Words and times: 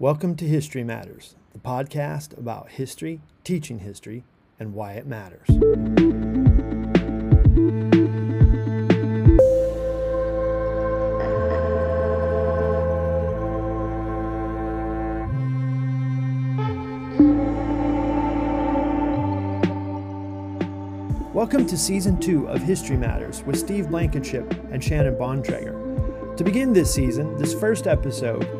Welcome 0.00 0.34
to 0.36 0.46
History 0.46 0.82
Matters, 0.82 1.34
the 1.52 1.58
podcast 1.58 2.34
about 2.38 2.70
history, 2.70 3.20
teaching 3.44 3.80
history, 3.80 4.24
and 4.58 4.72
why 4.72 4.94
it 4.94 5.06
matters. 5.06 5.46
Welcome 21.34 21.66
to 21.66 21.76
Season 21.76 22.18
2 22.18 22.48
of 22.48 22.62
History 22.62 22.96
Matters 22.96 23.42
with 23.42 23.58
Steve 23.58 23.90
Blankenship 23.90 24.50
and 24.72 24.82
Shannon 24.82 25.16
Bontrager. 25.16 25.76
To 26.38 26.42
begin 26.42 26.72
this 26.72 26.90
season, 26.90 27.36
this 27.36 27.52
first 27.52 27.86
episode, 27.86 28.59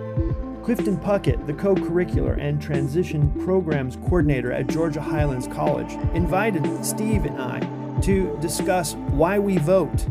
Clifton 0.70 0.98
Puckett, 0.98 1.48
the 1.48 1.52
co 1.52 1.74
curricular 1.74 2.38
and 2.38 2.62
transition 2.62 3.28
programs 3.44 3.96
coordinator 3.96 4.52
at 4.52 4.68
Georgia 4.68 5.00
Highlands 5.00 5.48
College, 5.48 5.94
invited 6.14 6.86
Steve 6.86 7.24
and 7.24 7.42
I 7.42 7.58
to 8.02 8.38
discuss 8.40 8.94
why 8.94 9.36
we 9.36 9.58
vote 9.58 10.06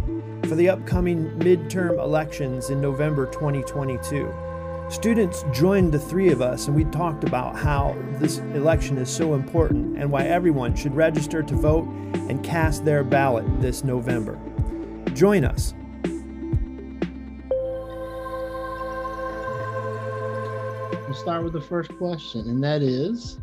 for 0.49 0.55
the 0.55 0.67
upcoming 0.67 1.29
midterm 1.39 1.97
elections 1.97 2.71
in 2.71 2.81
November 2.81 3.25
2022. 3.27 4.33
Students 4.89 5.45
joined 5.53 5.93
the 5.93 5.99
three 5.99 6.29
of 6.29 6.41
us 6.41 6.67
and 6.67 6.75
we 6.75 6.83
talked 6.83 7.23
about 7.23 7.55
how 7.55 7.95
this 8.15 8.39
election 8.39 8.97
is 8.97 9.09
so 9.09 9.35
important 9.35 9.97
and 9.97 10.11
why 10.11 10.25
everyone 10.25 10.75
should 10.75 10.93
register 10.93 11.41
to 11.41 11.55
vote 11.55 11.85
and 12.27 12.43
cast 12.43 12.83
their 12.83 13.05
ballot 13.05 13.45
this 13.61 13.85
November. 13.85 14.37
Join 15.13 15.45
us 15.45 15.73
start 21.29 21.43
with 21.43 21.53
the 21.53 21.61
first 21.61 21.95
question, 21.99 22.49
and 22.49 22.63
that 22.63 22.81
is 22.81 23.37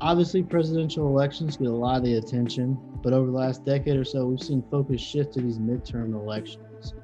obviously 0.00 0.42
presidential 0.42 1.06
elections 1.06 1.58
get 1.58 1.66
a 1.66 1.70
lot 1.70 1.98
of 1.98 2.04
the 2.04 2.14
attention, 2.14 2.74
but 3.02 3.12
over 3.12 3.26
the 3.26 3.36
last 3.36 3.66
decade 3.66 3.98
or 3.98 4.04
so, 4.04 4.24
we've 4.24 4.40
seen 4.40 4.64
focus 4.70 4.98
shift 4.98 5.34
to 5.34 5.42
these 5.42 5.58
midterm 5.58 6.14
elections. 6.14 6.94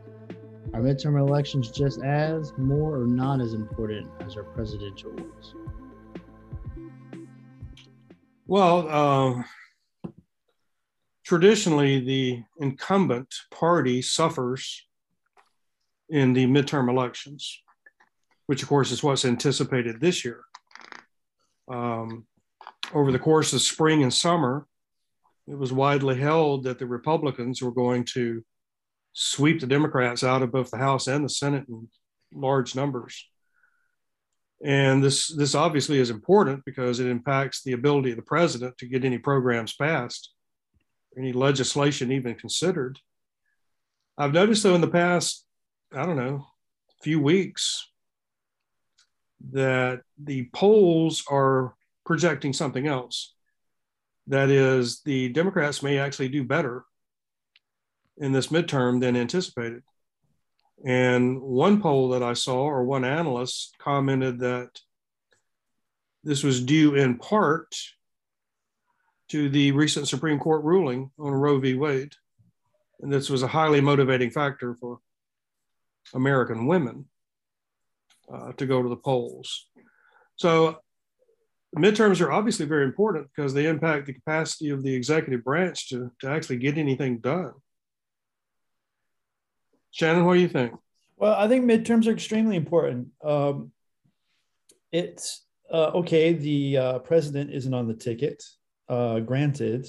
Are 0.72 0.80
midterm 0.80 1.20
elections 1.20 1.70
just 1.70 2.02
as, 2.02 2.54
more, 2.56 2.98
or 2.98 3.06
not 3.06 3.42
as 3.42 3.52
important 3.52 4.08
as 4.20 4.34
our 4.38 4.44
presidential 4.44 5.10
ones? 5.10 5.54
Well, 8.46 8.88
uh, 10.06 10.10
traditionally, 11.22 12.00
the 12.00 12.44
incumbent 12.60 13.34
party 13.50 14.00
suffers 14.00 14.86
in 16.08 16.32
the 16.32 16.46
midterm 16.46 16.88
elections 16.88 17.60
which 18.46 18.62
of 18.62 18.68
course 18.68 18.90
is 18.90 19.02
what's 19.02 19.24
anticipated 19.24 20.00
this 20.00 20.24
year. 20.24 20.42
Um, 21.68 22.26
over 22.94 23.10
the 23.10 23.18
course 23.18 23.52
of 23.52 23.60
spring 23.60 24.02
and 24.02 24.14
summer, 24.14 24.66
it 25.48 25.58
was 25.58 25.72
widely 25.72 26.18
held 26.18 26.64
that 26.64 26.78
the 26.78 26.86
Republicans 26.86 27.62
were 27.62 27.72
going 27.72 28.04
to 28.04 28.44
sweep 29.12 29.60
the 29.60 29.66
Democrats 29.66 30.22
out 30.22 30.42
of 30.42 30.52
both 30.52 30.70
the 30.70 30.76
House 30.76 31.06
and 31.06 31.24
the 31.24 31.28
Senate 31.28 31.66
in 31.68 31.88
large 32.32 32.74
numbers. 32.74 33.28
And 34.64 35.02
this, 35.02 35.28
this 35.28 35.54
obviously 35.54 35.98
is 35.98 36.10
important 36.10 36.64
because 36.64 36.98
it 36.98 37.06
impacts 37.06 37.62
the 37.62 37.72
ability 37.72 38.10
of 38.10 38.16
the 38.16 38.22
president 38.22 38.78
to 38.78 38.86
get 38.86 39.04
any 39.04 39.18
programs 39.18 39.74
passed, 39.74 40.32
any 41.16 41.32
legislation 41.32 42.10
even 42.10 42.34
considered. 42.34 42.98
I've 44.18 44.32
noticed, 44.32 44.62
though, 44.62 44.74
in 44.74 44.80
the 44.80 44.88
past, 44.88 45.44
I 45.92 46.06
don't 46.06 46.16
know, 46.16 46.46
few 47.02 47.20
weeks, 47.20 47.86
that 49.50 50.02
the 50.22 50.48
polls 50.52 51.24
are 51.30 51.74
projecting 52.04 52.52
something 52.52 52.86
else. 52.86 53.34
That 54.28 54.50
is, 54.50 55.02
the 55.02 55.28
Democrats 55.28 55.82
may 55.82 55.98
actually 55.98 56.28
do 56.28 56.42
better 56.44 56.84
in 58.18 58.32
this 58.32 58.48
midterm 58.48 59.00
than 59.00 59.16
anticipated. 59.16 59.82
And 60.84 61.40
one 61.40 61.80
poll 61.80 62.10
that 62.10 62.22
I 62.22 62.32
saw, 62.34 62.64
or 62.64 62.84
one 62.84 63.04
analyst 63.04 63.76
commented 63.78 64.40
that 64.40 64.70
this 66.24 66.42
was 66.42 66.62
due 66.62 66.94
in 66.94 67.18
part 67.18 67.74
to 69.28 69.48
the 69.48 69.72
recent 69.72 70.08
Supreme 70.08 70.38
Court 70.38 70.64
ruling 70.64 71.10
on 71.18 71.32
Roe 71.32 71.58
v. 71.58 71.74
Wade. 71.74 72.14
And 73.00 73.12
this 73.12 73.28
was 73.30 73.42
a 73.42 73.48
highly 73.48 73.80
motivating 73.80 74.30
factor 74.30 74.74
for 74.80 74.98
American 76.14 76.66
women 76.66 77.06
uh, 78.32 78.52
to 78.52 78.66
go 78.66 78.82
to 78.82 78.88
the 78.88 78.96
polls. 78.96 79.68
So 80.36 80.78
midterms 81.76 82.20
are 82.20 82.32
obviously 82.32 82.66
very 82.66 82.84
important 82.84 83.28
because 83.34 83.54
they 83.54 83.66
impact 83.66 84.06
the 84.06 84.14
capacity 84.14 84.70
of 84.70 84.82
the 84.82 84.94
executive 84.94 85.44
branch 85.44 85.88
to, 85.90 86.10
to 86.20 86.28
actually 86.28 86.58
get 86.58 86.78
anything 86.78 87.18
done. 87.18 87.52
Shannon, 89.90 90.24
what 90.24 90.34
do 90.34 90.40
you 90.40 90.48
think? 90.48 90.74
Well, 91.16 91.34
I 91.34 91.48
think 91.48 91.64
midterms 91.64 92.06
are 92.06 92.12
extremely 92.12 92.56
important. 92.56 93.08
Um, 93.24 93.72
it's 94.92 95.46
uh, 95.72 95.90
okay, 95.94 96.32
the 96.32 96.76
uh, 96.76 96.98
president 97.00 97.50
isn't 97.50 97.74
on 97.74 97.88
the 97.88 97.94
ticket, 97.94 98.42
uh, 98.88 99.20
granted, 99.20 99.86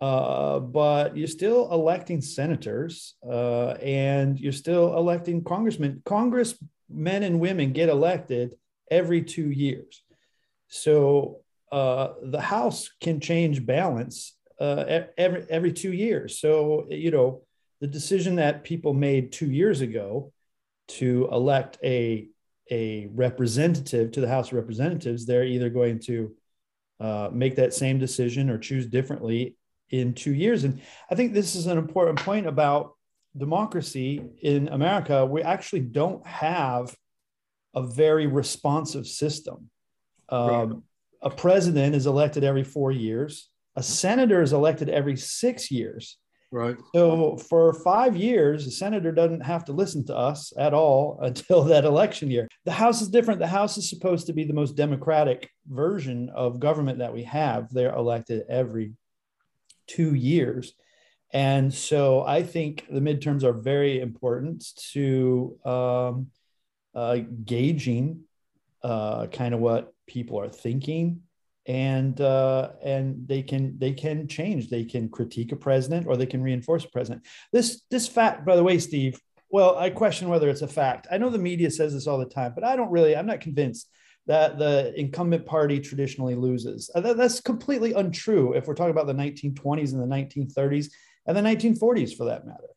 uh, 0.00 0.60
but 0.60 1.16
you're 1.16 1.26
still 1.26 1.70
electing 1.72 2.20
senators 2.20 3.14
uh, 3.28 3.70
and 3.82 4.38
you're 4.38 4.52
still 4.52 4.96
electing 4.96 5.42
congressmen. 5.44 6.02
Congress 6.04 6.54
men 6.88 7.22
and 7.22 7.40
women 7.40 7.72
get 7.72 7.88
elected 7.88 8.56
every 8.90 9.22
two 9.22 9.50
years. 9.50 10.02
So 10.68 11.40
uh, 11.72 12.14
the 12.22 12.40
House 12.40 12.90
can 13.00 13.20
change 13.20 13.64
balance 13.64 14.36
uh, 14.60 15.02
every 15.18 15.46
every 15.50 15.72
two 15.72 15.92
years. 15.92 16.38
So 16.38 16.86
you 16.88 17.10
know 17.10 17.42
the 17.80 17.86
decision 17.86 18.36
that 18.36 18.64
people 18.64 18.94
made 18.94 19.32
two 19.32 19.50
years 19.50 19.80
ago 19.80 20.32
to 20.88 21.28
elect 21.32 21.78
a 21.82 22.28
a 22.70 23.08
representative 23.12 24.12
to 24.12 24.20
the 24.20 24.28
House 24.28 24.48
of 24.48 24.54
Representatives, 24.54 25.26
they're 25.26 25.44
either 25.44 25.68
going 25.68 25.98
to 26.00 26.34
uh, 27.00 27.28
make 27.32 27.56
that 27.56 27.74
same 27.74 27.98
decision 27.98 28.48
or 28.48 28.58
choose 28.58 28.86
differently 28.86 29.56
in 29.90 30.14
two 30.14 30.32
years. 30.32 30.64
And 30.64 30.80
I 31.10 31.14
think 31.14 31.32
this 31.32 31.54
is 31.54 31.66
an 31.66 31.76
important 31.76 32.20
point 32.20 32.46
about 32.46 32.94
democracy 33.36 34.22
in 34.42 34.68
America, 34.68 35.24
we 35.26 35.42
actually 35.42 35.80
don't 35.80 36.24
have 36.26 36.94
a 37.74 37.82
very 37.82 38.26
responsive 38.26 39.06
system. 39.06 39.70
Um, 40.28 40.48
right. 40.48 40.68
A 41.22 41.30
president 41.30 41.94
is 41.94 42.06
elected 42.06 42.44
every 42.44 42.64
four 42.64 42.92
years. 42.92 43.48
A 43.76 43.82
senator 43.82 44.42
is 44.42 44.52
elected 44.52 44.88
every 44.88 45.16
six 45.16 45.70
years. 45.70 46.18
Right. 46.52 46.76
So 46.94 47.36
for 47.36 47.72
five 47.72 48.16
years, 48.16 48.64
a 48.68 48.70
senator 48.70 49.10
doesn't 49.10 49.40
have 49.40 49.64
to 49.64 49.72
listen 49.72 50.06
to 50.06 50.16
us 50.16 50.52
at 50.56 50.72
all 50.72 51.18
until 51.22 51.64
that 51.64 51.84
election 51.84 52.30
year. 52.30 52.46
The 52.64 52.72
House 52.72 53.02
is 53.02 53.08
different. 53.08 53.40
The 53.40 53.48
House 53.48 53.76
is 53.76 53.90
supposed 53.90 54.28
to 54.28 54.32
be 54.32 54.44
the 54.44 54.54
most 54.54 54.76
democratic 54.76 55.50
version 55.66 56.30
of 56.32 56.60
government 56.60 56.98
that 56.98 57.12
we 57.12 57.24
have. 57.24 57.72
They're 57.72 57.94
elected 57.94 58.44
every 58.48 58.92
two 59.88 60.14
years. 60.14 60.74
And 61.34 61.74
so 61.74 62.22
I 62.22 62.44
think 62.44 62.86
the 62.88 63.00
midterms 63.00 63.42
are 63.42 63.52
very 63.52 64.00
important 64.00 64.64
to 64.92 65.58
um, 65.64 66.28
uh, 66.94 67.18
gauging 67.44 68.20
uh, 68.84 69.26
kind 69.26 69.52
of 69.52 69.58
what 69.58 69.92
people 70.06 70.38
are 70.38 70.48
thinking. 70.48 71.22
And 71.66 72.20
uh, 72.20 72.72
and 72.84 73.26
they 73.26 73.42
can 73.42 73.78
they 73.78 73.92
can 73.92 74.28
change. 74.28 74.68
They 74.68 74.84
can 74.84 75.08
critique 75.08 75.50
a 75.50 75.56
president 75.56 76.06
or 76.06 76.16
they 76.16 76.26
can 76.26 76.42
reinforce 76.42 76.84
a 76.84 76.90
president. 76.90 77.26
This 77.52 77.82
this 77.90 78.06
fact, 78.06 78.44
by 78.44 78.54
the 78.54 78.62
way, 78.62 78.78
Steve. 78.78 79.18
Well, 79.48 79.76
I 79.78 79.88
question 79.88 80.28
whether 80.28 80.50
it's 80.50 80.62
a 80.62 80.68
fact. 80.68 81.06
I 81.10 81.16
know 81.16 81.30
the 81.30 81.38
media 81.38 81.70
says 81.70 81.94
this 81.94 82.06
all 82.06 82.18
the 82.18 82.26
time, 82.26 82.52
but 82.54 82.64
I 82.64 82.76
don't 82.76 82.90
really. 82.90 83.16
I'm 83.16 83.26
not 83.26 83.40
convinced 83.40 83.88
that 84.26 84.58
the 84.58 84.92
incumbent 84.98 85.46
party 85.46 85.80
traditionally 85.80 86.34
loses. 86.34 86.90
Uh, 86.94 87.14
that's 87.14 87.40
completely 87.40 87.94
untrue 87.94 88.52
if 88.52 88.66
we're 88.66 88.74
talking 88.74 88.90
about 88.90 89.06
the 89.06 89.14
1920s 89.14 89.92
and 89.92 90.02
the 90.02 90.14
1930s 90.14 90.90
and 91.26 91.36
the 91.36 91.40
1940s 91.40 92.16
for 92.16 92.26
that 92.26 92.46
matter. 92.46 92.68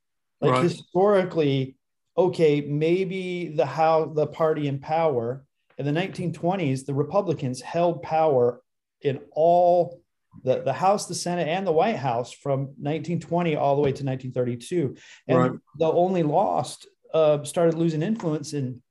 Like 0.42 0.52
right. 0.52 0.64
historically, 0.64 1.78
okay, 2.18 2.62
maybe 2.62 3.50
the 3.50 3.66
how 3.66 4.06
the 4.06 4.28
party 4.28 4.68
in 4.68 4.80
power 4.80 5.44
in 5.78 5.86
the 5.86 6.00
1920s, 6.00 6.86
the 6.86 6.94
Republicans 6.94 7.62
held 7.62 8.02
power 8.02 8.62
in 9.02 9.20
all 9.32 10.02
the, 10.44 10.62
the 10.62 10.74
House, 10.74 11.06
the 11.06 11.16
Senate, 11.16 11.48
and 11.48 11.66
the 11.66 11.72
White 11.72 11.98
House 11.98 12.32
from 12.32 12.62
1920 12.78 13.56
all 13.56 13.76
the 13.76 13.82
way 13.82 13.90
to 13.90 14.04
1932. 14.04 14.96
And 15.28 15.38
right. 15.38 15.52
the 15.78 15.92
only 15.92 16.24
lost 16.24 16.88
uh, 17.14 17.44
started 17.44 17.76
losing 17.76 18.02
influence 18.02 18.54
in 18.54 18.82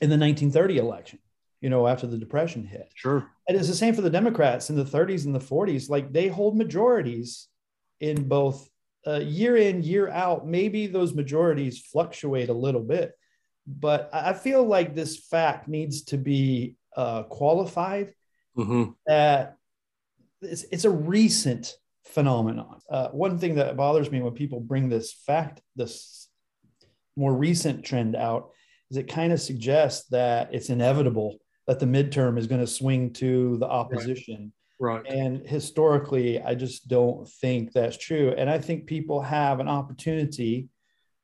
in 0.00 0.10
the 0.10 0.16
1930 0.16 0.78
election, 0.78 1.18
you 1.60 1.70
know, 1.70 1.88
after 1.88 2.06
the 2.06 2.18
Depression 2.18 2.64
hit. 2.64 2.88
Sure. 2.94 3.28
And 3.48 3.58
it's 3.58 3.66
the 3.66 3.74
same 3.74 3.94
for 3.94 4.02
the 4.02 4.10
Democrats 4.10 4.70
in 4.70 4.76
the 4.76 4.84
30s 4.84 5.24
and 5.24 5.34
the 5.34 5.40
40s. 5.40 5.90
Like 5.90 6.12
they 6.12 6.28
hold 6.28 6.56
majorities 6.56 7.48
in 8.00 8.28
both 8.28 8.70
uh, 9.06 9.20
year 9.20 9.56
in, 9.56 9.82
year 9.82 10.08
out, 10.08 10.46
maybe 10.46 10.86
those 10.86 11.14
majorities 11.14 11.80
fluctuate 11.80 12.48
a 12.48 12.54
little 12.54 12.82
bit, 12.82 13.12
but 13.66 14.10
I 14.12 14.32
feel 14.32 14.64
like 14.64 14.94
this 14.94 15.16
fact 15.16 15.68
needs 15.68 16.02
to 16.04 16.18
be 16.18 16.76
uh, 16.96 17.24
qualified. 17.24 18.14
Mm-hmm. 18.56 18.90
That 19.06 19.56
it's, 20.42 20.64
it's 20.64 20.84
a 20.84 20.90
recent 20.90 21.74
phenomenon. 22.04 22.80
Uh, 22.90 23.08
one 23.08 23.38
thing 23.38 23.56
that 23.56 23.76
bothers 23.76 24.10
me 24.10 24.20
when 24.20 24.32
people 24.32 24.60
bring 24.60 24.88
this 24.88 25.12
fact, 25.12 25.60
this 25.76 26.28
more 27.16 27.34
recent 27.34 27.84
trend 27.84 28.16
out, 28.16 28.50
is 28.90 28.96
it 28.96 29.08
kind 29.08 29.32
of 29.32 29.40
suggests 29.40 30.08
that 30.08 30.48
it's 30.52 30.70
inevitable 30.70 31.38
that 31.66 31.78
the 31.78 31.86
midterm 31.86 32.38
is 32.38 32.46
going 32.46 32.60
to 32.62 32.66
swing 32.66 33.12
to 33.12 33.58
the 33.58 33.66
opposition. 33.66 34.52
Right. 34.80 35.04
And 35.06 35.46
historically, 35.46 36.40
I 36.40 36.54
just 36.54 36.86
don't 36.86 37.28
think 37.28 37.72
that's 37.72 37.96
true. 37.96 38.34
And 38.36 38.48
I 38.48 38.58
think 38.58 38.86
people 38.86 39.20
have 39.22 39.58
an 39.58 39.68
opportunity 39.68 40.68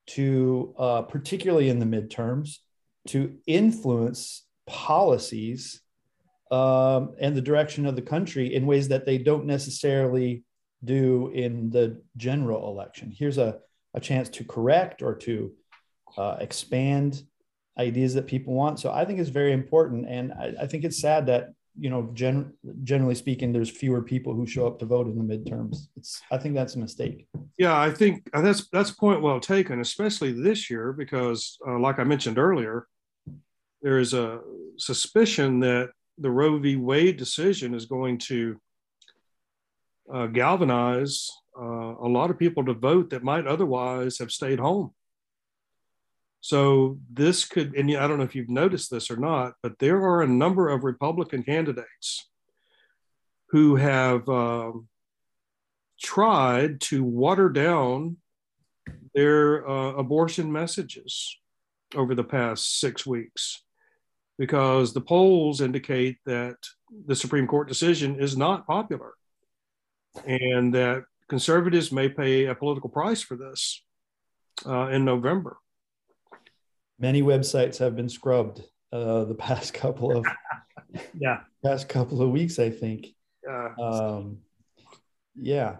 to, 0.06 0.74
uh, 0.78 1.02
particularly 1.02 1.68
in 1.68 1.78
the 1.78 1.86
midterms, 1.86 2.58
to 3.08 3.36
influence 3.46 4.46
policies 4.66 5.80
um, 6.50 7.14
and 7.20 7.36
the 7.36 7.40
direction 7.40 7.86
of 7.86 7.96
the 7.96 8.02
country 8.02 8.54
in 8.54 8.66
ways 8.66 8.88
that 8.88 9.06
they 9.06 9.18
don't 9.18 9.46
necessarily 9.46 10.44
do 10.84 11.28
in 11.28 11.70
the 11.70 12.02
general 12.16 12.68
election. 12.68 13.12
Here's 13.16 13.38
a, 13.38 13.58
a 13.94 14.00
chance 14.00 14.28
to 14.30 14.44
correct 14.44 15.00
or 15.00 15.14
to 15.16 15.52
uh, 16.16 16.36
expand 16.40 17.22
ideas 17.78 18.14
that 18.14 18.26
people 18.26 18.54
want. 18.54 18.80
So 18.80 18.90
I 18.92 19.04
think 19.04 19.20
it's 19.20 19.30
very 19.30 19.52
important. 19.52 20.06
And 20.08 20.32
I, 20.32 20.54
I 20.62 20.66
think 20.66 20.84
it's 20.84 21.00
sad 21.00 21.26
that, 21.26 21.50
you 21.78 21.90
know, 21.90 22.10
gen, 22.14 22.52
generally 22.84 23.14
speaking, 23.14 23.52
there's 23.52 23.70
fewer 23.70 24.00
people 24.00 24.34
who 24.34 24.46
show 24.46 24.66
up 24.66 24.78
to 24.78 24.86
vote 24.86 25.06
in 25.06 25.16
the 25.18 25.36
midterms. 25.36 25.88
It's, 25.96 26.22
I 26.30 26.38
think 26.38 26.54
that's 26.54 26.76
a 26.76 26.78
mistake. 26.78 27.26
Yeah, 27.58 27.78
I 27.78 27.90
think 27.90 28.28
that's, 28.32 28.68
that's 28.68 28.90
point 28.90 29.22
well 29.22 29.40
taken, 29.40 29.80
especially 29.80 30.32
this 30.32 30.70
year, 30.70 30.92
because 30.92 31.58
uh, 31.66 31.78
like 31.78 31.98
I 31.98 32.04
mentioned 32.04 32.38
earlier, 32.38 32.86
there 33.82 33.98
is 33.98 34.14
a 34.14 34.40
suspicion 34.76 35.60
that 35.60 35.90
the 36.18 36.30
Roe 36.30 36.58
v. 36.58 36.76
Wade 36.76 37.16
decision 37.16 37.74
is 37.74 37.86
going 37.86 38.18
to 38.18 38.60
uh, 40.12 40.26
galvanize 40.26 41.28
uh, 41.58 41.94
a 42.00 42.08
lot 42.08 42.30
of 42.30 42.38
people 42.38 42.64
to 42.64 42.74
vote 42.74 43.10
that 43.10 43.24
might 43.24 43.46
otherwise 43.46 44.18
have 44.18 44.30
stayed 44.30 44.60
home. 44.60 44.92
So 46.44 46.98
this 47.10 47.46
could, 47.46 47.74
and 47.74 47.90
I 47.96 48.06
don't 48.06 48.18
know 48.18 48.24
if 48.24 48.34
you've 48.34 48.50
noticed 48.50 48.90
this 48.90 49.10
or 49.10 49.16
not, 49.16 49.54
but 49.62 49.78
there 49.78 49.96
are 50.02 50.20
a 50.20 50.26
number 50.26 50.68
of 50.68 50.84
Republican 50.84 51.42
candidates 51.42 52.28
who 53.48 53.76
have 53.76 54.28
um, 54.28 54.86
tried 55.98 56.82
to 56.82 57.02
water 57.02 57.48
down 57.48 58.18
their 59.14 59.66
uh, 59.66 59.92
abortion 59.92 60.52
messages 60.52 61.34
over 61.94 62.14
the 62.14 62.22
past 62.22 62.78
six 62.78 63.06
weeks 63.06 63.62
because 64.36 64.92
the 64.92 65.00
polls 65.00 65.62
indicate 65.62 66.18
that 66.26 66.56
the 67.06 67.16
Supreme 67.16 67.46
Court 67.46 67.68
decision 67.68 68.20
is 68.20 68.36
not 68.36 68.66
popular 68.66 69.14
and 70.26 70.74
that 70.74 71.04
conservatives 71.26 71.90
may 71.90 72.10
pay 72.10 72.44
a 72.44 72.54
political 72.54 72.90
price 72.90 73.22
for 73.22 73.34
this 73.34 73.82
uh, 74.66 74.88
in 74.88 75.06
November. 75.06 75.56
Many 77.04 77.20
websites 77.20 77.76
have 77.80 77.94
been 77.96 78.08
scrubbed 78.08 78.62
uh, 78.90 79.24
the 79.24 79.34
past 79.46 79.74
couple 79.74 80.16
of 80.16 80.24
yeah 81.12 81.40
past 81.62 81.86
couple 81.86 82.22
of 82.22 82.30
weeks, 82.30 82.58
I 82.58 82.70
think. 82.70 83.08
Yeah. 83.46 83.74
Um, 83.78 84.38
yeah. 85.36 85.76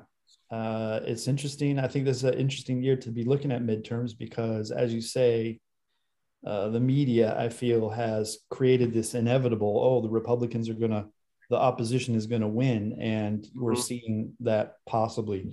Uh, 0.51 1.01
it's 1.05 1.27
interesting. 1.27 1.79
I 1.79 1.89
think 1.89 2.05
this 2.05 2.19
is 2.19 2.25
an 2.25 2.35
interesting 2.35 2.83
year 2.83 2.97
to 2.97 3.11
be 3.11 3.25
looking 3.25 3.53
at 3.53 3.63
midterms 3.63 4.13
because, 4.17 4.71
as 4.71 4.93
you 4.93 5.01
say, 5.01 5.61
uh, 6.47 6.69
the 6.69 6.81
media, 6.81 7.35
I 7.39 7.49
feel, 7.49 7.89
has 7.89 8.41
created 8.51 8.93
this 8.93 9.15
inevitable 9.15 9.81
oh, 9.83 10.03
the 10.03 10.11
Republicans 10.11 10.69
are 10.69 10.75
going 10.75 10.91
to, 10.91 11.07
the 11.49 11.57
opposition 11.57 12.15
is 12.15 12.27
going 12.27 12.43
to 12.43 12.49
win. 12.49 12.99
And 13.01 13.49
we're 13.55 13.73
mm-hmm. 13.73 13.81
seeing 13.81 14.33
that 14.41 14.75
possibly 14.85 15.53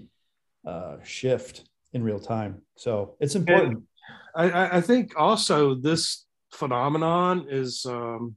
uh, 0.67 0.97
shift 1.01 1.63
in 1.94 2.03
real 2.03 2.19
time. 2.19 2.62
So 2.75 3.15
it's 3.21 3.35
important. 3.35 3.85
I, 4.36 4.77
I, 4.77 4.81
think 4.81 5.13
also 5.18 5.75
this 5.75 6.25
phenomenon 6.53 7.48
is, 7.50 7.86
um, 7.86 8.36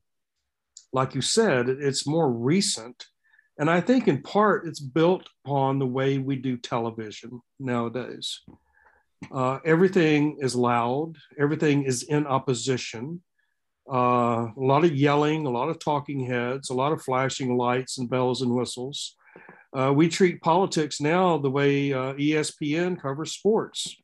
like 0.93 1.15
you 1.15 1.23
said, 1.23 1.69
it's 1.69 2.07
more 2.07 2.31
recent. 2.31 3.07
And 3.59 3.71
I 3.71 3.81
think 3.81 4.09
in 4.09 4.23
part 4.23 4.67
it's 4.67 4.81
built 4.81 5.29
upon 5.45 5.79
the 5.79 5.87
way 5.87 6.19
we 6.19 6.37
do 6.37 6.57
television 6.57 7.41
nowadays. 7.61 8.41
Uh, 9.33 9.59
everything 9.65 10.39
is 10.41 10.55
loud, 10.57 11.15
everything 11.39 11.85
is 11.85 12.03
in 12.03 12.27
opposition. 12.27 13.23
Uh, 13.91 14.49
a 14.49 14.53
lot 14.57 14.85
of 14.85 14.95
yelling, 14.95 15.47
a 15.47 15.51
lot 15.51 15.69
of 15.69 15.79
talking 15.79 16.27
heads, 16.27 16.71
a 16.71 16.75
lot 16.75 16.93
of 16.93 17.03
flashing 17.03 17.57
lights 17.57 17.99
and 17.99 18.09
bells 18.09 18.43
and 18.43 18.53
whistles. 18.53 19.17
Uh, 19.77 19.93
we 19.93 20.09
treat 20.09 20.41
politics 20.41 21.01
now 21.01 21.37
the 21.37 21.51
way 21.51 21.93
uh, 21.93 22.15
ESPN 22.15 23.01
covers 23.01 23.33
sports, 23.33 23.97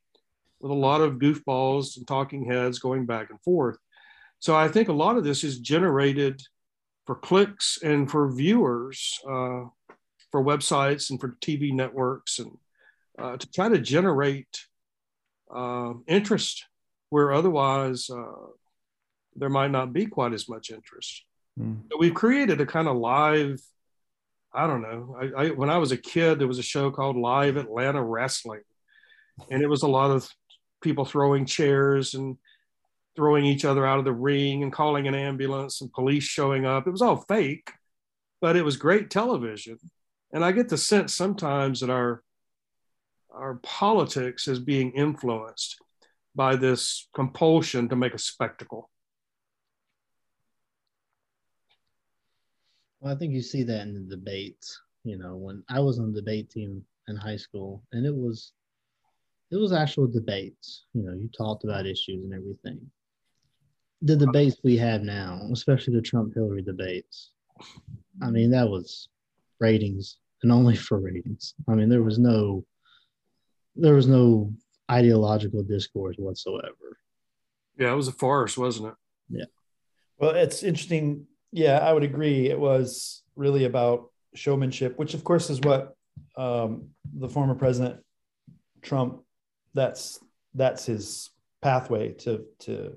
with 0.60 0.70
a 0.70 0.74
lot 0.74 1.00
of 1.00 1.14
goofballs 1.14 1.96
and 1.96 2.06
talking 2.06 2.44
heads 2.44 2.78
going 2.78 3.06
back 3.06 3.30
and 3.30 3.40
forth. 3.42 3.78
So 4.38 4.54
I 4.54 4.68
think 4.68 4.88
a 4.88 4.94
lot 4.94 5.16
of 5.16 5.24
this 5.24 5.44
is 5.44 5.58
generated 5.58 6.42
for 7.06 7.14
clicks 7.14 7.78
and 7.82 8.10
for 8.10 8.30
viewers, 8.32 9.18
uh, 9.24 9.64
for 10.30 10.44
websites 10.44 11.10
and 11.10 11.20
for 11.20 11.36
TV 11.40 11.72
networks, 11.72 12.38
and 12.38 12.56
uh, 13.18 13.36
to 13.36 13.50
try 13.50 13.68
to 13.68 13.78
generate 13.78 14.66
uh, 15.54 15.94
interest 16.06 16.64
where 17.10 17.32
otherwise 17.32 18.08
uh, 18.08 18.46
there 19.34 19.48
might 19.48 19.70
not 19.70 19.92
be 19.92 20.06
quite 20.06 20.32
as 20.32 20.48
much 20.48 20.70
interest. 20.70 21.24
Mm. 21.58 21.82
So 21.90 21.98
we've 21.98 22.14
created 22.14 22.60
a 22.60 22.66
kind 22.66 22.88
of 22.88 22.96
live. 22.96 23.60
I 24.54 24.66
don't 24.66 24.82
know. 24.82 25.16
I, 25.20 25.44
I, 25.44 25.48
when 25.50 25.70
I 25.70 25.78
was 25.78 25.92
a 25.92 25.96
kid, 25.96 26.38
there 26.38 26.48
was 26.48 26.58
a 26.58 26.62
show 26.62 26.90
called 26.90 27.16
Live 27.16 27.56
Atlanta 27.56 28.02
Wrestling, 28.02 28.62
and 29.50 29.62
it 29.62 29.68
was 29.68 29.82
a 29.82 29.88
lot 29.88 30.10
of 30.10 30.28
people 30.80 31.04
throwing 31.04 31.46
chairs 31.46 32.14
and 32.14 32.36
throwing 33.16 33.44
each 33.44 33.64
other 33.64 33.86
out 33.86 33.98
of 33.98 34.04
the 34.04 34.12
ring 34.12 34.62
and 34.62 34.72
calling 34.72 35.06
an 35.06 35.14
ambulance 35.14 35.80
and 35.80 35.92
police 35.92 36.24
showing 36.24 36.64
up. 36.64 36.86
It 36.86 36.90
was 36.90 37.02
all 37.02 37.24
fake, 37.28 37.70
but 38.40 38.56
it 38.56 38.64
was 38.64 38.76
great 38.76 39.10
television. 39.10 39.78
And 40.32 40.44
I 40.44 40.52
get 40.52 40.68
the 40.68 40.78
sense 40.78 41.14
sometimes 41.14 41.80
that 41.80 41.90
our 41.90 42.22
our 43.32 43.60
politics 43.62 44.48
is 44.48 44.58
being 44.58 44.90
influenced 44.92 45.76
by 46.34 46.56
this 46.56 47.08
compulsion 47.14 47.88
to 47.88 47.96
make 47.96 48.14
a 48.14 48.18
spectacle. 48.18 48.90
Well, 53.00 53.14
I 53.14 53.16
think 53.16 53.32
you 53.32 53.42
see 53.42 53.62
that 53.64 53.82
in 53.82 53.94
the 53.94 54.16
debates. 54.16 54.80
You 55.04 55.16
know, 55.16 55.36
when 55.36 55.62
I 55.68 55.80
was 55.80 55.98
on 55.98 56.12
the 56.12 56.20
debate 56.20 56.50
team 56.50 56.84
in 57.08 57.16
high 57.16 57.36
school, 57.36 57.82
and 57.92 58.04
it 58.04 58.14
was 58.14 58.52
it 59.50 59.56
was 59.56 59.72
actual 59.72 60.06
debates. 60.06 60.86
You 60.94 61.02
know, 61.02 61.12
you 61.12 61.28
talked 61.36 61.64
about 61.64 61.86
issues 61.86 62.22
and 62.22 62.32
everything. 62.32 62.80
The 64.02 64.16
debates 64.16 64.56
we 64.64 64.76
have 64.78 65.02
now, 65.02 65.40
especially 65.52 65.94
the 65.94 66.02
Trump 66.02 66.34
Hillary 66.34 66.62
debates, 66.62 67.32
I 68.22 68.30
mean, 68.30 68.50
that 68.52 68.68
was 68.68 69.08
ratings 69.58 70.16
and 70.42 70.50
only 70.50 70.76
for 70.76 70.98
ratings. 70.98 71.54
I 71.68 71.74
mean, 71.74 71.88
there 71.88 72.02
was 72.02 72.18
no 72.18 72.64
there 73.76 73.94
was 73.94 74.06
no 74.06 74.52
ideological 74.90 75.62
discourse 75.62 76.16
whatsoever. 76.18 76.98
Yeah, 77.78 77.92
it 77.92 77.96
was 77.96 78.08
a 78.08 78.12
farce, 78.12 78.58
wasn't 78.58 78.88
it? 78.88 78.94
Yeah. 79.30 79.44
Well, 80.18 80.32
it's 80.32 80.62
interesting. 80.62 81.26
Yeah, 81.52 81.78
I 81.78 81.92
would 81.92 82.02
agree. 82.02 82.48
It 82.48 82.58
was 82.58 83.22
really 83.36 83.64
about 83.64 84.10
showmanship, 84.34 84.98
which 84.98 85.14
of 85.14 85.24
course 85.24 85.50
is 85.50 85.60
what 85.60 85.94
um, 86.36 86.90
the 87.12 87.28
former 87.28 87.54
president 87.54 88.00
Trump. 88.82 89.22
That's 89.74 90.18
that's 90.54 90.86
his 90.86 91.30
pathway 91.62 92.12
to 92.12 92.44
to 92.60 92.96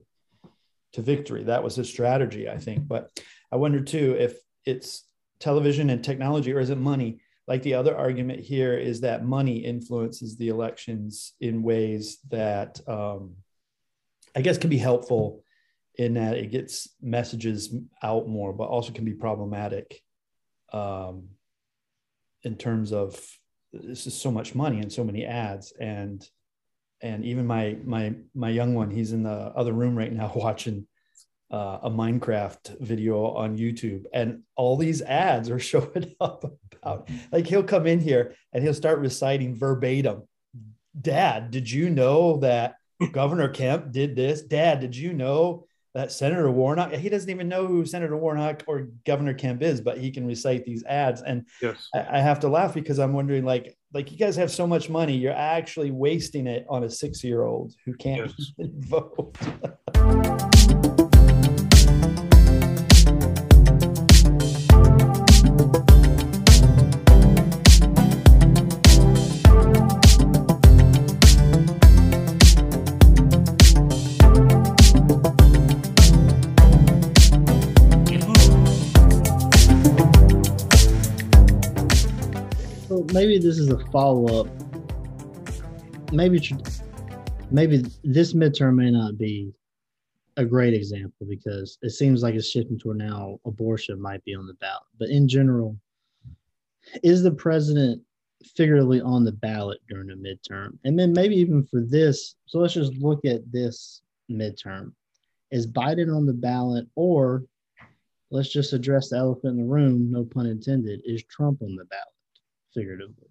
to 0.93 1.01
victory. 1.01 1.43
That 1.43 1.63
was 1.63 1.75
his 1.75 1.89
strategy, 1.89 2.49
I 2.49 2.57
think. 2.57 2.87
But 2.87 3.09
I 3.51 3.57
wonder 3.57 3.81
too 3.81 4.15
if 4.17 4.37
it's 4.65 5.05
television 5.39 5.89
and 5.89 6.03
technology, 6.03 6.53
or 6.53 6.59
is 6.59 6.69
it 6.69 6.77
money? 6.77 7.19
like 7.47 7.61
the 7.63 7.73
other 7.73 7.95
argument 7.95 8.39
here 8.39 8.77
is 8.77 9.01
that 9.01 9.25
money 9.25 9.57
influences 9.57 10.37
the 10.37 10.47
elections 10.47 11.33
in 11.41 11.63
ways 11.63 12.19
that 12.29 12.79
um, 12.87 13.35
I 14.35 14.41
guess 14.41 14.57
can 14.57 14.69
be 14.69 14.77
helpful 14.77 15.43
in 15.95 16.13
that 16.13 16.37
it 16.37 16.51
gets 16.51 16.89
messages 17.01 17.75
out 18.01 18.27
more, 18.27 18.53
but 18.53 18.69
also 18.69 18.93
can 18.93 19.05
be 19.05 19.13
problematic 19.13 20.01
um, 20.71 21.29
in 22.43 22.55
terms 22.55 22.93
of 22.93 23.19
this 23.73 24.07
is 24.07 24.19
so 24.19 24.31
much 24.31 24.55
money 24.55 24.79
and 24.79 24.91
so 24.91 25.03
many 25.03 25.25
ads 25.25 25.73
and 25.79 26.27
and 27.03 27.23
even 27.25 27.45
my 27.45 27.77
my 27.83 28.15
my 28.33 28.49
young 28.49 28.73
one 28.73 28.89
he's 28.89 29.11
in 29.11 29.21
the 29.21 29.29
other 29.29 29.73
room 29.73 29.95
right 29.95 30.11
now 30.11 30.31
watching 30.35 30.87
uh, 31.51 31.79
a 31.83 31.89
Minecraft 31.89 32.79
video 32.79 33.27
on 33.27 33.57
YouTube, 33.59 34.05
and 34.11 34.41
all 34.55 34.75
these 34.75 35.03
ads 35.03 35.51
are 35.51 35.59
showing 35.71 36.15
up 36.19 36.43
about 36.81 37.07
like 37.31 37.45
he'll 37.45 37.63
come 37.63 37.85
in 37.85 37.99
here 37.99 38.35
and 38.51 38.63
he'll 38.63 38.73
start 38.73 38.97
reciting 38.97 39.53
verbatim. 39.53 40.23
Dad, 40.99 41.51
did 41.51 41.69
you 41.69 41.89
know 41.89 42.37
that 42.37 42.75
Governor 43.11 43.49
Kemp 43.49 43.91
did 43.91 44.15
this. 44.15 44.41
Dad, 44.41 44.79
did 44.79 44.95
you 44.95 45.13
know 45.13 45.65
that 45.93 46.11
Senator 46.11 46.49
Warnock? 46.51 46.91
He 46.93 47.09
doesn't 47.09 47.29
even 47.29 47.47
know 47.47 47.67
who 47.67 47.85
Senator 47.85 48.17
Warnock 48.17 48.63
or 48.67 48.87
Governor 49.05 49.33
Kemp 49.33 49.61
is, 49.61 49.81
but 49.81 49.97
he 49.97 50.11
can 50.11 50.25
recite 50.25 50.65
these 50.65 50.83
ads. 50.85 51.21
And 51.21 51.45
Yes. 51.61 51.89
I, 51.93 52.17
I 52.17 52.19
have 52.19 52.39
to 52.41 52.47
laugh 52.49 52.73
because 52.73 52.99
I'm 52.99 53.13
wondering, 53.13 53.45
like, 53.45 53.77
like 53.93 54.11
you 54.11 54.17
guys 54.17 54.35
have 54.35 54.51
so 54.51 54.65
much 54.65 54.89
money, 54.89 55.15
you're 55.15 55.33
actually 55.33 55.91
wasting 55.91 56.47
it 56.47 56.65
on 56.69 56.83
a 56.83 56.89
six 56.89 57.23
year 57.23 57.43
old 57.43 57.73
who 57.85 57.93
can't 57.95 58.31
Yes. 58.37 58.51
vote. 58.87 59.37
maybe 83.33 83.47
this 83.47 83.57
is 83.57 83.69
a 83.69 83.79
follow 83.87 84.41
up. 84.41 84.47
Maybe 86.11 86.39
maybe 87.49 87.83
this 88.03 88.33
midterm 88.33 88.75
may 88.75 88.91
not 88.91 89.17
be 89.17 89.51
a 90.37 90.45
great 90.45 90.75
example 90.75 91.25
because 91.27 91.79
it 91.81 91.89
seems 91.89 92.21
like 92.21 92.35
it's 92.35 92.51
shifting 92.51 92.77
toward 92.77 92.99
now 92.99 93.39
abortion 93.45 93.99
might 93.99 94.23
be 94.23 94.35
on 94.35 94.45
the 94.45 94.53
ballot. 94.55 94.83
But 94.99 95.09
in 95.09 95.27
general, 95.27 95.75
is 97.01 97.23
the 97.23 97.31
president 97.31 98.03
figuratively 98.55 99.01
on 99.01 99.23
the 99.23 99.31
ballot 99.31 99.79
during 99.89 100.09
the 100.09 100.13
midterm? 100.13 100.77
And 100.83 100.99
then 100.99 101.11
maybe 101.11 101.35
even 101.35 101.65
for 101.65 101.81
this, 101.81 102.35
so 102.45 102.59
let's 102.59 102.75
just 102.75 102.93
look 102.93 103.25
at 103.25 103.51
this 103.51 104.03
midterm. 104.29 104.91
Is 105.49 105.65
Biden 105.65 106.15
on 106.15 106.27
the 106.27 106.33
ballot 106.33 106.85
or 106.95 107.45
let's 108.29 108.49
just 108.49 108.73
address 108.73 109.09
the 109.09 109.17
elephant 109.17 109.57
in 109.57 109.65
the 109.65 109.73
room, 109.73 110.11
no 110.11 110.23
pun 110.23 110.45
intended, 110.45 111.01
is 111.03 111.23
Trump 111.23 111.63
on 111.63 111.75
the 111.75 111.85
ballot? 111.85 112.12
Figuratively. 112.73 113.27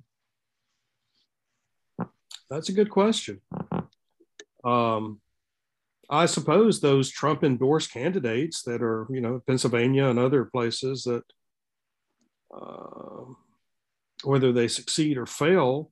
That's 2.50 2.68
a 2.68 2.72
good 2.72 2.90
question. 2.90 3.40
Um, 4.64 5.20
I 6.10 6.26
suppose 6.26 6.80
those 6.80 7.08
Trump 7.08 7.42
endorsed 7.42 7.92
candidates 7.92 8.62
that 8.64 8.82
are, 8.82 9.06
you 9.10 9.20
know, 9.20 9.42
Pennsylvania 9.46 10.06
and 10.06 10.18
other 10.18 10.44
places 10.44 11.04
that, 11.04 11.24
uh, 12.54 13.24
whether 14.24 14.52
they 14.52 14.68
succeed 14.68 15.16
or 15.16 15.24
fail, 15.24 15.90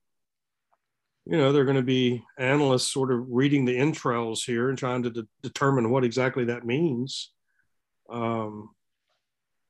you 1.25 1.39
know, 1.39 1.53
they're 1.53 1.65
going 1.65 1.77
to 1.77 1.83
be 1.83 2.23
analysts 2.39 2.93
sort 2.93 3.13
of 3.13 3.25
reading 3.31 3.65
the 3.65 3.79
entrails 3.79 4.45
here 4.45 4.69
and 4.69 4.77
trying 4.77 5.03
to 5.05 5.11
de- 5.11 5.29
determine 5.43 5.91
what 5.91 6.05
exactly 6.05 6.45
that 6.45 6.67
means. 6.67 7.33
Um, 8.11 8.71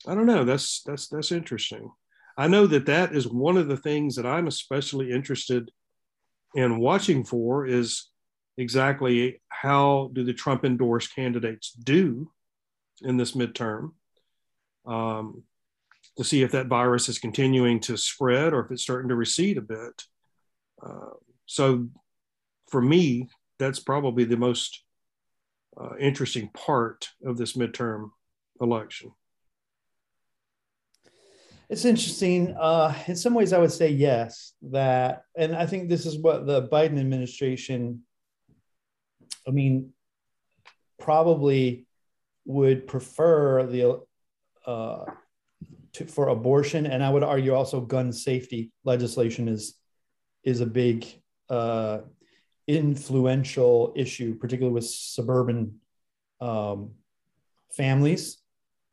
I 0.07 0.15
don't 0.15 0.27
know. 0.27 0.45
That's 0.45 0.83
that's 0.83 1.09
that's 1.09 1.31
interesting. 1.31 1.93
I 2.41 2.47
know 2.47 2.67
that 2.69 2.87
that 2.87 3.15
is 3.15 3.29
one 3.29 3.59
of 3.59 3.69
the 3.69 3.77
things 3.77 4.17
that 4.17 4.25
I'm 4.25 4.47
especially 4.47 5.13
interested 5.13 5.71
in 6.55 6.79
watching 6.79 7.23
for 7.23 7.67
is 7.67 8.09
exactly 8.57 9.43
how 9.51 10.09
do 10.15 10.25
the 10.25 10.33
Trump 10.33 10.65
endorsed 10.65 11.15
candidates 11.15 11.71
do 11.71 12.31
in 13.03 13.19
this 13.19 13.33
midterm 13.33 13.91
um, 14.87 15.43
to 16.17 16.25
see 16.25 16.43
if 16.43 16.53
that 16.53 16.69
virus 16.69 17.11
is 17.11 17.19
continuing 17.19 17.79
to 17.81 17.99
spread 17.99 18.55
or 18.55 18.65
if 18.65 18.71
it's 18.71 18.85
starting 18.85 19.11
to 19.11 19.17
recede 19.17 19.59
a 19.59 19.61
bit. 19.61 20.05
Uh, 20.83 21.11
so 21.45 21.89
for 22.71 22.81
me, 22.81 23.29
that's 23.59 23.81
probably 23.81 24.25
the 24.25 24.39
most 24.39 24.83
uh, 25.79 25.95
interesting 25.99 26.49
part 26.55 27.11
of 27.23 27.37
this 27.37 27.53
midterm 27.53 28.13
election. 28.63 29.13
It's 31.71 31.85
interesting. 31.85 32.57
Uh, 32.59 32.93
in 33.07 33.15
some 33.15 33.33
ways, 33.33 33.53
I 33.53 33.59
would 33.59 33.71
say 33.71 33.91
yes. 33.91 34.55
That, 34.63 35.23
and 35.37 35.55
I 35.55 35.67
think 35.67 35.89
this 35.89 36.05
is 36.05 36.19
what 36.19 36.45
the 36.45 36.67
Biden 36.67 36.99
administration, 36.99 38.03
I 39.47 39.53
mean, 39.53 39.93
probably 40.99 41.87
would 42.45 42.89
prefer 42.89 43.65
the 43.67 44.01
uh, 44.67 45.05
to, 45.93 46.07
for 46.07 46.29
abortion, 46.29 46.87
and 46.87 47.05
I 47.05 47.11
would 47.11 47.23
argue 47.23 47.55
also 47.55 47.81
gun 47.81 48.13
safety 48.13 48.73
legislation 48.85 49.47
is 49.49 49.75
is 50.43 50.61
a 50.61 50.67
big 50.67 51.07
uh, 51.49 51.99
influential 52.67 53.93
issue, 53.95 54.35
particularly 54.35 54.75
with 54.75 54.87
suburban 54.87 55.81
um, 56.41 56.93
families 57.77 58.39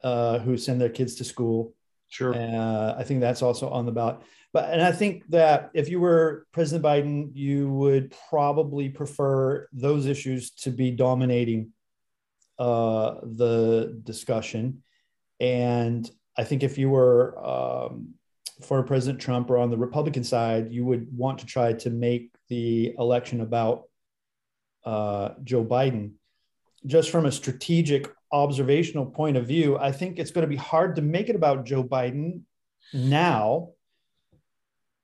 uh, 0.03 0.37
who 0.39 0.57
send 0.57 0.79
their 0.79 0.89
kids 0.89 1.15
to 1.15 1.23
school. 1.23 1.73
Sure. 2.09 2.33
Uh, 2.33 2.95
I 2.97 3.03
think 3.03 3.19
that's 3.19 3.41
also 3.41 3.69
on 3.69 3.85
the 3.85 3.91
ballot. 3.91 4.19
But 4.53 4.71
and 4.71 4.81
I 4.81 4.91
think 4.91 5.27
that 5.29 5.69
if 5.73 5.89
you 5.89 5.99
were 5.99 6.47
President 6.53 6.83
Biden, 6.83 7.31
you 7.33 7.69
would 7.73 8.15
probably 8.29 8.89
prefer 8.89 9.67
those 9.73 10.05
issues 10.05 10.51
to 10.51 10.71
be 10.71 10.91
dominating 10.91 11.73
uh, 12.57 13.15
the 13.23 13.99
discussion. 14.03 14.83
And 15.39 16.09
I 16.37 16.43
think 16.43 16.63
if 16.63 16.77
you 16.77 16.89
were 16.89 17.37
um, 17.45 18.13
for 18.61 18.81
President 18.83 19.21
Trump 19.21 19.49
or 19.49 19.57
on 19.57 19.69
the 19.69 19.77
Republican 19.77 20.23
side, 20.23 20.71
you 20.71 20.85
would 20.85 21.15
want 21.15 21.39
to 21.39 21.45
try 21.45 21.73
to 21.73 21.89
make 21.89 22.31
the 22.47 22.95
election 22.97 23.41
about 23.41 23.83
uh, 24.85 25.31
Joe 25.43 25.63
Biden. 25.63 26.13
Just 26.85 27.09
from 27.09 27.25
a 27.25 27.31
strategic 27.31 28.07
observational 28.31 29.05
point 29.05 29.37
of 29.37 29.47
view, 29.47 29.77
I 29.77 29.91
think 29.91 30.19
it's 30.19 30.31
going 30.31 30.43
to 30.43 30.49
be 30.49 30.55
hard 30.55 30.95
to 30.95 31.01
make 31.01 31.29
it 31.29 31.35
about 31.35 31.65
Joe 31.65 31.83
Biden 31.83 32.41
now. 32.93 33.69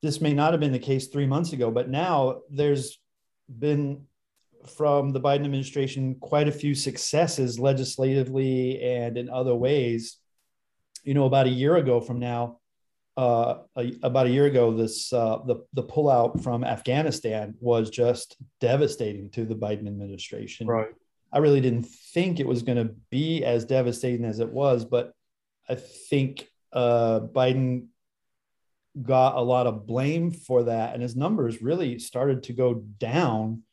This 0.02 0.20
may 0.20 0.34
not 0.34 0.52
have 0.52 0.60
been 0.60 0.74
the 0.74 0.80
case 0.80 1.08
three 1.08 1.26
months 1.26 1.54
ago, 1.54 1.72
but 1.72 1.90
now 1.90 2.42
there's 2.50 3.00
been 3.48 4.06
from 4.76 5.12
the 5.12 5.20
Biden 5.20 5.46
administration 5.46 6.16
quite 6.20 6.48
a 6.48 6.52
few 6.52 6.76
successes 6.76 7.60
legislatively 7.60 8.82
and 8.82 9.18
in 9.18 9.30
other 9.30 9.56
ways. 9.56 10.18
You 11.04 11.14
know, 11.14 11.26
about 11.26 11.48
a 11.48 11.52
year 11.52 11.76
ago 11.76 12.00
from 12.00 12.20
now, 12.20 12.60
uh, 13.18 13.60
a, 13.76 13.94
about 14.02 14.28
a 14.28 14.30
year 14.30 14.46
ago, 14.46 14.76
this 14.76 15.12
uh, 15.14 15.40
the 15.46 15.66
the 15.74 15.84
pullout 15.84 16.42
from 16.44 16.64
Afghanistan 16.64 17.56
was 17.60 17.90
just 17.90 18.38
devastating 18.60 19.30
to 19.32 19.46
the 19.46 19.56
Biden 19.56 19.88
administration. 19.88 20.68
Right. 20.68 20.94
I 21.34 21.40
really 21.40 21.62
didn't 21.62 21.88
think 21.88 22.40
it 22.40 22.48
was 22.48 22.62
going 22.62 22.78
to 22.78 22.94
be 23.10 23.44
as 23.44 23.66
devastating 23.66 24.24
as 24.24 24.40
it 24.40 24.50
was, 24.50 24.86
but 24.86 25.14
I 25.68 25.76
think 25.76 26.48
uh, 26.72 27.22
Biden 27.22 27.88
got 29.02 29.36
a 29.36 29.42
lot 29.42 29.66
of 29.66 29.88
blame 29.88 30.30
for 30.32 30.64
that, 30.64 30.94
and 30.94 31.02
his 31.02 31.16
numbers 31.16 31.62
really 31.62 31.98
started 31.98 32.44
to 32.44 32.54
go 32.54 32.76
down 33.00 33.64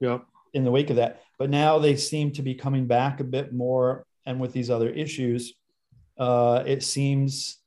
Yep. 0.00 0.24
in 0.54 0.64
the 0.64 0.70
wake 0.70 0.90
of 0.90 0.96
that. 0.96 1.22
But 1.38 1.50
now 1.50 1.78
they 1.78 1.96
seem 1.96 2.32
to 2.32 2.42
be 2.42 2.54
coming 2.54 2.86
back 2.86 3.20
a 3.20 3.24
bit 3.24 3.52
more, 3.52 4.06
and 4.24 4.40
with 4.40 4.52
these 4.52 4.70
other 4.70 4.88
issues, 4.88 5.54
uh, 6.18 6.62
it 6.66 6.82
seems 6.82 7.58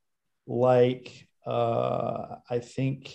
like 0.48 1.28
uh, 1.46 2.38
I 2.50 2.60
think 2.60 3.14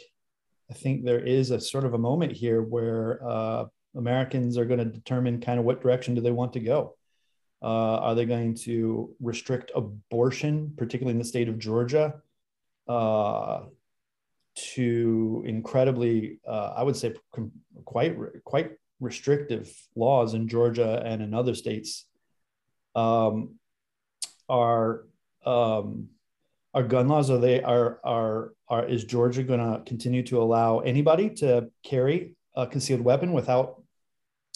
I 0.71 0.75
think 0.75 1.05
there 1.05 1.19
is 1.21 1.51
a 1.51 1.61
sort 1.61 1.85
of 1.85 1.95
a 1.95 1.99
moment 1.99 2.33
here 2.33 2.63
where 2.63 3.21
uh, 3.27 3.65
Americans 3.97 4.57
are 4.57 4.65
going 4.65 4.79
to 4.79 4.85
determine 4.85 5.41
kind 5.41 5.59
of 5.59 5.65
what 5.65 5.83
direction 5.83 6.15
do 6.15 6.21
they 6.21 6.31
want 6.31 6.53
to 6.55 6.61
go. 6.61 6.97
Uh, 7.63 7.97
are 7.99 8.15
they 8.15 8.25
going 8.25 8.55
to 8.55 9.15
restrict 9.21 9.71
abortion, 9.75 10.73
particularly 10.77 11.13
in 11.13 11.19
the 11.19 11.25
state 11.25 11.49
of 11.49 11.59
Georgia, 11.59 12.15
uh, 12.89 13.63
to 14.57 15.45
incredibly, 15.47 16.41
uh, 16.49 16.73
I 16.77 16.83
would 16.83 16.97
say, 16.97 17.15
com- 17.35 17.53
quite 17.85 18.17
quite 18.45 18.73
restrictive 18.99 19.71
laws 19.95 20.35
in 20.35 20.49
Georgia 20.49 21.03
and 21.05 21.23
in 21.23 21.35
other 21.35 21.55
states? 21.55 22.07
Um, 22.95 23.57
are 24.49 25.05
um, 25.45 26.09
are 26.73 26.83
gun 26.83 27.09
laws? 27.09 27.31
Are 27.31 27.39
they 27.39 27.63
are 27.63 28.01
are 28.05 28.53
are 28.69 28.87
is 28.87 29.05
Georgia 29.05 29.43
going 29.43 29.61
to 29.61 29.83
continue 29.85 30.23
to 30.25 30.41
allow 30.41 30.79
anybody 30.81 31.31
to 31.37 31.71
carry 31.83 32.37
a 32.57 32.67
concealed 32.67 33.01
weapon 33.01 33.33
without 33.33 33.80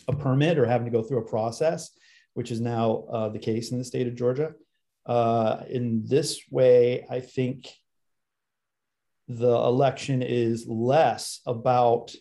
a 0.09 0.13
permit 0.13 0.59
or 0.59 0.67
having 0.67 0.87
to 0.87 0.91
go 0.91 1.03
through 1.03 1.19
a 1.19 1.29
process, 1.29 1.91
which 2.35 2.51
is 2.51 2.61
now 2.61 3.05
uh, 3.13 3.29
the 3.29 3.39
case 3.39 3.73
in 3.73 3.79
the 3.79 3.85
state 3.85 4.07
of 4.07 4.15
Georgia. 4.15 4.53
Uh, 5.07 5.63
in 5.69 6.03
this 6.07 6.41
way, 6.51 7.07
I 7.11 7.21
think 7.21 7.69
the 9.29 9.55
election 9.55 10.23
is 10.23 10.67
less 10.67 11.41
about 11.47 12.15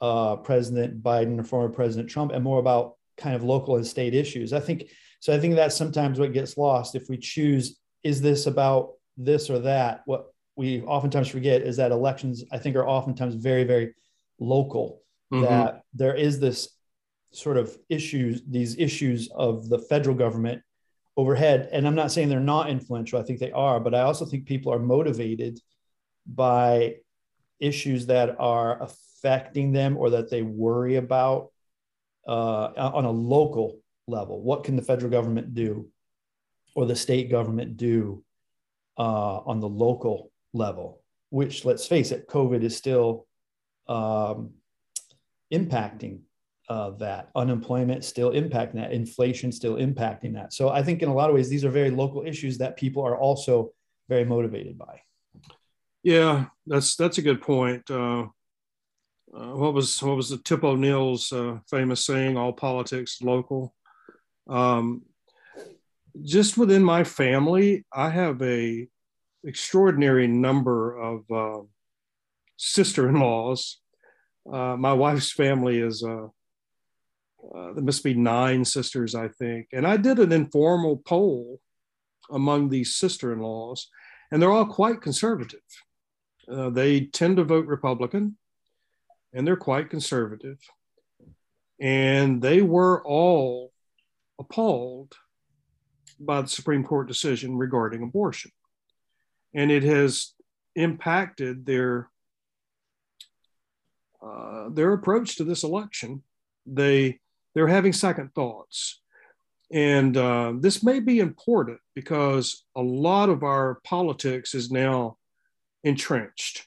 uh, 0.00 0.36
President 0.36 1.02
Biden 1.02 1.38
or 1.40 1.44
former 1.44 1.68
President 1.68 2.08
Trump 2.10 2.32
and 2.32 2.44
more 2.44 2.58
about 2.58 2.94
kind 3.16 3.34
of 3.34 3.42
local 3.42 3.76
and 3.76 3.86
state 3.86 4.14
issues. 4.14 4.52
I 4.52 4.60
think 4.60 4.90
so. 5.20 5.34
I 5.34 5.38
think 5.38 5.54
that's 5.54 5.76
sometimes 5.76 6.18
what 6.18 6.32
gets 6.32 6.56
lost 6.56 6.94
if 6.94 7.08
we 7.08 7.16
choose 7.16 7.78
is 8.02 8.20
this 8.20 8.46
about 8.46 8.92
this 9.16 9.48
or 9.48 9.58
that. 9.60 10.02
What 10.04 10.26
we 10.54 10.82
oftentimes 10.82 11.28
forget 11.28 11.62
is 11.62 11.76
that 11.78 11.92
elections, 11.92 12.44
I 12.52 12.58
think, 12.58 12.76
are 12.76 12.86
oftentimes 12.86 13.34
very, 13.34 13.64
very 13.64 13.94
local. 14.38 15.02
Mhm. 15.32 15.48
That 15.48 15.82
there 15.94 16.14
is 16.14 16.38
this 16.38 16.75
sort 17.36 17.56
of 17.56 17.76
issues, 17.88 18.42
these 18.48 18.78
issues 18.78 19.28
of 19.34 19.68
the 19.68 19.78
federal 19.78 20.16
government 20.16 20.62
overhead. 21.16 21.68
And 21.72 21.86
I'm 21.86 21.94
not 21.94 22.12
saying 22.12 22.28
they're 22.28 22.40
not 22.40 22.70
influential, 22.70 23.18
I 23.18 23.22
think 23.22 23.38
they 23.38 23.52
are, 23.52 23.80
but 23.80 23.94
I 23.94 24.02
also 24.02 24.24
think 24.24 24.46
people 24.46 24.72
are 24.72 24.78
motivated 24.78 25.60
by 26.26 26.96
issues 27.60 28.06
that 28.06 28.36
are 28.38 28.82
affecting 28.82 29.72
them 29.72 29.96
or 29.96 30.10
that 30.10 30.30
they 30.30 30.42
worry 30.42 30.96
about 30.96 31.52
uh, 32.26 32.70
on 32.76 33.04
a 33.04 33.10
local 33.10 33.80
level. 34.08 34.42
What 34.42 34.64
can 34.64 34.76
the 34.76 34.82
federal 34.82 35.10
government 35.10 35.54
do 35.54 35.88
or 36.74 36.86
the 36.86 36.96
state 36.96 37.30
government 37.30 37.76
do 37.76 38.24
uh, 38.98 39.38
on 39.38 39.60
the 39.60 39.68
local 39.68 40.32
level? 40.52 41.02
Which, 41.30 41.64
let's 41.64 41.86
face 41.86 42.12
it, 42.12 42.28
COVID 42.28 42.62
is 42.62 42.76
still 42.76 43.26
um, 43.88 44.50
impacting 45.52 46.20
that 46.68 47.30
unemployment 47.34 48.04
still 48.04 48.32
impacting 48.32 48.74
that 48.74 48.92
inflation 48.92 49.52
still 49.52 49.76
impacting 49.76 50.34
that. 50.34 50.52
So 50.52 50.68
i 50.70 50.82
think 50.82 51.02
in 51.02 51.08
a 51.08 51.14
lot 51.14 51.28
of 51.30 51.34
ways 51.34 51.48
these 51.48 51.64
are 51.64 51.70
very 51.70 51.90
local 51.90 52.22
issues 52.26 52.58
that 52.58 52.76
people 52.76 53.02
are 53.04 53.18
also 53.18 53.72
very 54.08 54.24
motivated 54.24 54.78
by. 54.78 55.00
Yeah 56.02 56.46
that's 56.66 56.96
that's 56.96 57.18
a 57.18 57.22
good 57.22 57.40
point. 57.40 57.90
Uh, 57.90 58.26
uh, 59.36 59.54
what 59.54 59.74
was 59.74 60.02
what 60.02 60.16
was 60.16 60.30
the 60.30 60.38
tip 60.38 60.64
o'neill's 60.64 61.32
uh, 61.32 61.58
famous 61.68 62.04
saying 62.04 62.36
all 62.36 62.52
politics 62.52 63.20
local 63.22 63.74
um, 64.48 65.02
just 66.22 66.56
within 66.56 66.82
my 66.82 67.04
family 67.04 67.84
i 67.92 68.08
have 68.08 68.40
a 68.42 68.88
extraordinary 69.46 70.26
number 70.26 70.96
of 70.98 71.30
uh, 71.30 71.62
sister-in-laws. 72.56 73.78
Uh, 74.50 74.76
my 74.76 74.92
wife's 74.92 75.32
family 75.32 75.78
is 75.78 76.02
uh, 76.02 76.26
uh, 77.54 77.72
there 77.72 77.84
must 77.84 78.04
be 78.04 78.14
nine 78.14 78.64
sisters, 78.64 79.14
I 79.14 79.28
think. 79.28 79.68
And 79.72 79.86
I 79.86 79.96
did 79.96 80.18
an 80.18 80.32
informal 80.32 80.98
poll 80.98 81.60
among 82.30 82.68
these 82.68 82.96
sister 82.96 83.32
in 83.32 83.40
laws, 83.40 83.88
and 84.30 84.40
they're 84.40 84.50
all 84.50 84.66
quite 84.66 85.00
conservative. 85.00 85.60
Uh, 86.50 86.70
they 86.70 87.06
tend 87.06 87.36
to 87.36 87.44
vote 87.44 87.66
Republican, 87.66 88.36
and 89.32 89.46
they're 89.46 89.56
quite 89.56 89.90
conservative. 89.90 90.58
And 91.80 92.40
they 92.40 92.62
were 92.62 93.04
all 93.04 93.72
appalled 94.38 95.14
by 96.18 96.42
the 96.42 96.48
Supreme 96.48 96.84
Court 96.84 97.08
decision 97.08 97.56
regarding 97.56 98.02
abortion. 98.02 98.50
And 99.54 99.70
it 99.70 99.82
has 99.82 100.32
impacted 100.74 101.66
their 101.66 102.08
uh, 104.22 104.70
their 104.70 104.92
approach 104.92 105.36
to 105.36 105.44
this 105.44 105.62
election. 105.62 106.22
They 106.66 107.20
they're 107.56 107.66
having 107.66 107.94
second 107.94 108.34
thoughts. 108.34 109.00
And 109.72 110.14
uh, 110.14 110.52
this 110.60 110.84
may 110.84 111.00
be 111.00 111.20
important 111.20 111.80
because 111.94 112.64
a 112.76 112.82
lot 112.82 113.30
of 113.30 113.42
our 113.42 113.80
politics 113.82 114.54
is 114.54 114.70
now 114.70 115.16
entrenched. 115.82 116.66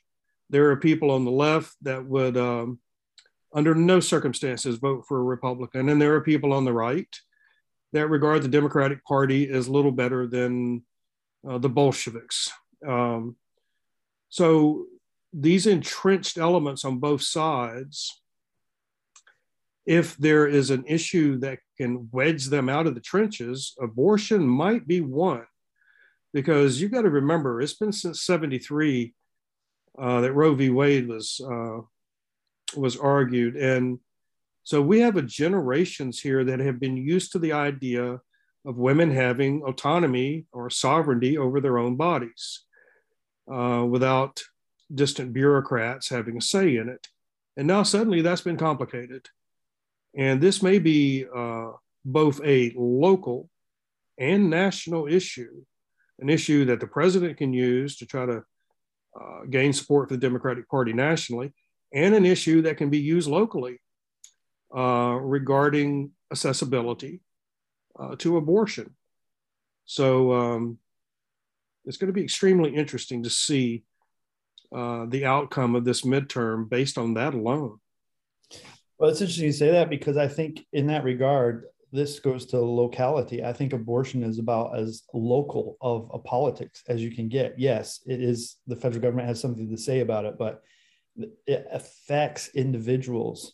There 0.50 0.72
are 0.72 0.78
people 0.78 1.12
on 1.12 1.26
the 1.26 1.32
left 1.32 1.76
that 1.84 2.04
would, 2.04 2.36
um, 2.38 2.80
under 3.54 3.76
no 3.76 4.00
circumstances, 4.00 4.80
vote 4.80 5.06
for 5.08 5.20
a 5.20 5.24
Republican. 5.24 5.90
And 5.90 6.02
there 6.02 6.16
are 6.16 6.22
people 6.22 6.54
on 6.54 6.66
the 6.66 6.74
right 6.74 7.08
that 7.94 8.08
regard 8.08 8.42
the 8.42 8.48
Democratic 8.48 9.06
Party 9.06 9.48
as 9.48 9.70
little 9.70 9.92
better 9.92 10.26
than 10.26 10.84
uh, 11.48 11.60
the 11.60 11.70
Bolsheviks. 11.70 12.52
Um, 12.86 13.36
so 14.30 14.86
these 15.34 15.68
entrenched 15.68 16.40
elements 16.40 16.84
on 16.84 16.98
both 16.98 17.22
sides 17.22 18.20
if 19.90 20.16
there 20.18 20.46
is 20.46 20.70
an 20.70 20.84
issue 20.86 21.40
that 21.40 21.58
can 21.76 22.08
wedge 22.12 22.46
them 22.46 22.70
out 22.70 22.86
of 22.86 22.94
the 22.94 23.02
trenches, 23.02 23.74
abortion 23.82 24.48
might 24.48 24.88
be 24.88 25.02
one. 25.02 25.48
Because 26.32 26.80
you've 26.80 26.92
got 26.92 27.02
to 27.02 27.10
remember, 27.10 27.60
it's 27.60 27.74
been 27.74 27.92
since 27.92 28.22
73 28.22 29.16
uh, 30.00 30.22
that 30.22 30.34
Roe 30.34 30.54
v. 30.54 30.70
Wade 30.70 31.08
was, 31.08 31.42
uh, 31.44 31.80
was 32.80 32.98
argued. 32.98 33.56
And 33.56 33.98
so 34.64 34.80
we 34.80 35.00
have 35.00 35.18
a 35.18 35.24
generations 35.24 36.20
here 36.20 36.44
that 36.44 36.60
have 36.60 36.80
been 36.80 36.96
used 36.96 37.32
to 37.32 37.40
the 37.40 37.54
idea 37.54 38.22
of 38.68 38.78
women 38.78 39.10
having 39.10 39.64
autonomy 39.64 40.46
or 40.52 40.70
sovereignty 40.70 41.36
over 41.36 41.60
their 41.60 41.80
own 41.80 41.96
bodies 41.96 42.64
uh, 43.52 43.84
without 43.90 44.40
distant 44.94 45.34
bureaucrats 45.34 46.10
having 46.10 46.38
a 46.38 46.42
say 46.42 46.76
in 46.76 46.90
it. 46.90 47.08
And 47.58 47.68
now 47.68 47.82
suddenly 47.82 48.22
that's 48.22 48.42
been 48.42 48.58
complicated. 48.58 49.28
And 50.16 50.42
this 50.42 50.62
may 50.64 50.80
be 50.80 51.26
uh, 51.34 51.72
both 52.04 52.42
a 52.44 52.74
local 52.76 53.50
and 54.18 54.50
national 54.50 55.08
issue, 55.08 55.64
an 56.20 56.30
issue 56.30 56.66
that 56.66 56.80
the 56.80 56.88
president 56.88 57.38
can 57.38 57.54
use 57.54 57.98
to 57.98 58.06
try 58.06 58.26
to 58.26 58.44
uh, 59.20 59.46
gain 59.50 59.74
support 59.74 60.10
for 60.10 60.16
the 60.16 60.22
Democratic 60.22 60.70
Party 60.70 60.94
nationally, 60.94 61.54
and 61.94 62.14
an 62.14 62.26
issue 62.26 62.62
that 62.64 62.78
can 62.78 62.90
be 62.90 63.00
used 63.00 63.30
locally 63.30 63.80
uh, 64.76 65.18
regarding 65.22 66.12
accessibility 66.32 67.22
uh, 68.00 68.16
to 68.18 68.38
abortion. 68.38 68.96
So 69.86 70.34
um, 70.34 70.78
it's 71.86 71.98
going 71.98 72.08
to 72.08 72.14
be 72.14 72.24
extremely 72.24 72.76
interesting 72.76 73.24
to 73.24 73.30
see 73.30 73.84
uh, 74.76 75.08
the 75.08 75.26
outcome 75.26 75.76
of 75.76 75.86
this 75.86 76.02
midterm 76.02 76.70
based 76.70 76.98
on 76.98 77.16
that 77.16 77.34
alone. 77.34 77.80
Well, 79.00 79.10
it's 79.10 79.22
interesting 79.22 79.46
you 79.46 79.54
say 79.54 79.72
that 79.72 79.90
because 79.90 80.18
I 80.18 80.28
think 80.28 80.66
in 80.74 80.88
that 80.88 81.06
regard, 81.06 81.66
this 81.92 82.20
goes 82.20 82.46
to 82.48 82.60
locality. 82.60 83.44
I 83.44 83.54
think 83.54 83.74
abortion 83.74 84.24
is 84.24 84.38
about 84.38 84.78
as 84.78 85.04
local 85.14 85.78
of 85.82 86.12
a 86.14 86.20
politics 86.20 86.84
as 86.88 87.02
you 87.02 87.10
can 87.10 87.30
get. 87.30 87.58
Yes, 87.58 88.02
it 88.06 88.22
is 88.22 88.58
the 88.68 88.76
federal 88.76 89.02
government 89.02 89.28
has 89.28 89.40
something 89.40 89.70
to 89.70 89.78
say 89.78 90.02
about 90.02 90.26
it, 90.26 90.38
but 90.38 90.62
it 91.48 91.66
affects 91.72 92.50
individuals 92.50 93.54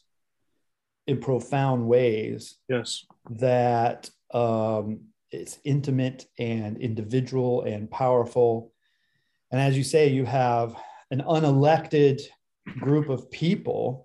in 1.08 1.20
profound 1.20 1.88
ways. 1.88 2.58
Yes. 2.68 3.06
That 3.30 4.10
um, 4.34 5.02
it's 5.32 5.60
intimate 5.64 6.26
and 6.40 6.78
individual 6.78 7.62
and 7.62 7.90
powerful. 7.90 8.74
And 9.52 9.62
as 9.62 9.78
you 9.78 9.84
say, 9.84 10.10
you 10.10 10.26
have 10.26 10.76
an 11.12 11.22
unelected 11.22 12.22
group 12.80 13.10
of 13.10 13.30
people 13.32 14.05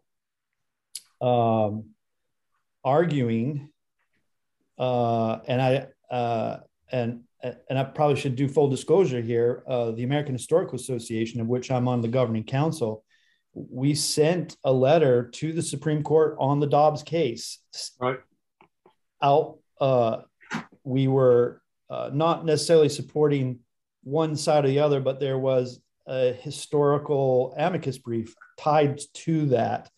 um, 1.20 1.90
arguing, 2.84 3.70
uh, 4.78 5.38
and 5.46 5.62
I 5.62 5.86
uh, 6.14 6.60
and 6.90 7.22
and 7.42 7.78
I 7.78 7.84
probably 7.84 8.16
should 8.16 8.36
do 8.36 8.48
full 8.48 8.68
disclosure 8.68 9.20
here. 9.20 9.62
Uh, 9.66 9.92
the 9.92 10.04
American 10.04 10.34
Historical 10.34 10.76
Association, 10.76 11.40
of 11.40 11.46
which 11.46 11.70
I'm 11.70 11.88
on 11.88 12.00
the 12.00 12.08
governing 12.08 12.44
council, 12.44 13.04
we 13.54 13.94
sent 13.94 14.56
a 14.64 14.72
letter 14.72 15.28
to 15.30 15.52
the 15.52 15.62
Supreme 15.62 16.02
Court 16.02 16.36
on 16.38 16.60
the 16.60 16.66
Dobbs 16.66 17.02
case. 17.02 17.58
Right. 17.98 18.18
Out, 19.22 19.58
uh, 19.80 20.18
we 20.84 21.08
were 21.08 21.62
uh, 21.88 22.10
not 22.12 22.44
necessarily 22.44 22.88
supporting 22.88 23.60
one 24.02 24.36
side 24.36 24.64
or 24.64 24.68
the 24.68 24.80
other, 24.80 25.00
but 25.00 25.20
there 25.20 25.38
was 25.38 25.80
a 26.06 26.32
historical 26.32 27.54
amicus 27.56 27.98
brief 27.98 28.34
tied 28.58 29.00
to 29.14 29.46
that 29.46 29.90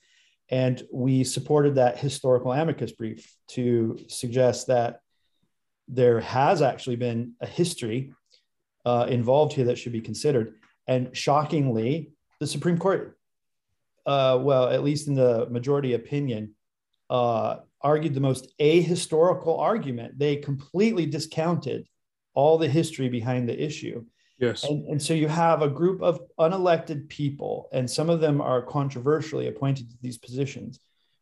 and 0.53 0.83
we 0.93 1.25
supported 1.25 1.77
that 1.77 1.99
historical 1.99 2.53
amicus 2.53 2.93
brief 2.93 3.35
to 3.49 3.99
suggest 4.07 4.67
that 4.67 5.01
there 5.88 6.21
has 6.21 6.61
actually 6.61 6.97
been 6.97 7.33
a 7.41 7.47
history 7.47 8.12
uh, 8.85 9.07
involved 9.09 9.55
here 9.55 9.65
that 9.65 9.79
should 9.79 9.93
be 9.93 10.03
considered. 10.03 10.57
And 10.87 11.17
shockingly, 11.17 12.12
the 12.38 12.47
Supreme 12.47 12.77
Court, 12.77 13.17
uh, 14.05 14.38
well, 14.43 14.69
at 14.69 14.85
least 14.85 15.09
in 15.09 15.15
the 15.15 15.47
majority 15.49 15.95
opinion, 15.95 16.55
uh, 17.09 17.57
argued 17.81 18.12
the 18.12 18.21
most 18.21 18.53
ahistorical 18.61 19.59
argument. 19.59 20.19
They 20.19 20.37
completely 20.37 21.07
discounted 21.07 21.87
all 22.35 22.59
the 22.59 22.69
history 22.69 23.09
behind 23.09 23.49
the 23.49 23.59
issue. 23.59 24.05
Yes. 24.42 24.64
And, 24.64 24.85
and 24.88 25.00
so 25.00 25.14
you 25.14 25.28
have 25.28 25.62
a 25.62 25.68
group 25.68 26.02
of 26.02 26.20
unelected 26.37 27.09
people, 27.09 27.68
and 27.72 27.88
some 27.88 28.11
of 28.11 28.20
them 28.20 28.40
are 28.40 28.61
controversially 28.61 29.46
appointed 29.46 29.88
to 29.88 29.96
these 30.02 30.18
positions 30.18 30.81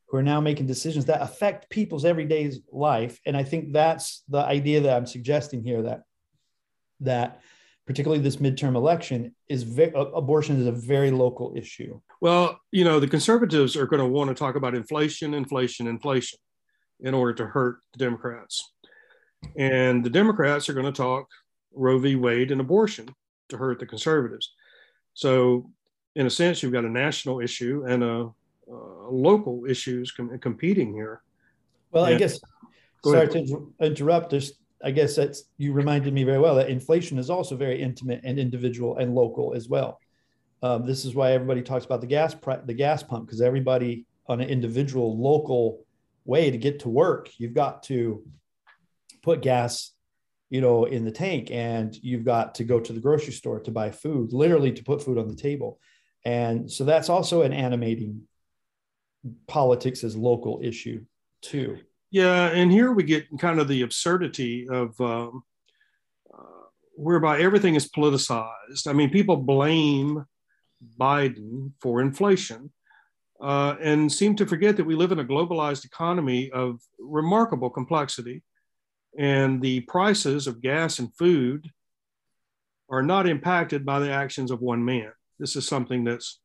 who 0.09 0.17
are 0.17 0.23
now 0.23 0.41
making 0.41 0.67
decisions 0.67 1.05
that 1.05 1.21
affect 1.21 1.69
people's 1.69 2.07
everyday 2.07 2.51
life. 2.73 3.21
And 3.27 3.37
I 3.37 3.45
think 3.45 3.75
that's 3.75 4.23
the 4.31 4.39
idea 4.39 4.81
that 4.81 4.97
I'm 4.97 5.07
suggesting 5.07 5.63
here 5.63 5.83
that 5.83 6.05
that 7.01 7.43
particularly 7.87 8.23
this 8.23 8.37
midterm 8.37 8.75
election 8.75 9.35
is 9.51 9.65
very, 9.65 9.93
abortion 9.95 10.59
is 10.59 10.67
a 10.67 10.73
very 10.73 11.11
local 11.11 11.53
issue. 11.55 12.01
Well, 12.23 12.59
you 12.73 12.85
know, 12.85 13.01
the 13.01 13.09
conservatives 13.09 13.77
are 13.77 13.87
going 13.87 14.01
to 14.01 14.09
want 14.09 14.29
to 14.29 14.35
talk 14.35 14.55
about 14.55 14.75
inflation, 14.75 15.35
inflation, 15.35 15.87
inflation 15.87 16.39
in 17.01 17.13
order 17.13 17.35
to 17.35 17.47
hurt 17.47 17.81
the 17.93 17.99
Democrats. 17.99 18.73
And 19.59 20.03
the 20.03 20.11
Democrats 20.11 20.71
are 20.71 20.75
going 20.75 20.87
to 20.87 20.93
talk 20.93 21.29
Roe 21.75 21.99
v. 21.99 22.17
Wade 22.17 22.51
and 22.51 22.61
abortion 22.61 23.09
to 23.49 23.57
hurt 23.57 23.79
the 23.79 23.87
conservatives. 23.87 24.55
So, 25.15 25.71
in 26.15 26.27
a 26.27 26.31
sense, 26.31 26.63
you've 26.63 26.73
got 26.73 26.85
a 26.85 26.91
national 26.91 27.41
issue 27.41 27.85
and 27.87 28.03
a, 28.03 28.31
a 28.69 29.11
local 29.11 29.65
issues 29.69 30.13
com- 30.13 30.39
competing 30.39 30.93
here. 30.93 31.23
Well, 31.91 32.05
I 32.05 32.17
guess 32.17 32.39
sorry 33.05 33.29
to 33.29 33.73
interrupt. 33.81 34.31
Just 34.31 34.55
I 34.83 34.91
guess 34.91 35.17
that's 35.17 35.45
you 35.59 35.73
reminded 35.73 36.13
me 36.13 36.25
very 36.25 36.39
well 36.39 36.55
that 36.57 36.69
inflation 36.69 37.19
is 37.19 37.31
also 37.31 37.57
very 37.57 37.81
intimate 37.81 38.21
and 38.25 38.39
individual 38.39 38.99
and 38.99 39.15
local 39.15 39.55
as 39.55 39.69
well. 39.69 40.01
Um, 40.63 40.87
this 40.87 41.05
is 41.05 41.15
why 41.15 41.33
everybody 41.33 41.63
talks 41.63 41.85
about 41.85 42.01
the 42.01 42.07
gas 42.07 42.35
the 42.67 42.75
gas 42.75 43.03
pump 43.03 43.27
because 43.27 43.41
everybody 43.41 44.07
on 44.27 44.41
an 44.41 44.49
individual 44.49 45.19
local 45.19 45.85
way 46.25 46.51
to 46.51 46.59
get 46.59 46.81
to 46.81 46.89
work, 46.89 47.31
you've 47.39 47.55
got 47.55 47.83
to 47.85 48.23
put 49.23 49.43
gas, 49.43 49.93
you 50.51 50.61
know, 50.61 50.85
in 50.85 51.05
the 51.05 51.13
tank, 51.13 51.51
and 51.51 51.97
you've 52.03 52.25
got 52.25 52.57
to 52.57 52.65
go 52.65 52.81
to 52.81 52.93
the 52.93 53.01
grocery 53.01 53.33
store 53.33 53.61
to 53.61 53.71
buy 53.71 53.91
food, 53.91 54.33
literally 54.33 54.73
to 54.73 54.85
put 54.85 55.03
food 55.03 55.17
on 55.17 55.29
the 55.29 55.37
table, 55.37 55.81
and 56.25 56.71
so 56.71 56.85
that's 56.85 57.09
also 57.09 57.43
an 57.43 57.53
animating 57.53 58.23
politics 59.47 60.05
as 60.05 60.17
local 60.17 60.61
issue 60.63 61.05
too. 61.43 61.79
Yeah, 62.11 62.47
and 62.49 62.73
here 62.73 62.91
we 62.93 63.05
get 63.05 63.27
kind 63.39 63.61
of 63.61 63.69
the 63.69 63.83
absurdity 63.83 64.67
of 64.69 65.01
um, 65.01 65.45
uh, 66.33 66.67
whereby 66.97 67.41
everything 67.41 67.77
is 67.77 67.89
politicized. 67.89 68.87
I 68.89 68.93
mean, 68.93 69.11
people 69.11 69.37
blame 69.37 70.25
Biden 70.99 71.73
for 71.81 72.01
inflation 72.01 72.73
uh, 73.41 73.77
and 73.81 74.13
seem 74.13 74.35
to 74.37 74.47
forget 74.47 74.77
that 74.77 74.85
we 74.85 74.95
live 74.95 75.13
in 75.13 75.21
a 75.21 75.25
globalized 75.25 75.85
economy 75.85 76.51
of 76.51 76.81
remarkable 76.99 77.71
complexity, 77.71 78.43
and 79.19 79.61
the 79.61 79.81
prices 79.81 80.47
of 80.47 80.63
gas 80.63 80.99
and 80.99 81.15
food 81.17 81.71
are 82.89 83.03
not 83.03 83.29
impacted 83.29 83.85
by 83.85 84.01
the 84.01 84.11
actions 84.11 84.51
of 84.51 84.61
one 84.61 84.85
man. 84.85 85.13
This 85.39 85.57
is 85.57 85.67
something 85.67 86.05
that's 86.05 86.41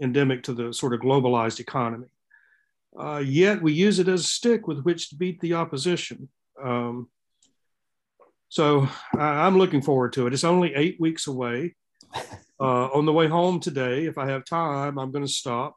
endemic 0.00 0.42
to 0.44 0.54
the 0.54 0.72
sort 0.72 0.94
of 0.94 1.00
globalized 1.00 1.60
economy. 1.60 2.08
Uh, 2.98 3.22
yet 3.24 3.62
we 3.62 3.72
use 3.72 3.98
it 3.98 4.08
as 4.08 4.20
a 4.22 4.28
stick 4.28 4.66
with 4.66 4.82
which 4.82 5.10
to 5.10 5.16
beat 5.16 5.40
the 5.40 5.54
opposition. 5.54 6.28
Um, 6.62 7.08
so 8.48 8.88
I, 9.16 9.46
am 9.46 9.58
looking 9.58 9.82
forward 9.82 10.12
to 10.14 10.26
it. 10.26 10.32
It's 10.32 10.44
only 10.44 10.74
eight 10.74 11.00
weeks 11.00 11.26
away. 11.26 11.76
Uh, 12.62 12.90
on 12.92 13.06
the 13.06 13.12
way 13.12 13.26
home 13.26 13.58
today, 13.58 14.04
if 14.04 14.18
I 14.18 14.26
have 14.26 14.44
time, 14.44 14.98
I'm 14.98 15.10
going 15.10 15.24
to 15.24 15.32
stop 15.32 15.76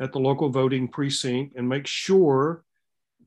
at 0.00 0.12
the 0.12 0.20
local 0.20 0.50
voting 0.50 0.86
precinct 0.86 1.56
and 1.56 1.68
make 1.68 1.88
sure 1.88 2.62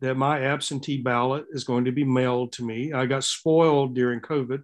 that 0.02 0.16
my 0.16 0.42
absentee 0.46 1.02
ballot 1.02 1.46
is 1.52 1.64
going 1.64 1.86
to 1.86 1.92
be 1.92 2.04
mailed 2.04 2.54
to 2.54 2.64
me. 2.64 2.94
I 2.94 3.06
got 3.06 3.24
spoiled 3.24 3.96
during 3.96 4.22
COVID, 4.22 4.64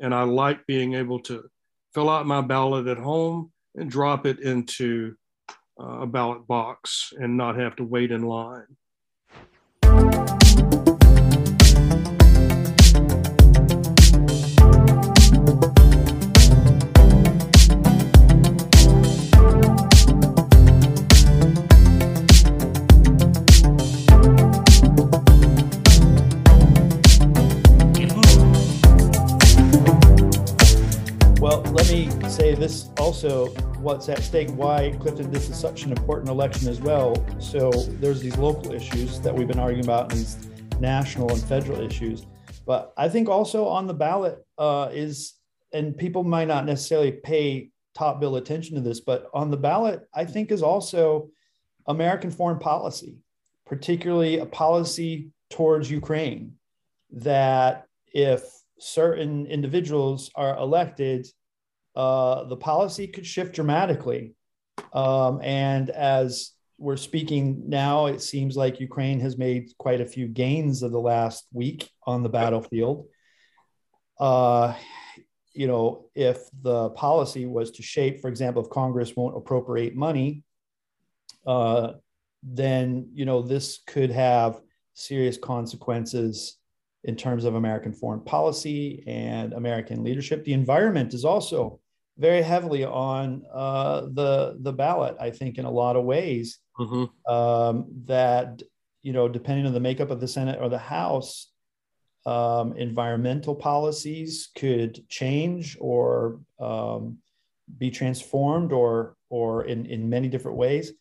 and 0.00 0.14
I 0.14 0.22
like 0.22 0.66
being 0.66 0.94
able 0.94 1.20
to 1.20 1.48
fill 1.94 2.10
out 2.10 2.26
my 2.26 2.40
ballot 2.40 2.86
at 2.86 2.98
home 2.98 3.52
and 3.74 3.90
drop 3.90 4.26
it 4.26 4.40
into 4.40 5.14
uh, 5.80 6.00
a 6.00 6.06
ballot 6.06 6.46
box 6.46 7.12
and 7.18 7.36
not 7.36 7.58
have 7.58 7.76
to 7.76 7.84
wait 7.84 8.10
in 8.10 8.22
line. 8.22 8.76
What's 33.86 34.08
at 34.08 34.20
stake, 34.20 34.50
why 34.50 34.92
Clifton, 34.98 35.30
this 35.30 35.48
is 35.48 35.56
such 35.56 35.84
an 35.84 35.92
important 35.92 36.28
election 36.28 36.66
as 36.66 36.80
well. 36.80 37.14
So 37.38 37.70
there's 37.70 38.20
these 38.20 38.36
local 38.36 38.72
issues 38.72 39.20
that 39.20 39.32
we've 39.32 39.46
been 39.46 39.60
arguing 39.60 39.84
about, 39.84 40.10
and 40.10 40.20
these 40.20 40.48
national 40.80 41.30
and 41.30 41.40
federal 41.44 41.80
issues. 41.80 42.26
But 42.66 42.92
I 42.96 43.08
think 43.08 43.28
also 43.28 43.68
on 43.68 43.86
the 43.86 43.94
ballot 43.94 44.44
uh, 44.58 44.90
is, 44.92 45.34
and 45.72 45.96
people 45.96 46.24
might 46.24 46.48
not 46.48 46.66
necessarily 46.66 47.12
pay 47.12 47.70
top 47.94 48.18
bill 48.18 48.34
attention 48.34 48.74
to 48.74 48.80
this, 48.80 48.98
but 48.98 49.30
on 49.32 49.52
the 49.52 49.56
ballot, 49.56 50.08
I 50.12 50.24
think 50.24 50.50
is 50.50 50.64
also 50.64 51.30
American 51.86 52.32
foreign 52.32 52.58
policy, 52.58 53.18
particularly 53.66 54.40
a 54.40 54.46
policy 54.46 55.30
towards 55.48 55.88
Ukraine, 55.88 56.54
that 57.12 57.86
if 58.12 58.42
certain 58.80 59.46
individuals 59.46 60.28
are 60.34 60.58
elected 60.58 61.28
uh, 61.96 62.44
the 62.44 62.56
policy 62.56 63.06
could 63.06 63.26
shift 63.26 63.54
dramatically. 63.54 64.34
Um, 64.92 65.40
and 65.42 65.88
as 65.90 66.52
we're 66.78 66.98
speaking 66.98 67.62
now, 67.66 68.06
it 68.06 68.20
seems 68.20 68.56
like 68.56 68.80
Ukraine 68.80 69.18
has 69.20 69.38
made 69.38 69.70
quite 69.78 70.02
a 70.02 70.06
few 70.06 70.28
gains 70.28 70.82
of 70.82 70.92
the 70.92 71.00
last 71.00 71.46
week 71.52 71.90
on 72.06 72.22
the 72.22 72.28
battlefield. 72.28 73.06
Uh, 74.20 74.74
you 75.54 75.66
know, 75.66 76.10
if 76.14 76.38
the 76.62 76.90
policy 76.90 77.46
was 77.46 77.70
to 77.72 77.82
shape, 77.82 78.20
for 78.20 78.28
example, 78.28 78.62
if 78.62 78.68
Congress 78.68 79.16
won't 79.16 79.36
appropriate 79.36 79.96
money, 79.96 80.44
uh, 81.46 81.92
then 82.42 83.08
you 83.14 83.24
know 83.24 83.40
this 83.40 83.80
could 83.86 84.10
have 84.10 84.60
serious 84.92 85.38
consequences 85.38 86.58
in 87.04 87.16
terms 87.16 87.44
of 87.44 87.54
American 87.54 87.92
foreign 87.92 88.20
policy 88.20 89.02
and 89.06 89.54
American 89.54 90.04
leadership. 90.04 90.44
The 90.44 90.52
environment 90.52 91.14
is 91.14 91.24
also 91.24 91.80
very 92.18 92.42
heavily 92.42 92.84
on 92.84 93.42
uh, 93.52 94.02
the 94.12 94.56
the 94.60 94.72
ballot. 94.72 95.16
I 95.20 95.30
think 95.30 95.58
in 95.58 95.64
a 95.64 95.70
lot 95.70 95.96
of 95.96 96.04
ways 96.04 96.58
mm-hmm. 96.78 97.32
um, 97.32 97.86
that 98.06 98.62
you 99.02 99.12
know, 99.12 99.28
depending 99.28 99.66
on 99.66 99.72
the 99.72 99.80
makeup 99.80 100.10
of 100.10 100.20
the 100.20 100.28
Senate 100.28 100.58
or 100.60 100.68
the 100.68 100.78
House, 100.78 101.50
um, 102.24 102.76
environmental 102.76 103.54
policies 103.54 104.48
could 104.56 105.08
change 105.08 105.76
or 105.80 106.40
um, 106.58 107.18
be 107.78 107.90
transformed 107.90 108.72
or 108.72 109.16
or 109.28 109.64
in 109.64 109.86
in 109.86 110.08
many 110.08 110.28
different 110.28 110.56
ways. 110.56 110.92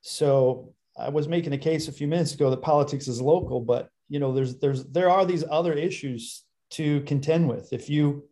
So 0.00 0.74
I 0.98 1.10
was 1.10 1.28
making 1.28 1.52
a 1.52 1.58
case 1.58 1.88
a 1.88 1.92
few 1.92 2.08
minutes 2.08 2.34
ago 2.34 2.50
that 2.50 2.62
politics 2.62 3.06
is 3.06 3.20
local, 3.20 3.60
but 3.60 3.88
you 4.08 4.18
know, 4.18 4.32
there's 4.32 4.58
there's 4.58 4.84
there 4.86 5.10
are 5.10 5.24
these 5.24 5.44
other 5.48 5.74
issues 5.74 6.44
to 6.70 7.02
contend 7.02 7.48
with. 7.48 7.72
If 7.72 7.88
you 7.88 8.28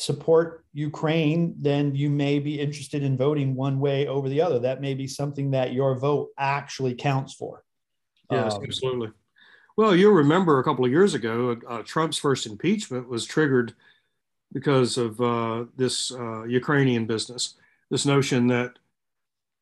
support 0.00 0.64
Ukraine, 0.72 1.54
then 1.58 1.94
you 1.94 2.08
may 2.08 2.38
be 2.38 2.60
interested 2.60 3.02
in 3.02 3.16
voting 3.16 3.54
one 3.54 3.78
way 3.80 4.06
over 4.06 4.28
the 4.28 4.40
other. 4.40 4.58
That 4.58 4.80
may 4.80 4.94
be 4.94 5.06
something 5.06 5.50
that 5.50 5.72
your 5.72 5.98
vote 5.98 6.30
actually 6.38 6.94
counts 6.94 7.34
for. 7.34 7.64
Yes, 8.30 8.54
um, 8.54 8.64
absolutely. 8.64 9.10
Well, 9.76 9.94
you'll 9.94 10.12
remember 10.12 10.58
a 10.58 10.64
couple 10.64 10.84
of 10.84 10.90
years 10.90 11.14
ago, 11.14 11.58
uh, 11.68 11.82
Trump's 11.82 12.18
first 12.18 12.46
impeachment 12.46 13.08
was 13.08 13.24
triggered 13.24 13.74
because 14.52 14.98
of 14.98 15.20
uh, 15.20 15.64
this 15.76 16.12
uh, 16.12 16.44
Ukrainian 16.44 17.06
business, 17.06 17.54
this 17.90 18.04
notion 18.06 18.46
that 18.48 18.78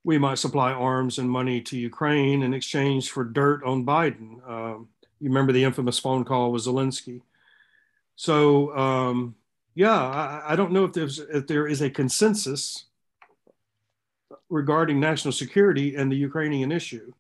we 0.05 0.19
might 0.19 0.39
supply 0.39 0.73
arms 0.73 1.19
and 1.19 1.31
money 1.31 1.61
to 1.63 1.79
Ukraine 1.79 2.43
in 2.43 2.55
exchange 2.55 3.11
for 3.11 3.25
dirt 3.25 3.63
on 3.65 3.85
Biden. 3.85 4.49
Um, 4.49 4.89
you 5.21 5.29
remember 5.29 5.53
the 5.53 5.65
infamous 5.65 5.99
phone 5.99 6.25
call 6.25 6.53
with 6.53 6.65
Zelensky. 6.65 7.23
So, 8.17 8.77
um, 8.77 9.35
yeah, 9.79 9.95
I, 9.95 10.55
I 10.55 10.57
don't 10.57 10.73
know 10.73 10.85
if 10.85 10.93
there's 10.93 11.21
if 11.21 11.47
there 11.47 11.69
is 11.69 11.83
a 11.83 11.89
consensus 11.89 12.87
regarding 14.51 14.99
national 14.99 15.31
security 15.31 15.95
and 15.95 16.11
the 16.11 16.17
Ukrainian 16.17 16.73
issue. 16.73 17.13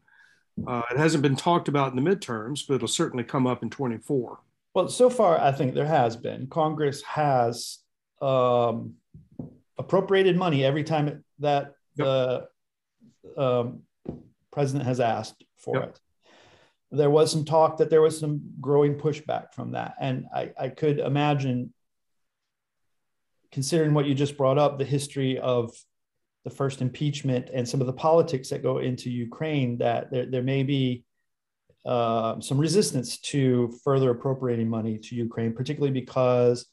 Uh, 0.66 0.82
it 0.90 0.96
hasn't 0.96 1.22
been 1.22 1.36
talked 1.36 1.68
about 1.68 1.94
in 1.94 2.02
the 2.02 2.10
midterms, 2.10 2.66
but 2.66 2.74
it'll 2.74 2.88
certainly 2.88 3.22
come 3.22 3.46
up 3.46 3.62
in 3.62 3.70
24. 3.70 4.40
Well, 4.74 4.88
so 4.88 5.08
far, 5.08 5.40
I 5.40 5.52
think 5.52 5.72
there 5.72 5.86
has 5.86 6.16
been. 6.16 6.48
Congress 6.48 7.00
has 7.02 7.78
um, 8.20 8.94
appropriated 9.78 10.36
money 10.36 10.64
every 10.64 10.82
time 10.82 11.22
that 11.38 11.76
yep. 11.94 12.06
the 12.06 13.40
um, 13.40 13.82
president 14.50 14.84
has 14.84 14.98
asked 14.98 15.44
for 15.58 15.76
yep. 15.76 15.84
it. 15.90 16.00
There 16.90 17.10
was 17.10 17.30
some 17.30 17.44
talk 17.44 17.76
that 17.76 17.88
there 17.88 18.02
was 18.02 18.18
some 18.18 18.40
growing 18.60 18.96
pushback 18.96 19.54
from 19.54 19.70
that. 19.72 19.94
And 20.00 20.26
I, 20.34 20.50
I 20.58 20.68
could 20.70 20.98
imagine 20.98 21.72
considering 23.52 23.94
what 23.94 24.06
you 24.06 24.14
just 24.14 24.36
brought 24.36 24.58
up, 24.58 24.78
the 24.78 24.84
history 24.84 25.38
of 25.38 25.72
the 26.44 26.50
first 26.50 26.80
impeachment 26.80 27.50
and 27.52 27.68
some 27.68 27.80
of 27.80 27.86
the 27.86 27.92
politics 27.92 28.48
that 28.50 28.62
go 28.62 28.78
into 28.78 29.10
Ukraine, 29.10 29.78
that 29.78 30.10
there, 30.10 30.26
there 30.26 30.42
may 30.42 30.62
be 30.62 31.04
uh, 31.84 32.40
some 32.40 32.58
resistance 32.58 33.18
to 33.18 33.72
further 33.82 34.10
appropriating 34.10 34.68
money 34.68 34.98
to 34.98 35.14
Ukraine, 35.14 35.52
particularly 35.52 35.92
because 35.92 36.66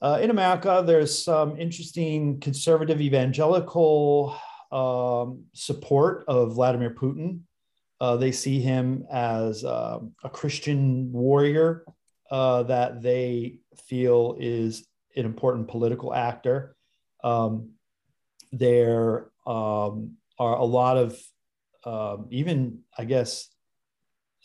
uh, 0.00 0.18
in 0.20 0.30
America, 0.30 0.82
there's 0.86 1.16
some 1.16 1.58
interesting 1.58 2.38
conservative 2.40 3.00
evangelical 3.00 4.36
um, 4.70 5.44
support 5.54 6.24
of 6.28 6.54
Vladimir 6.54 6.90
Putin. 6.90 7.40
Uh, 8.00 8.16
they 8.16 8.32
see 8.32 8.60
him 8.60 9.06
as 9.10 9.64
um, 9.64 10.12
a 10.22 10.28
Christian 10.28 11.10
warrior 11.12 11.84
uh, 12.30 12.64
that 12.64 13.00
they 13.00 13.60
feel 13.86 14.36
is 14.38 14.86
an 15.16 15.24
important 15.24 15.68
political 15.68 16.14
actor. 16.14 16.76
Um, 17.22 17.70
there 18.52 19.28
um, 19.46 20.16
are 20.38 20.56
a 20.56 20.64
lot 20.64 20.96
of 20.96 21.18
um, 21.84 22.28
even, 22.30 22.80
I 22.96 23.04
guess, 23.04 23.48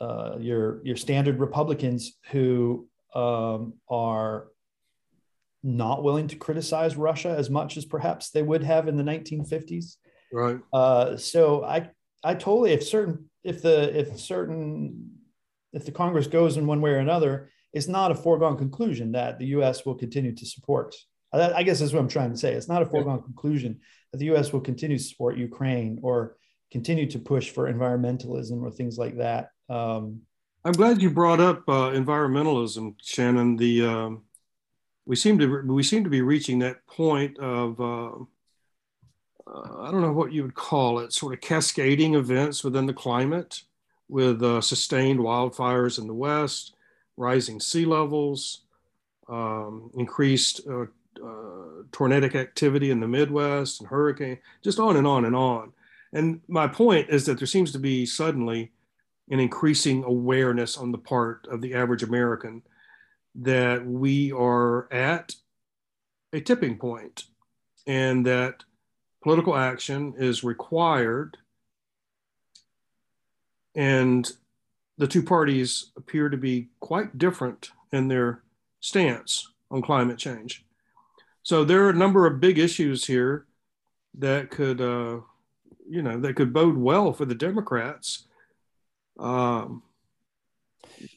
uh, 0.02 0.38
your 0.40 0.82
your 0.84 0.96
standard 0.96 1.40
Republicans 1.40 2.18
who 2.32 2.88
um, 3.14 3.74
are 3.90 4.48
not 5.62 6.04
willing 6.04 6.28
to 6.28 6.36
criticize 6.36 6.96
Russia 6.96 7.36
as 7.38 7.50
much 7.50 7.76
as 7.76 7.86
perhaps 7.86 8.30
they 8.30 8.42
would 8.42 8.64
have 8.64 8.88
in 8.88 8.96
the 8.96 9.04
1950s. 9.04 9.98
Right. 10.32 10.60
Uh, 10.72 11.18
so 11.18 11.64
I 11.64 11.90
I 12.24 12.34
totally 12.36 12.72
if 12.72 12.84
certain 12.84 13.30
if 13.44 13.62
the 13.62 13.98
if 13.98 14.20
certain 14.20 15.12
if 15.74 15.86
the 15.86 15.92
Congress 15.92 16.28
goes 16.28 16.58
in 16.58 16.66
one 16.66 16.82
way 16.82 16.92
or 16.92 16.98
another, 16.98 17.52
it's 17.74 17.88
not 17.88 18.12
a 18.12 18.16
foregone 18.16 18.58
conclusion 18.58 19.12
that 19.14 19.40
the 19.40 19.48
U.S. 19.48 19.86
will 19.86 19.96
continue 19.96 20.34
to 20.36 20.46
support. 20.46 20.96
I 21.32 21.62
guess 21.62 21.80
that's 21.80 21.94
what 21.94 22.00
I'm 22.00 22.08
trying 22.08 22.32
to 22.32 22.38
say. 22.38 22.54
It's 22.54 22.68
not 22.68 22.82
a 22.82 22.86
foregone 22.88 23.18
yeah. 23.18 23.24
conclusion 23.24 23.80
that 24.12 24.18
the 24.18 24.26
U.S. 24.26 24.52
will 24.52 24.62
continue 24.62 24.98
to 24.98 25.04
support 25.04 25.38
Ukraine 25.38 26.00
or 26.02 26.38
continue 26.72 27.06
to 27.12 27.20
push 27.20 27.52
for 27.52 27.72
environmentalism 27.72 28.64
or 28.64 28.72
things 28.72 28.98
like 28.98 29.18
that. 29.18 29.52
Um, 29.70 30.22
I'm 30.66 30.74
glad 30.74 31.02
you 31.02 31.12
brought 31.12 31.40
up 31.40 31.64
uh, 31.70 31.92
environmentalism, 31.92 32.96
Shannon. 33.02 33.56
The 33.56 33.86
um, 33.86 34.24
we 35.06 35.16
seem 35.16 35.40
to 35.40 35.64
we 35.68 35.84
seem 35.84 36.04
to 36.04 36.10
be 36.10 36.22
reaching 36.22 36.60
that 36.60 36.86
point 36.88 37.38
of 37.40 37.80
uh, 37.80 38.12
uh, 39.48 39.82
I 39.82 39.92
don't 39.92 40.02
know 40.02 40.12
what 40.12 40.32
you 40.34 40.44
would 40.44 40.56
call 40.56 41.00
it, 41.00 41.14
sort 41.14 41.34
of 41.34 41.42
cascading 41.42 42.16
events 42.16 42.64
within 42.64 42.86
the 42.86 42.94
climate, 42.94 43.62
with 44.08 44.44
uh, 44.44 44.62
sustained 44.62 45.20
wildfires 45.20 46.00
in 46.00 46.08
the 46.08 46.14
west, 46.14 46.74
rising 47.20 47.60
sea 47.60 47.86
levels, 47.86 48.62
um, 49.28 49.92
increased 49.96 50.62
uh, 50.68 50.86
uh, 51.24 51.84
tornadic 51.92 52.34
activity 52.34 52.90
in 52.90 53.00
the 53.00 53.08
Midwest, 53.08 53.82
and 53.82 53.90
hurricane, 53.90 54.40
just 54.64 54.80
on 54.80 54.98
and 54.98 55.06
on 55.06 55.26
and 55.26 55.36
on. 55.36 55.74
And 56.14 56.42
my 56.48 56.68
point 56.68 57.10
is 57.10 57.26
that 57.26 57.38
there 57.38 57.46
seems 57.46 57.72
to 57.74 57.80
be 57.80 58.06
suddenly 58.06 58.72
an 59.30 59.40
increasing 59.40 60.04
awareness 60.04 60.78
on 60.78 60.92
the 60.92 60.98
part 60.98 61.46
of 61.52 61.62
the 61.62 61.76
average 61.76 62.02
American 62.02 62.64
that 63.36 63.86
we 63.86 64.32
are 64.32 64.92
at 64.92 65.36
a 66.34 66.42
tipping 66.42 66.78
point 66.78 67.26
and 67.86 68.26
that 68.26 68.64
political 69.22 69.56
action 69.56 70.14
is 70.18 70.44
required. 70.44 71.38
And 73.76 74.32
the 74.98 75.08
two 75.08 75.24
parties 75.24 75.92
appear 75.96 76.30
to 76.30 76.38
be 76.38 76.70
quite 76.90 77.20
different 77.20 77.70
in 77.92 78.08
their 78.08 78.42
stance 78.80 79.54
on 79.70 79.80
climate 79.80 80.18
change. 80.18 80.66
So 81.44 81.64
there 81.64 81.86
are 81.86 81.92
a 81.92 82.04
number 82.04 82.26
of 82.26 82.40
big 82.40 82.58
issues 82.58 83.06
here 83.06 83.46
that 84.18 84.50
could 84.50 84.82
uh, 84.82 85.20
you 85.88 86.02
know 86.02 86.20
that 86.20 86.36
could 86.36 86.52
bode 86.52 86.76
well 86.76 87.14
for 87.14 87.26
the 87.26 87.36
Democrats. 87.36 88.26
Um, 89.20 89.84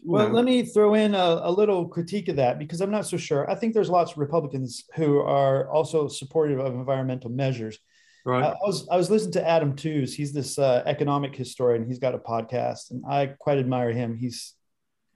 well, 0.05 0.29
know. 0.29 0.35
let 0.35 0.45
me 0.45 0.63
throw 0.63 0.93
in 0.93 1.15
a, 1.15 1.41
a, 1.45 1.51
little 1.51 1.89
critique 1.89 2.29
of 2.29 2.37
that 2.37 2.59
because 2.59 2.83
I'm 2.83 2.91
not 2.91 3.07
so 3.07 3.17
sure. 3.17 3.51
I 3.51 3.55
think 3.55 3.73
there's 3.73 3.89
lots 3.89 4.13
of 4.13 4.19
Republicans 4.19 4.85
who 4.95 5.21
are 5.21 5.71
also 5.71 6.07
supportive 6.07 6.59
of 6.59 6.75
environmental 6.75 7.31
measures. 7.31 7.79
Right. 8.27 8.45
I, 8.45 8.57
was 8.61 8.87
I 8.91 8.97
was 8.99 9.09
listening 9.09 9.33
to 9.33 9.49
Adam 9.49 9.75
Tooze. 9.75 10.15
He's 10.15 10.35
this 10.35 10.59
uh, 10.59 10.83
economic 10.85 11.35
historian. 11.35 11.87
He's 11.87 11.99
got 11.99 12.15
a 12.15 12.19
podcast, 12.19 12.91
and 12.91 13.03
I 13.09 13.29
quite 13.39 13.57
admire 13.57 13.93
him. 13.93 14.15
He's 14.15 14.55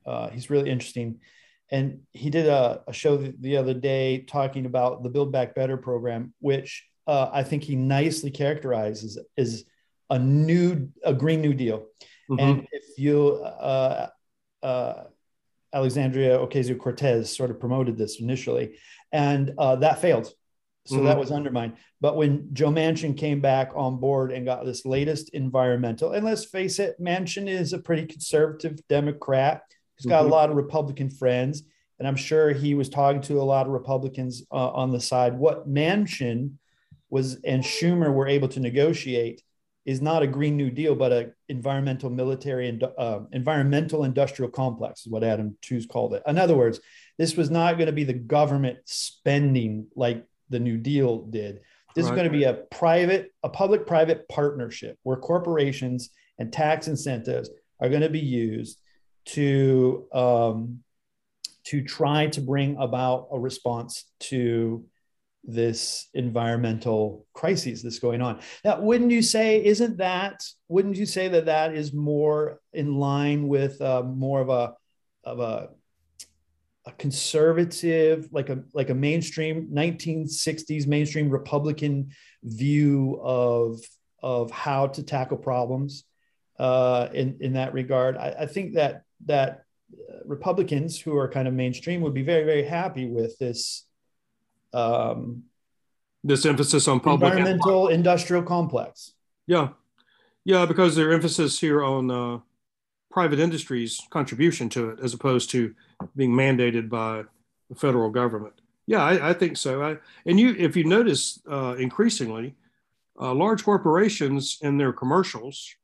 uh, 0.07 0.31
he's 0.31 0.51
really 0.51 0.71
interesting, 0.71 1.21
and 1.71 2.01
he 2.12 2.31
did 2.31 2.47
a, 2.47 2.83
a 2.87 2.92
show 2.92 3.16
the, 3.16 3.35
the 3.40 3.57
other 3.57 3.75
day 3.75 4.23
talking 4.23 4.66
about 4.66 5.03
the 5.03 5.09
Build 5.11 5.33
Back 5.33 5.55
Better 5.55 5.77
program, 5.77 6.33
which 6.40 6.87
uh, 7.07 7.31
I 7.33 7.42
think 7.42 7.64
he 7.64 7.77
nicely 7.77 8.31
characterizes 8.31 9.19
as 9.37 9.64
a 10.11 10.19
new, 10.19 10.88
a 11.05 11.12
Green 11.12 11.40
New 11.40 11.55
Deal. 11.55 11.87
Mm-hmm. 12.31 12.40
And 12.40 12.69
if 12.73 12.99
you, 12.99 13.42
uh, 13.45 14.09
uh, 14.62 15.05
Alexandria 15.73 16.38
Ocasio 16.38 16.79
Cortez 16.79 17.35
sort 17.37 17.51
of 17.51 17.61
promoted 17.61 17.99
this 17.99 18.21
initially, 18.21 18.79
and 19.12 19.53
uh, 19.59 19.77
that 19.77 20.01
failed. 20.01 20.33
So 20.87 20.97
mm-hmm. 20.97 21.07
that 21.07 21.19
was 21.19 21.33
undermined. 21.33 21.75
But 22.01 22.16
when 22.16 22.51
Joe 22.53 22.71
Manchin 22.71 23.16
came 23.16 23.40
back 23.40 23.73
on 23.75 23.99
board 23.99 24.31
and 24.31 24.47
got 24.47 24.64
this 24.64 24.87
latest 24.87 25.31
environmental, 25.31 26.12
and 26.12 26.25
let's 26.25 26.45
face 26.45 26.79
it, 26.79 27.01
Manchin 27.01 27.49
is 27.49 27.73
a 27.73 27.79
pretty 27.79 28.07
conservative 28.07 28.79
Democrat. 28.88 29.62
He's 29.96 30.06
got 30.06 30.22
mm-hmm. 30.22 30.32
a 30.32 30.35
lot 30.35 30.50
of 30.50 30.56
Republican 30.56 31.11
friends, 31.11 31.62
and 31.98 32.06
I'm 32.06 32.16
sure 32.16 32.52
he 32.52 32.74
was 32.74 32.88
talking 32.88 33.22
to 33.22 33.40
a 33.40 33.42
lot 33.42 33.66
of 33.66 33.72
Republicans 33.72 34.44
uh, 34.52 34.68
on 34.70 34.92
the 34.92 35.00
side. 35.00 35.38
What 35.38 35.68
Manchin 35.68 36.52
was 37.09 37.37
and 37.42 37.62
Schumer 37.62 38.12
were 38.12 38.28
able 38.28 38.48
to 38.48 38.61
negotiate 38.61 39.42
is 39.85 40.02
not 40.02 40.22
a 40.22 40.26
Green 40.26 40.56
New 40.56 40.70
Deal, 40.70 40.96
but 40.96 41.12
a 41.12 41.32
environmental 41.48 42.11
military 42.11 42.68
and 42.68 42.85
uh, 42.98 43.20
environmental 43.32 44.04
industrial 44.04 44.50
complex 44.50 45.06
is 45.06 45.12
what 45.12 45.22
Adam 45.22 45.56
Tooze 45.62 45.87
called 45.87 46.12
it. 46.14 46.22
In 46.26 46.38
other 46.38 46.56
words, 46.56 46.80
this 47.18 47.37
was 47.37 47.50
not 47.50 47.74
going 47.74 47.87
to 47.87 47.92
be 47.92 48.04
the 48.04 48.12
government 48.12 48.78
spending 48.85 49.87
like 49.94 50.24
the 50.50 50.59
New 50.59 50.76
Deal 50.76 51.22
did. 51.22 51.61
This 51.94 52.04
right. 52.04 52.12
is 52.12 52.16
going 52.16 52.30
to 52.30 52.37
be 52.37 52.44
a 52.44 52.54
private, 52.54 53.32
a 53.42 53.48
public-private 53.48 54.28
partnership 54.28 54.98
where 55.04 55.16
corporations 55.16 56.11
and 56.38 56.52
tax 56.52 56.88
incentives 56.88 57.48
are 57.80 57.88
going 57.88 58.02
to 58.02 58.11
be 58.11 58.20
used 58.20 58.78
to 59.27 60.07
um, 60.12 60.81
to 61.65 61.83
try 61.83 62.29
to 62.29 62.41
bring 62.41 62.77
about 62.79 63.29
a 63.33 63.39
response 63.39 64.05
to 64.21 64.85
this 65.47 66.09
environmental 66.15 67.27
crises 67.33 67.83
that's 67.83 67.99
going 67.99 68.21
on. 68.21 68.41
Now, 68.65 68.81
wouldn't 68.81 69.11
you 69.11 69.23
say, 69.23 69.65
isn't 69.65 69.97
that, 69.99 70.45
wouldn't 70.69 70.97
you 70.97 71.07
say 71.07 71.29
that 71.29 71.47
that 71.47 71.75
is 71.75 71.93
more 71.93 72.61
in 72.73 72.97
line 72.97 73.49
with 73.49 73.81
uh, 73.81 74.03
more 74.03 74.41
of 74.41 74.49
a, 74.49 74.75
of 75.25 75.41
a, 75.41 75.69
a 76.85 76.93
conservative, 76.93 78.29
like 78.33 78.49
a, 78.49 78.62
like 78.73 78.91
a 78.91 78.95
mainstream 78.95 79.69
1960s 79.73 80.87
mainstream 80.87 81.31
Republican 81.31 82.11
view 82.43 83.21
of, 83.23 83.81
of 84.23 84.51
how 84.51 84.89
to 84.89 85.03
tackle 85.03 85.37
problems 85.37 86.05
uh, 86.59 87.09
in, 87.12 87.39
in 87.41 87.53
that 87.55 87.73
regard? 87.73 88.17
I, 88.17 88.35
I 88.41 88.47
think 88.47 88.75
that, 88.75 89.03
that 89.24 89.64
Republicans 90.24 91.00
who 91.00 91.16
are 91.16 91.29
kind 91.29 91.48
of 91.48 91.55
mainstream 91.55 92.00
would 92.00 92.14
be 92.14 92.22
very, 92.22 92.44
very 92.44 92.64
happy 92.64 93.07
with 93.07 93.38
this 93.38 93.87
um, 94.74 95.44
this 96.24 96.44
emphasis 96.44 96.88
on 96.88 97.00
public 97.00 97.33
environmental 97.33 97.88
industrial 97.88 98.42
complex. 98.42 99.12
Yeah, 99.46 99.68
yeah, 100.44 100.66
because 100.66 100.96
their 100.96 101.12
emphasis 101.12 101.61
here 101.61 101.85
on 101.85 102.11
uh, 102.11 102.38
private 103.11 103.38
industry's 103.38 104.00
contribution 104.11 104.68
to 104.70 104.90
it, 104.90 104.98
as 105.02 105.14
opposed 105.14 105.50
to 105.50 105.74
being 106.16 106.33
mandated 106.33 106.88
by 106.88 107.22
the 107.68 107.76
federal 107.76 108.11
government. 108.11 108.61
Yeah, 108.87 109.02
I, 109.02 109.31
I 109.31 109.33
think 109.33 109.57
so. 109.57 109.83
I, 109.83 109.96
and 110.26 110.38
you, 110.38 110.55
if 110.59 110.76
you 110.76 110.85
notice, 110.85 111.40
uh, 111.50 111.76
increasingly, 111.79 112.55
uh, 113.20 113.35
large 113.35 113.64
corporations 113.64 114.59
in 114.62 114.79
their 114.79 114.92
commercials 114.92 115.74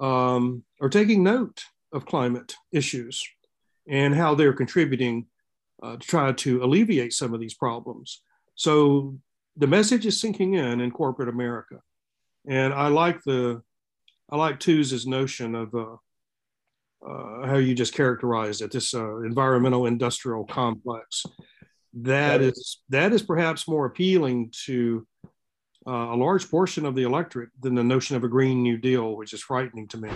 um, 0.00 0.64
are 0.80 0.88
taking 0.88 1.22
note 1.22 1.64
of 1.92 2.06
climate 2.06 2.54
issues 2.72 3.22
and 3.88 4.14
how 4.14 4.34
they're 4.34 4.52
contributing 4.52 5.26
uh, 5.82 5.96
to 5.96 6.06
try 6.06 6.32
to 6.32 6.62
alleviate 6.62 7.12
some 7.12 7.32
of 7.34 7.40
these 7.40 7.54
problems. 7.54 8.22
So 8.54 9.18
the 9.56 9.66
message 9.66 10.06
is 10.06 10.20
sinking 10.20 10.54
in 10.54 10.80
in 10.80 10.90
corporate 10.90 11.28
America, 11.28 11.80
and 12.46 12.72
I 12.74 12.88
like 12.88 13.22
the 13.24 13.62
I 14.30 14.36
like 14.36 14.60
Tooze's 14.60 15.06
notion 15.06 15.54
of 15.54 15.74
uh, 15.74 15.96
uh, 17.06 17.46
how 17.46 17.56
you 17.56 17.74
just 17.74 17.94
characterized 17.94 18.60
it 18.60 18.72
this 18.72 18.94
uh, 18.94 19.18
environmental 19.18 19.86
industrial 19.86 20.44
complex. 20.44 21.24
That 21.94 22.40
is 22.40 22.80
that 22.90 23.12
is 23.12 23.22
perhaps 23.22 23.66
more 23.66 23.86
appealing 23.86 24.52
to 24.66 25.06
uh, 25.86 26.12
a 26.12 26.16
large 26.16 26.50
portion 26.50 26.84
of 26.84 26.94
the 26.94 27.04
electorate 27.04 27.50
than 27.60 27.74
the 27.74 27.82
notion 27.82 28.16
of 28.16 28.24
a 28.24 28.28
Green 28.28 28.62
New 28.62 28.76
Deal, 28.76 29.16
which 29.16 29.32
is 29.32 29.40
frightening 29.40 29.88
to 29.88 29.96
me. 29.96 30.10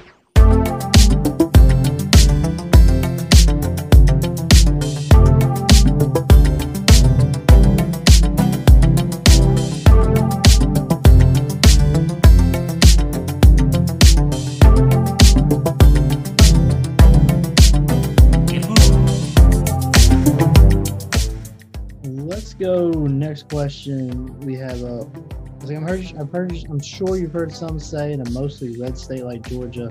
Next 23.42 23.54
question 23.54 24.38
we 24.40 24.54
have 24.54 24.82
I 24.82 25.64
think 25.64 25.82
I've 25.82 25.88
heard, 25.88 26.14
I've 26.18 26.32
heard, 26.32 26.64
I'm 26.68 26.80
sure 26.80 27.16
you've 27.16 27.32
heard 27.32 27.52
some 27.52 27.78
say 27.78 28.12
in 28.12 28.20
a 28.20 28.30
mostly 28.30 28.78
red 28.78 28.98
state 28.98 29.22
like 29.22 29.48
Georgia, 29.48 29.88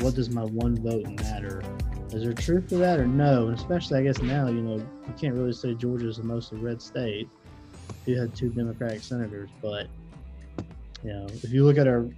what 0.00 0.14
does 0.14 0.28
my 0.30 0.44
one 0.44 0.76
vote 0.76 1.06
matter? 1.22 1.62
Is 2.12 2.24
there 2.24 2.32
truth 2.32 2.68
to 2.68 2.76
that 2.78 2.98
or 2.98 3.06
no? 3.06 3.46
And 3.46 3.56
especially, 3.56 3.98
I 3.98 4.02
guess 4.02 4.20
now, 4.20 4.48
you 4.48 4.60
know, 4.60 4.76
you 4.76 5.14
can't 5.20 5.34
really 5.34 5.52
say 5.52 5.74
Georgia 5.74 6.08
is 6.08 6.18
a 6.18 6.24
mostly 6.24 6.58
red 6.58 6.82
state. 6.82 7.28
You 8.06 8.18
had 8.20 8.34
two 8.34 8.48
Democratic 8.48 9.02
senators, 9.02 9.50
but 9.62 9.86
you 11.04 11.12
know, 11.12 11.26
if 11.26 11.50
you 11.50 11.64
look 11.64 11.78
at 11.78 11.86
our 11.86 12.08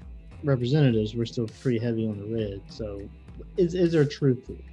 representatives, 0.43 1.15
we're 1.15 1.27
still 1.27 1.49
pretty 1.61 1.79
heavy 1.79 2.09
on 2.09 2.19
the 2.19 2.35
red. 2.35 2.63
So, 2.69 3.03
is 3.59 3.75
is 3.75 3.93
there 3.93 4.07
truth 4.07 4.47
to 4.47 4.55
it? 4.55 4.65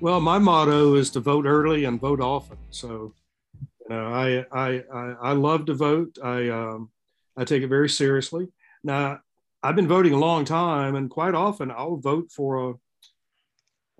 Well, 0.00 0.20
my 0.20 0.38
motto 0.38 0.94
is 0.94 1.10
to 1.10 1.20
vote 1.20 1.44
early 1.44 1.84
and 1.84 2.00
vote 2.00 2.20
often. 2.20 2.56
So, 2.70 3.12
know, 3.94 4.12
I 4.12 4.44
I 4.52 4.82
I, 4.92 5.14
I 5.22 5.32
love 5.32 5.66
to 5.66 5.74
vote. 5.74 6.18
I 6.22 6.48
um, 6.48 6.90
I 7.36 7.44
take 7.44 7.62
it 7.62 7.68
very 7.68 7.88
seriously. 7.88 8.48
Now, 8.82 9.20
I've 9.62 9.76
been 9.76 9.88
voting 9.88 10.12
a 10.12 10.18
long 10.18 10.44
time, 10.44 10.94
and 10.94 11.10
quite 11.10 11.34
often 11.34 11.70
I'll 11.70 11.96
vote 11.96 12.30
for 12.32 12.70
a 12.70 12.74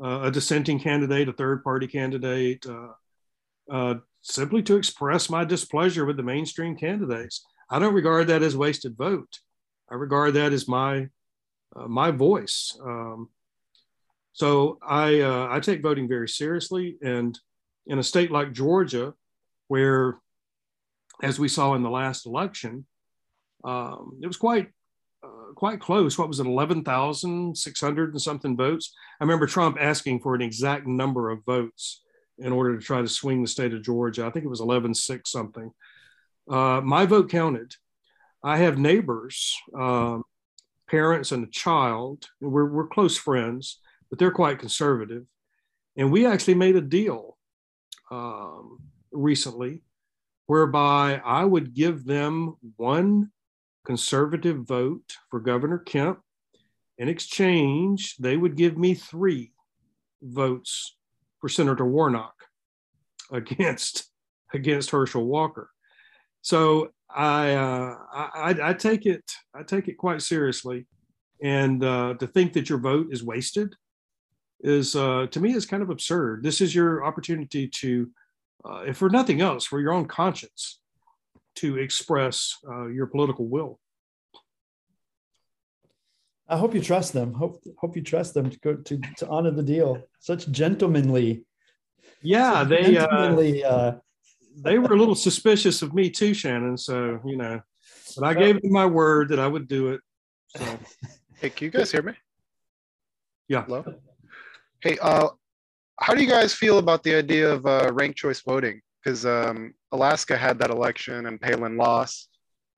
a 0.01 0.31
dissenting 0.31 0.79
candidate, 0.79 1.29
a 1.29 1.33
third 1.33 1.65
party 1.65 1.89
candidate, 1.89 2.65
uh, 2.67 2.93
uh, 3.71 3.95
simply 4.23 4.63
to 4.63 4.77
express 4.77 5.29
my 5.29 5.45
displeasure 5.45 6.05
with 6.05 6.17
the 6.17 6.23
mainstream 6.23 6.77
candidates. 6.77 7.45
I 7.69 7.79
don't 7.79 7.95
regard 7.95 8.29
that 8.29 8.43
as 8.43 8.57
wasted 8.57 8.97
vote. 8.97 9.41
I 9.91 9.95
regard 9.95 10.35
that 10.35 10.53
as 10.53 10.69
my 10.69 11.09
uh, 11.75 11.89
my 11.89 12.11
voice. 12.11 12.79
Um, 12.83 13.29
so 14.33 14.79
I 14.87 15.21
uh, 15.21 15.49
I 15.51 15.61
take 15.61 15.83
voting 15.83 16.09
very 16.09 16.29
seriously, 16.29 16.97
and 17.03 17.39
in 17.87 17.99
a 17.99 18.03
state 18.03 18.31
like 18.31 18.53
Georgia, 18.53 19.15
where, 19.69 20.19
as 21.23 21.39
we 21.39 21.49
saw 21.49 21.75
in 21.75 21.83
the 21.83 21.91
last 21.91 22.27
election, 22.27 22.87
um, 23.65 24.19
it 24.23 24.27
was 24.27 24.37
quite 24.37 24.69
uh, 25.25 25.53
quite 25.55 25.81
close. 25.81 26.19
What 26.19 26.29
was 26.29 26.41
it, 26.41 26.47
eleven 26.47 26.83
thousand 26.83 27.57
six 27.57 27.81
hundred 27.81 28.13
and 28.13 28.21
something 28.21 28.57
votes? 28.57 28.95
I 29.21 29.25
remember 29.25 29.47
Trump 29.47 29.77
asking 29.81 30.21
for 30.21 30.35
an 30.35 30.43
exact 30.43 30.87
number 30.87 31.31
of 31.31 31.45
votes 31.45 32.03
in 32.39 32.53
order 32.53 32.77
to 32.77 32.85
try 32.85 33.01
to 33.01 33.09
swing 33.09 33.43
the 33.43 33.49
state 33.49 33.75
of 33.75 33.83
Georgia. 33.83 34.27
I 34.27 34.31
think 34.31 34.45
it 34.45 34.51
was 34.51 34.61
eleven 34.61 34.95
six 34.95 35.31
something. 35.31 35.71
Uh, 36.51 36.81
my 36.83 37.07
vote 37.07 37.31
counted. 37.31 37.75
I 38.43 38.59
have 38.59 38.79
neighbors, 38.79 39.57
um, 39.75 40.23
parents, 40.89 41.33
and 41.33 41.45
a 41.45 41.51
child. 41.51 42.29
We're, 42.41 42.71
we're 42.71 42.87
close 42.87 43.17
friends 43.17 43.81
but 44.09 44.19
they're 44.19 44.31
quite 44.31 44.59
conservative. 44.59 45.25
And 45.97 46.13
we 46.13 46.27
actually 46.27 46.55
made 46.55 46.77
a 46.77 46.81
deal 46.81 47.37
um, 48.11 48.79
recently 49.13 49.83
whereby 50.47 51.21
I 51.25 51.45
would 51.45 51.75
give 51.75 52.05
them 52.05 52.57
one 52.77 53.31
conservative 53.85 54.67
vote 54.67 55.17
for 55.31 55.41
Governor 55.41 55.79
Kemp. 55.79 56.21
In 56.97 57.09
exchange, 57.09 58.17
they 58.17 58.37
would 58.37 58.57
give 58.57 58.77
me 58.77 58.95
three 58.95 59.53
votes 60.23 60.97
for 61.41 61.49
Senator 61.49 61.85
Warnock 61.85 62.35
against 63.33 64.11
against 64.55 64.91
Herschel 64.91 65.27
Walker. 65.27 65.71
So 66.41 66.89
I, 67.15 67.55
uh, 67.55 67.97
I, 68.13 68.57
I 68.63 68.73
take 68.73 69.05
it 69.07 69.25
I 69.55 69.63
take 69.63 69.89
it 69.89 69.99
quite 69.99 70.23
seriously, 70.23 70.87
and 71.43 71.85
uh, 71.85 72.15
to 72.15 72.27
think 72.27 72.55
that 72.55 72.69
your 72.69 72.79
vote 72.79 73.09
is 73.11 73.23
wasted 73.23 73.75
is 74.61 74.97
uh, 74.97 75.27
to 75.31 75.41
me 75.41 75.53
is 75.55 75.67
kind 75.67 75.83
of 75.83 75.91
absurd. 75.91 76.43
This 76.43 76.61
is 76.61 76.75
your 76.75 77.05
opportunity 77.05 77.69
to, 77.69 78.11
uh, 78.65 78.85
if 78.87 78.97
for 78.97 79.11
nothing 79.11 79.41
else, 79.41 79.65
for 79.65 79.81
your 79.81 79.93
own 79.93 80.07
conscience, 80.07 80.81
to 81.57 81.79
express 81.79 82.57
uh, 82.69 82.87
your 82.87 83.07
political 83.07 83.47
will. 83.47 83.79
I 86.49 86.57
hope 86.57 86.75
you 86.75 86.81
trust 86.81 87.13
them. 87.13 87.35
Hope 87.35 87.63
hope 87.79 87.97
you 87.97 88.03
trust 88.03 88.33
them 88.35 88.49
to 88.49 88.59
go 88.61 88.75
to, 88.75 89.01
to 89.19 89.29
honor 89.29 89.51
the 89.51 89.63
deal. 89.63 90.03
Such 90.21 90.51
gentlemanly. 90.51 91.45
Yeah, 92.23 92.61
such 92.61 92.69
they 92.69 92.97
uh, 92.97 93.07
gentlemanly, 93.07 93.65
uh, 93.65 93.93
they 94.57 94.79
were 94.79 94.95
a 94.95 94.99
little 94.99 95.15
suspicious 95.15 95.83
of 95.83 95.95
me 95.95 96.11
too, 96.11 96.33
Shannon. 96.33 96.79
So 96.79 97.21
you 97.27 97.37
know, 97.37 97.61
but 98.17 98.25
I 98.25 98.35
gave 98.35 98.63
them 98.63 98.73
my 98.73 98.87
word 98.87 99.29
that 99.29 99.39
I 99.39 99.47
would 99.47 99.69
do 99.69 99.89
it. 99.89 100.01
So. 100.57 100.79
Hey, 101.41 101.51
can 101.51 101.67
you 101.67 101.71
guys 101.71 101.93
hear 101.93 102.03
me? 102.03 102.15
Yeah. 103.47 103.65
Hello. 103.65 103.85
Hey, 104.81 104.99
uh, 105.01 105.29
how 106.01 106.15
do 106.15 106.23
you 106.23 106.29
guys 106.29 106.55
feel 106.55 106.79
about 106.79 107.03
the 107.03 107.15
idea 107.15 107.51
of 107.53 107.67
uh, 107.67 107.91
ranked 107.93 108.19
choice 108.19 108.41
voting? 108.41 108.81
Because 109.03 109.27
um, 109.27 109.75
Alaska 109.93 110.37
had 110.37 110.59
that 110.59 110.71
election 110.71 111.27
and 111.27 111.41
Palin 111.41 111.77
lost, 111.77 112.29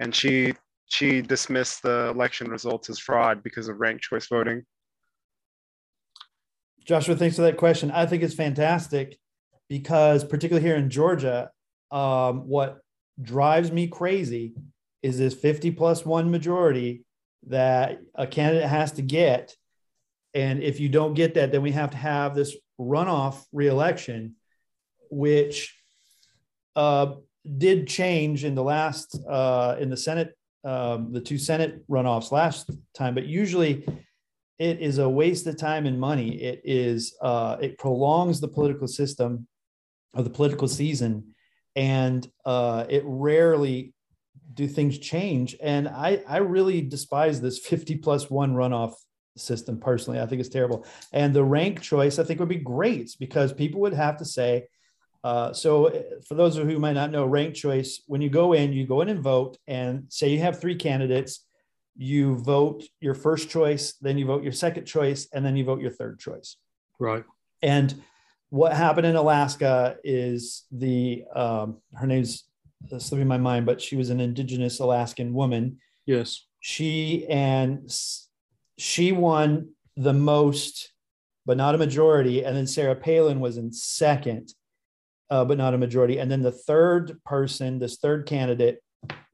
and 0.01 0.15
she 0.15 0.55
she 0.87 1.23
dismissed 1.23 1.83
the 1.83 2.09
election 2.09 2.51
results 2.51 2.91
as 2.91 2.99
fraud 2.99 3.43
because 3.43 3.69
of 3.69 3.79
ranked 3.79 4.03
choice 4.03 4.27
voting. 4.27 4.65
Joshua, 6.85 7.15
thanks 7.15 7.37
for 7.37 7.43
that 7.43 7.57
question. 7.57 7.91
I 7.93 8.07
think 8.07 8.23
it's 8.23 8.35
fantastic 8.35 9.17
because, 9.69 10.25
particularly 10.25 10.67
here 10.67 10.77
in 10.77 10.91
Georgia, 10.91 11.51
um, 11.93 12.49
what 12.49 12.81
drives 13.23 13.71
me 13.71 13.87
crazy 13.87 14.55
is 15.03 15.19
this 15.19 15.35
50 15.35 15.71
plus 15.73 16.05
one 16.05 16.31
majority 16.31 17.05
that 17.47 18.01
a 18.15 18.27
candidate 18.27 18.69
has 18.69 18.93
to 18.93 19.03
get 19.03 19.55
and 20.35 20.63
if 20.63 20.81
you 20.81 20.89
don't 20.89 21.15
get 21.15 21.35
that, 21.35 21.53
then 21.53 21.63
we 21.63 21.73
have 21.73 21.91
to 21.91 21.97
have 21.97 22.35
this 22.35 22.57
runoff 22.79 23.45
reelection, 23.53 24.37
which 25.11 25.77
uh, 26.77 27.15
did 27.59 27.89
change 27.89 28.45
in 28.45 28.55
the 28.55 28.63
last 28.63 29.19
uh, 29.29 29.77
in 29.79 29.91
the 29.91 29.97
Senate, 29.97 30.37
um, 30.65 31.13
the 31.13 31.21
two 31.21 31.39
Senate 31.39 31.87
runoffs 31.89 32.31
last 32.31 32.71
time. 32.95 33.15
But 33.15 33.27
usually, 33.27 33.87
it 34.59 34.81
is 34.81 34.99
a 34.99 35.09
waste 35.09 35.47
of 35.47 35.57
time 35.57 35.87
and 35.87 35.99
money. 35.99 36.41
It 36.41 36.61
is 36.65 37.17
uh, 37.21 37.57
it 37.61 37.79
prolongs 37.79 38.41
the 38.41 38.49
political 38.49 38.87
system 38.87 39.49
of 40.15 40.25
the 40.25 40.31
political 40.31 40.69
season, 40.69 41.35
and 41.75 42.31
uh, 42.45 42.85
it 42.89 43.03
rarely 43.05 43.95
do 44.55 44.69
things 44.69 44.99
change. 44.99 45.57
And 45.61 45.89
I 45.89 46.23
I 46.29 46.39
really 46.39 46.83
despise 46.83 47.41
this 47.41 47.59
fifty 47.59 47.97
plus 47.97 48.31
one 48.31 48.55
runoff 48.55 48.95
system 49.37 49.79
personally. 49.79 50.21
I 50.21 50.27
think 50.27 50.41
it's 50.41 50.49
terrible. 50.49 50.85
And 51.13 51.35
the 51.35 51.45
rank 51.45 51.81
choice, 51.81 52.19
I 52.19 52.25
think, 52.25 52.41
would 52.41 52.49
be 52.49 52.57
great 52.57 53.17
because 53.19 53.53
people 53.53 53.81
would 53.81 53.95
have 53.95 54.17
to 54.19 54.25
say, 54.25 54.67
uh, 55.23 55.53
so 55.53 55.87
uh, 55.87 56.03
for 56.27 56.35
those 56.35 56.57
of 56.57 56.69
you 56.69 56.75
who 56.75 56.81
might 56.81 56.95
not 56.95 57.11
know, 57.11 57.27
rank 57.27 57.55
choice, 57.55 58.03
when 58.07 58.21
you 58.21 58.31
go 58.31 58.53
in, 58.53 58.73
you 58.73 58.87
go 58.87 59.03
in 59.03 59.09
and 59.09 59.21
vote, 59.21 59.59
and 59.67 60.05
say 60.09 60.31
you 60.31 60.41
have 60.41 60.61
three 60.61 60.75
candidates, 60.75 61.47
you 61.97 62.37
vote 62.39 62.83
your 63.01 63.15
first 63.15 63.51
choice, 63.51 63.95
then 64.01 64.17
you 64.17 64.27
vote 64.27 64.43
your 64.43 64.53
second 64.53 64.87
choice, 64.87 65.29
and 65.33 65.45
then 65.45 65.57
you 65.57 65.65
vote 65.65 65.81
your 65.81 65.91
third 65.91 66.19
choice. 66.19 66.57
Right. 66.99 67.25
And 67.63 68.03
what 68.49 68.73
happened 68.73 69.07
in 69.07 69.17
Alaska 69.17 69.97
is 70.03 70.65
the 70.73 71.25
um, 71.35 71.79
her 71.95 72.07
name's 72.07 72.45
slipping 72.99 73.29
my 73.29 73.39
mind, 73.39 73.67
but 73.67 73.81
she 73.81 73.97
was 73.97 74.11
an 74.11 74.21
indigenous 74.21 74.81
Alaskan 74.81 75.35
woman. 75.35 75.79
Yes. 76.07 76.47
She 76.61 77.27
and 77.29 77.91
she 78.81 79.13
won 79.13 79.69
the 79.97 80.15
most, 80.15 80.93
but 81.45 81.59
not 81.59 81.75
a 81.75 81.79
majority. 81.79 82.43
And 82.43 82.57
then 82.57 82.67
Sarah 82.67 82.97
Palin 82.97 83.39
was 83.39 83.59
in 83.59 83.73
second, 83.73 84.55
uh, 85.29 85.45
but 85.45 85.59
not 85.59 85.75
a 85.75 85.79
majority. 85.79 86.19
And 86.19 86.31
then 86.31 86.41
the 86.41 86.51
third 86.51 87.23
person, 87.25 87.79
this 87.79 87.99
third 87.99 88.25
candidate, 88.25 88.83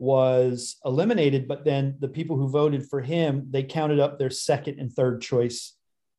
was 0.01 0.77
eliminated. 0.85 1.47
But 1.47 1.65
then 1.65 1.97
the 2.01 2.09
people 2.09 2.37
who 2.37 2.49
voted 2.49 2.89
for 2.89 3.01
him, 3.01 3.47
they 3.51 3.63
counted 3.63 4.01
up 4.01 4.19
their 4.19 4.31
second 4.31 4.81
and 4.81 4.93
third 4.93 5.23
choice 5.23 5.75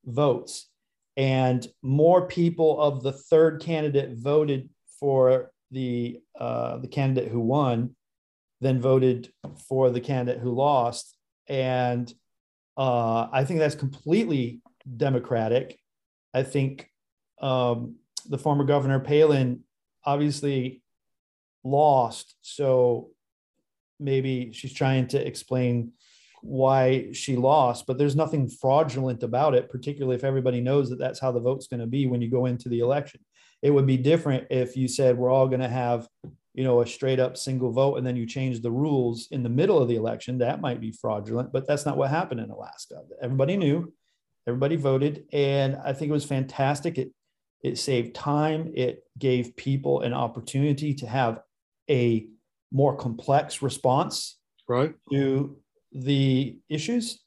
votes. 0.05 0.69
And 1.17 1.67
more 1.81 2.27
people 2.27 2.79
of 2.79 3.03
the 3.03 3.11
third 3.11 3.61
candidate 3.61 4.17
voted 4.17 4.69
for 5.01 5.51
the 5.71 6.21
uh, 6.39 6.77
the 6.77 6.87
candidate 6.87 7.29
who 7.29 7.41
won 7.41 7.93
than 8.61 8.79
voted 8.79 9.33
for 9.67 9.89
the 9.89 9.99
candidate 9.99 10.41
who 10.41 10.51
lost. 10.51 11.17
And 11.49 12.13
uh, 12.77 13.27
I 13.31 13.43
think 13.43 13.59
that's 13.59 13.75
completely 13.75 14.61
democratic. 14.95 15.79
I 16.33 16.43
think 16.43 16.89
um, 17.41 17.95
the 18.27 18.37
former 18.37 18.63
governor 18.63 18.99
Palin 18.99 19.63
obviously 20.05 20.81
lost, 21.63 22.35
so 22.41 23.09
maybe 23.99 24.51
she's 24.53 24.73
trying 24.73 25.07
to 25.07 25.25
explain 25.25 25.91
why 26.41 27.11
she 27.13 27.35
lost, 27.35 27.87
but 27.87 27.97
there's 27.97 28.15
nothing 28.15 28.47
fraudulent 28.47 29.23
about 29.23 29.55
it, 29.55 29.69
particularly 29.69 30.15
if 30.15 30.23
everybody 30.23 30.61
knows 30.61 30.89
that 30.89 30.99
that's 30.99 31.19
how 31.19 31.31
the 31.31 31.39
vote's 31.39 31.67
going 31.67 31.79
to 31.79 31.87
be 31.87 32.05
when 32.05 32.21
you 32.21 32.29
go 32.29 32.45
into 32.45 32.69
the 32.69 32.79
election. 32.79 33.19
It 33.61 33.71
would 33.71 33.87
be 33.87 33.97
different 33.97 34.47
if 34.51 34.77
you 34.77 34.87
said 34.87 35.17
we're 35.17 35.31
all 35.31 35.47
going 35.47 35.61
to 35.61 35.67
have 35.67 36.07
you 36.57 36.63
know, 36.63 36.81
a 36.81 36.87
straight 36.87 37.19
up 37.19 37.37
single 37.37 37.71
vote 37.71 37.97
and 37.97 38.07
then 38.07 38.15
you 38.15 38.25
change 38.25 38.61
the 38.61 38.71
rules 38.71 39.27
in 39.29 39.43
the 39.43 39.49
middle 39.49 39.79
of 39.79 39.87
the 39.87 39.95
election, 39.95 40.39
that 40.39 40.59
might 40.59 40.81
be 40.81 40.91
fraudulent, 40.91 41.53
but 41.53 41.67
that's 41.67 41.85
not 41.85 41.97
what 41.97 42.09
happened 42.09 42.41
in 42.41 42.49
Alaska. 42.49 42.95
Everybody 43.21 43.57
knew, 43.57 43.93
everybody 44.47 44.75
voted, 44.75 45.25
and 45.31 45.77
I 45.85 45.93
think 45.93 46.09
it 46.09 46.13
was 46.13 46.25
fantastic. 46.25 46.97
It 46.97 47.11
it 47.61 47.77
saved 47.77 48.15
time, 48.15 48.71
it 48.75 49.03
gave 49.19 49.55
people 49.55 50.01
an 50.01 50.13
opportunity 50.13 50.95
to 50.95 51.07
have 51.07 51.41
a 51.89 52.27
more 52.71 52.95
complex 52.95 53.61
response 53.61 54.39
right 54.67 54.95
to 55.11 55.57
the 55.91 56.57
issues. 56.69 57.19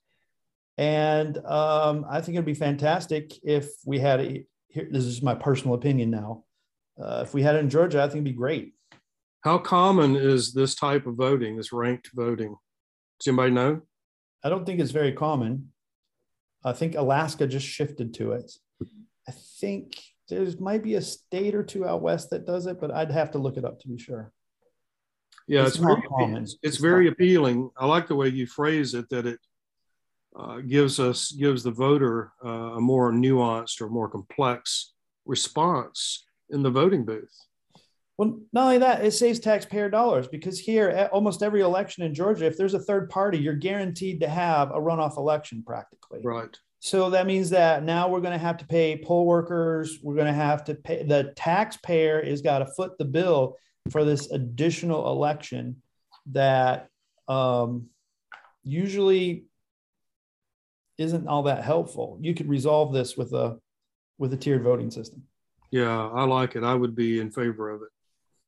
And 0.76 1.38
um, 1.38 2.04
I 2.08 2.20
think 2.20 2.34
it'd 2.34 2.44
be 2.44 2.54
fantastic 2.54 3.38
if 3.44 3.66
we 3.84 3.98
had 4.00 4.20
a, 4.20 4.44
here, 4.68 4.88
this 4.90 5.04
is 5.04 5.22
my 5.22 5.34
personal 5.34 5.74
opinion 5.74 6.10
now. 6.10 6.44
Uh, 7.00 7.22
if 7.24 7.34
we 7.34 7.42
had 7.42 7.54
it 7.54 7.58
in 7.58 7.70
Georgia, 7.70 7.98
I 7.98 8.06
think 8.06 8.16
it'd 8.16 8.24
be 8.24 8.32
great. 8.32 8.74
How 9.42 9.58
common 9.58 10.16
is 10.16 10.52
this 10.52 10.74
type 10.74 11.06
of 11.06 11.14
voting, 11.14 11.56
this 11.56 11.72
ranked 11.72 12.10
voting? 12.14 12.56
Does 13.18 13.28
anybody 13.28 13.52
know? 13.52 13.80
I 14.44 14.48
don't 14.48 14.66
think 14.66 14.80
it's 14.80 14.90
very 14.90 15.12
common. 15.12 15.72
I 16.64 16.72
think 16.72 16.94
Alaska 16.94 17.46
just 17.46 17.66
shifted 17.66 18.12
to 18.14 18.32
it. 18.32 18.52
I 19.28 19.32
think 19.60 19.98
there 20.28 20.46
might 20.58 20.82
be 20.82 20.94
a 20.94 21.02
state 21.02 21.54
or 21.54 21.62
two 21.62 21.86
out 21.86 22.02
west 22.02 22.30
that 22.30 22.46
does 22.46 22.66
it, 22.66 22.80
but 22.80 22.90
I'd 22.90 23.10
have 23.10 23.30
to 23.32 23.38
look 23.38 23.56
it 23.56 23.64
up 23.64 23.80
to 23.80 23.88
be 23.88 23.98
sure. 23.98 24.32
Yeah, 25.46 25.62
It's 25.62 25.76
it's, 25.76 25.78
very, 25.78 26.02
common. 26.02 26.42
it's, 26.42 26.56
It's 26.62 26.76
very 26.76 27.08
appealing. 27.08 27.70
I 27.76 27.86
like 27.86 28.08
the 28.08 28.14
way 28.14 28.28
you 28.28 28.46
phrase 28.46 28.94
it 28.94 29.08
that 29.08 29.26
it 29.26 29.40
uh, 30.38 30.58
gives 30.58 31.00
us 31.00 31.32
gives 31.32 31.62
the 31.62 31.72
voter 31.72 32.32
uh, 32.44 32.76
a 32.76 32.80
more 32.80 33.10
nuanced 33.10 33.80
or 33.80 33.88
more 33.88 34.08
complex 34.08 34.92
response 35.24 36.24
in 36.50 36.62
the 36.62 36.70
voting 36.70 37.04
booth. 37.04 37.34
Well, 38.20 38.38
not 38.52 38.64
only 38.64 38.76
that, 38.76 39.02
it 39.02 39.12
saves 39.12 39.40
taxpayer 39.40 39.88
dollars 39.88 40.28
because 40.28 40.58
here, 40.58 40.90
at 40.90 41.10
almost 41.10 41.42
every 41.42 41.62
election 41.62 42.02
in 42.02 42.12
Georgia, 42.12 42.44
if 42.44 42.58
there's 42.58 42.74
a 42.74 42.78
third 42.78 43.08
party, 43.08 43.38
you're 43.38 43.54
guaranteed 43.54 44.20
to 44.20 44.28
have 44.28 44.72
a 44.72 44.74
runoff 44.74 45.16
election 45.16 45.62
practically. 45.66 46.20
Right. 46.22 46.54
So 46.80 47.08
that 47.08 47.26
means 47.26 47.48
that 47.48 47.82
now 47.82 48.10
we're 48.10 48.20
going 48.20 48.38
to 48.38 48.44
have 48.44 48.58
to 48.58 48.66
pay 48.66 49.02
poll 49.02 49.24
workers. 49.24 50.00
We're 50.02 50.16
going 50.16 50.26
to 50.26 50.34
have 50.34 50.64
to 50.64 50.74
pay 50.74 51.02
the 51.02 51.32
taxpayer 51.34 52.20
is 52.20 52.42
got 52.42 52.58
to 52.58 52.66
foot 52.66 52.98
the 52.98 53.06
bill 53.06 53.56
for 53.88 54.04
this 54.04 54.30
additional 54.30 55.10
election 55.10 55.80
that 56.32 56.88
um, 57.26 57.86
usually 58.62 59.46
isn't 60.98 61.26
all 61.26 61.44
that 61.44 61.64
helpful. 61.64 62.18
You 62.20 62.34
could 62.34 62.50
resolve 62.50 62.92
this 62.92 63.16
with 63.16 63.32
a 63.32 63.58
with 64.18 64.34
a 64.34 64.36
tiered 64.36 64.62
voting 64.62 64.90
system. 64.90 65.22
Yeah, 65.70 66.08
I 66.08 66.24
like 66.24 66.54
it. 66.54 66.64
I 66.64 66.74
would 66.74 66.94
be 66.94 67.18
in 67.18 67.30
favor 67.30 67.70
of 67.70 67.80
it. 67.80 67.88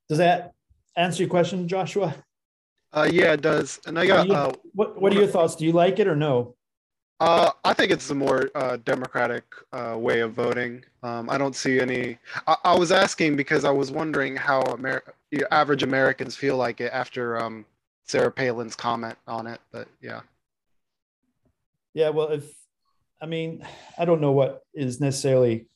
Does 0.09 0.19
that 0.19 0.53
answer 0.97 1.23
your 1.23 1.31
question, 1.31 1.67
Joshua? 1.69 2.15
Uh, 2.93 3.09
yeah, 3.11 3.33
it 3.33 3.41
does. 3.41 3.81
And 3.87 3.99
I 3.99 4.07
got. 4.07 4.27
you- 4.27 4.35
Uh, 4.35 4.53
What 4.75 5.01
What 5.01 5.13
are 5.13 5.17
your 5.17 5.27
thoughts? 5.27 5.57
Do 5.57 5.65
you 5.65 5.73
like 5.73 5.99
it 5.99 6.07
or 6.07 6.17
no? 6.17 6.55
uh, 7.21 7.53
I 7.65 7.73
think 7.73 7.93
it's 7.93 8.11
a 8.11 8.15
more 8.15 8.51
uh, 8.57 8.79
democratic 8.79 9.45
uh, 9.73 9.97
way 9.97 10.21
of 10.21 10.33
voting. 10.33 10.85
Um, 11.05 11.31
I 11.31 11.39
don't 11.39 11.55
see 11.55 11.79
any. 11.81 12.19
I, 12.49 12.57
I 12.65 12.77
was 12.77 12.91
asking 12.91 13.37
because 13.37 13.65
I 13.65 13.71
was 13.71 13.91
wondering 13.93 14.35
how 14.37 14.61
Amer- 14.75 15.05
average 15.53 15.85
Americans 15.85 16.35
feel 16.35 16.57
like 16.57 16.81
it 16.81 16.91
after 16.93 17.39
um, 17.41 17.65
Sarah 18.05 18.33
Palin's 18.33 18.75
comment 18.75 19.17
on 19.29 19.47
it. 19.47 19.61
But 19.71 19.87
yeah. 20.01 20.21
Yeah, 21.95 22.09
well, 22.09 22.29
if 22.29 22.53
I 23.23 23.27
mean, 23.27 23.65
I 23.97 24.05
don't 24.05 24.21
know 24.21 24.33
what 24.33 24.63
is 24.75 25.01
necessarily 25.01 25.67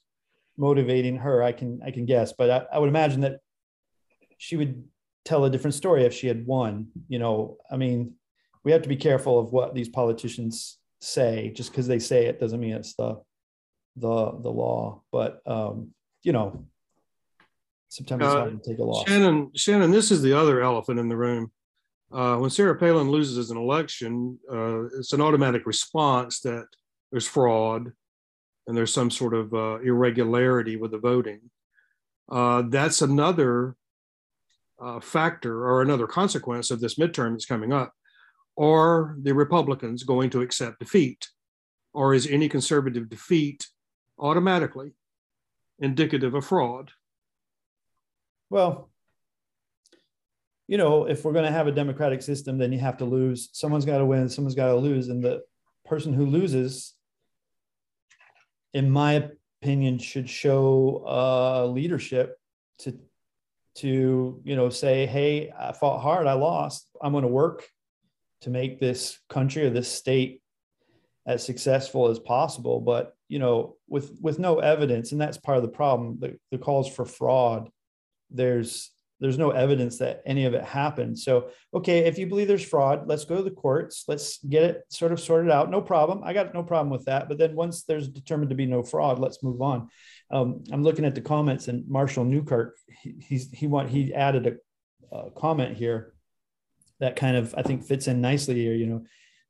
motivating 0.57 1.17
her. 1.19 1.43
I 1.45 1.53
can 1.53 1.81
I 1.85 1.93
can 1.93 2.07
guess, 2.07 2.33
but 2.37 2.51
I, 2.51 2.67
I 2.75 2.79
would 2.81 2.89
imagine 2.89 3.21
that 3.21 3.41
she 4.39 4.57
would 4.57 4.85
tell 5.25 5.45
a 5.45 5.51
different 5.51 5.75
story 5.75 6.05
if 6.05 6.15
she 6.15 6.27
had 6.27 6.47
won. 6.47 6.89
You 7.09 7.19
know, 7.19 7.59
I 7.71 7.77
mean, 7.77 8.15
we 8.65 8.73
have 8.73 8.83
to 8.83 8.89
be 8.89 8.97
careful 8.97 9.39
of 9.39 9.53
what 9.53 9.75
these 9.75 9.89
politicians 9.89 10.79
say. 11.01 11.53
Just 11.55 11.71
because 11.71 11.87
they 11.87 11.99
say 11.99 12.27
it 12.27 12.41
doesn't 12.41 12.61
mean 12.61 12.75
it's 12.75 12.95
the 12.95 13.21
the 13.97 14.33
the 14.41 14.51
law. 14.51 15.03
But 15.13 15.41
um, 15.47 15.91
you 16.23 16.33
know, 16.33 16.67
September's 17.89 18.29
Uh, 18.29 18.41
hard 18.41 18.63
to 18.63 18.71
take 18.71 18.79
a 18.79 18.85
loss. 18.85 19.09
Shannon, 19.09 19.51
Shannon, 19.55 19.91
this 19.91 20.11
is 20.11 20.23
the 20.23 20.33
other 20.33 20.61
elephant 20.61 20.99
in 20.99 21.09
the 21.09 21.17
room. 21.17 21.51
Uh, 22.13 22.37
when 22.37 22.51
Sarah 22.51 22.79
Palin 22.79 23.11
loses 23.11 23.51
an 23.51 23.57
election, 23.57 24.39
uh, 24.51 24.85
it's 24.99 25.13
an 25.13 25.21
automatic 25.21 25.67
response 25.67 26.41
that 26.41 26.67
there's 27.11 27.27
fraud 27.27 27.93
and 28.67 28.77
there's 28.77 28.93
some 28.93 29.11
sort 29.11 29.35
of 29.35 29.53
uh, 29.55 29.79
irregularity 29.81 30.77
with 30.77 30.93
the 30.93 30.99
voting. 30.99 31.41
Uh, 32.31 32.63
that's 32.69 33.03
another 33.03 33.77
uh, 34.81 35.01
factor 35.01 35.67
or 35.67 35.83
another 35.83 36.07
consequence 36.07 36.71
of 36.71 36.81
this 36.81 36.97
midterm 36.97 37.33
that's 37.33 37.47
coming 37.47 37.73
up. 37.73 37.93
Are 38.59 39.17
the 39.21 39.33
Republicans 39.33 40.03
going 40.03 40.31
to 40.31 40.43
accept 40.43 40.79
defeat? 40.79 41.29
Or 41.93 42.15
is 42.15 42.27
any 42.27 42.49
conservative 42.49 43.09
defeat 43.09 43.67
automatically 44.19 44.93
indicative 45.79 46.35
of 46.35 46.47
fraud? 46.47 46.91
Well, 48.51 48.91
you 50.69 50.79
know, 50.79 51.07
if 51.07 51.25
we're 51.25 51.33
going 51.33 51.45
to 51.45 51.51
have 51.51 51.69
a 51.69 51.73
democratic 51.73 52.23
system, 52.23 52.59
then 52.59 52.73
you 52.73 52.79
have 52.79 52.99
to 52.99 53.05
lose. 53.05 53.51
Someone's 53.53 53.85
got 53.85 53.99
to 53.99 54.05
win. 54.05 54.29
Someone's 54.29 54.55
got 54.55 54.69
to 54.69 54.77
lose, 54.77 55.09
and 55.09 55.23
the 55.23 55.43
person 55.85 56.13
who 56.13 56.27
loses, 56.27 56.95
in 58.75 58.91
my 58.91 59.31
opinion, 59.63 59.99
should 59.99 60.29
show 60.29 61.05
uh, 61.07 61.67
leadership 61.67 62.39
to 62.79 62.99
to 63.77 64.41
you 64.45 64.57
know 64.57 64.71
say, 64.71 65.07
"Hey, 65.07 65.53
I 65.59 65.73
fought 65.73 66.01
hard. 66.01 66.27
I 66.27 66.35
lost. 66.35 66.89
I'm 67.03 67.13
going 67.13 67.23
to 67.23 67.29
work 67.29 67.67
to 68.43 68.51
make 68.51 68.79
this 68.79 69.19
country 69.29 69.65
or 69.65 69.71
this 69.71 69.91
state 69.91 70.43
as 71.27 71.45
successful 71.45 72.09
as 72.09 72.19
possible." 72.19 72.81
But 72.81 73.15
you 73.29 73.39
know, 73.39 73.77
with 73.89 74.19
with 74.21 74.39
no 74.39 74.59
evidence, 74.59 75.13
and 75.13 75.21
that's 75.21 75.39
part 75.39 75.59
of 75.59 75.63
the 75.63 75.69
problem. 75.69 76.19
The, 76.21 76.39
the 76.51 76.59
calls 76.59 76.93
for 76.93 77.05
fraud 77.05 77.71
there's 78.31 78.91
there's 79.19 79.39
no 79.39 79.51
evidence 79.51 79.99
that 79.99 80.21
any 80.27 80.45
of 80.45 80.55
it 80.55 80.63
happened 80.63 81.19
so 81.19 81.49
okay 81.73 82.01
if 82.01 82.19
you 82.19 82.27
believe 82.27 82.49
there's 82.49 82.65
fraud 82.65 83.07
let's 83.07 83.25
go 83.25 83.37
to 83.37 83.43
the 83.43 83.51
courts 83.51 84.05
let's 84.09 84.39
get 84.45 84.63
it 84.63 84.85
sort 84.91 85.13
of 85.13 85.21
sorted 85.21 85.51
out 85.51 85.71
no 85.71 85.81
problem 85.81 86.23
i 86.25 86.33
got 86.33 86.53
no 86.53 86.63
problem 86.63 86.91
with 86.91 87.05
that 87.07 87.29
but 87.29 87.39
then 87.39 87.55
once 87.55 87.85
there's 87.85 88.09
determined 88.09 88.51
to 88.51 88.57
be 88.57 88.67
no 88.67 88.83
fraud 88.83 89.19
let's 89.19 89.43
move 89.43 89.63
on 89.63 89.89
um, 90.31 90.63
i'm 90.73 90.83
looking 90.83 91.05
at 91.05 91.15
the 91.15 91.21
comments 91.21 91.69
and 91.69 91.87
marshall 91.89 92.25
newkirk 92.25 92.77
he, 93.03 93.15
he's 93.21 93.51
he 93.53 93.67
want 93.67 93.89
he 93.89 94.13
added 94.15 94.47
a, 94.47 95.17
a 95.17 95.31
comment 95.33 95.77
here 95.77 96.13
that 97.01 97.17
kind 97.17 97.37
of 97.37 97.55
i 97.57 97.63
think 97.63 97.85
fits 97.85 98.09
in 98.09 98.21
nicely 98.21 98.55
here 98.55 98.75
you 98.75 98.87
know 98.87 99.05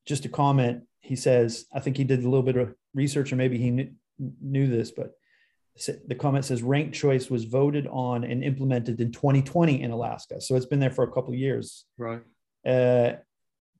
just 0.06 0.24
a 0.24 0.28
comment 0.28 0.82
he 1.00 1.16
says 1.16 1.66
i 1.74 1.80
think 1.80 1.96
he 1.96 2.04
did 2.04 2.20
a 2.20 2.28
little 2.28 2.42
bit 2.42 2.56
of 2.56 2.74
research 2.94 3.32
or 3.32 3.36
maybe 3.36 3.58
he 3.58 3.70
knew, 3.70 3.90
knew 4.40 4.66
this 4.66 4.90
but 4.90 5.12
the 6.06 6.14
comment 6.14 6.42
says 6.44 6.62
ranked 6.62 6.94
choice 6.94 7.28
was 7.28 7.44
voted 7.44 7.86
on 7.88 8.24
and 8.24 8.42
implemented 8.42 8.98
in 8.98 9.12
2020 9.12 9.82
in 9.82 9.90
Alaska. 9.90 10.40
So 10.40 10.56
it's 10.56 10.64
been 10.64 10.80
there 10.80 10.90
for 10.90 11.04
a 11.04 11.12
couple 11.12 11.34
of 11.34 11.38
years, 11.38 11.84
Right. 11.98 12.22
uh, 12.64 13.16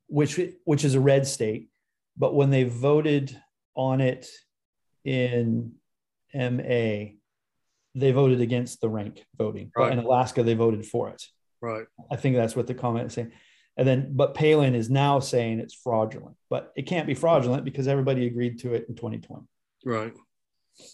which 0.07 0.38
which 0.64 0.84
is 0.84 0.94
a 0.94 1.01
red 1.01 1.26
state. 1.26 1.70
But 2.14 2.34
when 2.34 2.51
they 2.51 2.64
voted 2.64 3.34
on 3.74 4.03
it 4.03 4.28
in 5.07 5.72
MA, 6.37 7.12
they 7.95 8.12
voted 8.12 8.41
against 8.41 8.80
the 8.80 8.89
rank 8.89 9.24
voting. 9.37 9.70
But 9.74 9.93
in 9.93 9.99
Alaska, 9.99 10.43
they 10.43 10.55
voted 10.55 10.87
for 10.87 11.09
it. 11.09 11.22
Right. 11.61 11.87
I 12.11 12.16
think 12.16 12.37
that's 12.37 12.55
what 12.55 12.66
the 12.66 12.74
comment 12.74 13.07
is 13.07 13.14
saying. 13.14 13.32
And 13.78 13.87
then, 13.87 14.12
but 14.14 14.34
Palin 14.34 14.74
is 14.74 14.89
now 14.89 15.20
saying 15.20 15.61
it's 15.61 15.74
fraudulent, 15.74 16.37
but 16.49 16.72
it 16.76 16.82
can't 16.82 17.07
be 17.07 17.14
fraudulent 17.14 17.64
because 17.64 17.89
everybody 17.89 18.26
agreed 18.26 18.61
to 18.61 18.74
it 18.74 18.87
in 18.89 18.95
2020 18.95 19.45
Right. 19.84 20.14
you 20.78 20.84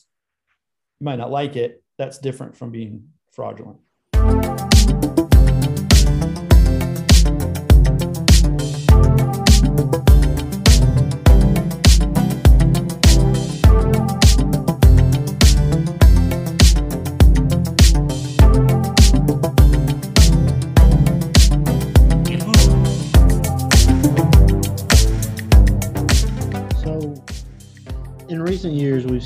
might 1.05 1.17
not 1.19 1.31
like 1.31 1.57
it. 1.57 1.83
That's 1.99 2.19
different 2.19 2.57
from 2.57 2.71
being 2.71 3.09
fraudulent. 3.33 3.79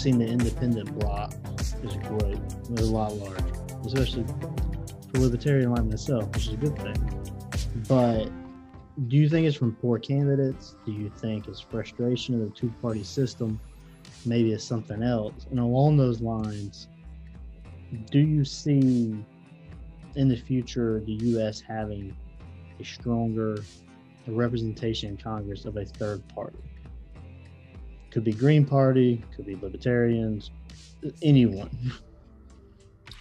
Seen 0.07 0.19
the 0.19 0.25
independent 0.25 0.97
bloc 1.01 1.35
is 1.83 1.97
growth. 1.97 2.39
It's 2.71 2.81
a 2.81 2.85
lot 2.85 3.13
larger, 3.17 3.45
especially 3.85 4.25
for 5.11 5.19
libertarian 5.19 5.73
like 5.73 5.85
myself, 5.85 6.33
which 6.33 6.47
is 6.47 6.53
a 6.53 6.57
good 6.59 6.79
thing. 6.79 7.33
But 7.89 8.27
do 9.09 9.17
you 9.17 9.29
think 9.29 9.49
it's 9.49 9.57
from 9.57 9.75
poor 9.75 9.99
candidates? 9.99 10.77
Do 10.87 10.93
you 10.93 11.11
think 11.17 11.49
it's 11.49 11.59
frustration 11.59 12.41
of 12.41 12.49
the 12.49 12.55
two-party 12.55 13.03
system? 13.03 13.59
Maybe 14.25 14.53
it's 14.53 14.63
something 14.63 15.03
else. 15.03 15.49
And 15.51 15.59
along 15.59 15.97
those 15.97 16.21
lines, 16.21 16.87
do 18.13 18.21
you 18.21 18.45
see 18.45 19.17
in 20.15 20.29
the 20.29 20.37
future 20.37 21.03
the 21.05 21.15
U.S. 21.15 21.61
having 21.61 22.17
a 22.79 22.85
stronger 22.85 23.59
representation 24.29 25.11
in 25.11 25.17
Congress 25.17 25.65
of 25.65 25.77
a 25.77 25.85
third 25.85 26.23
party? 26.29 26.59
Could 28.17 28.25
be 28.25 28.33
Green 28.33 28.65
Party, 28.65 29.23
could 29.37 29.45
be 29.45 29.57
Libertarians, 29.57 30.51
anyone. 31.21 31.69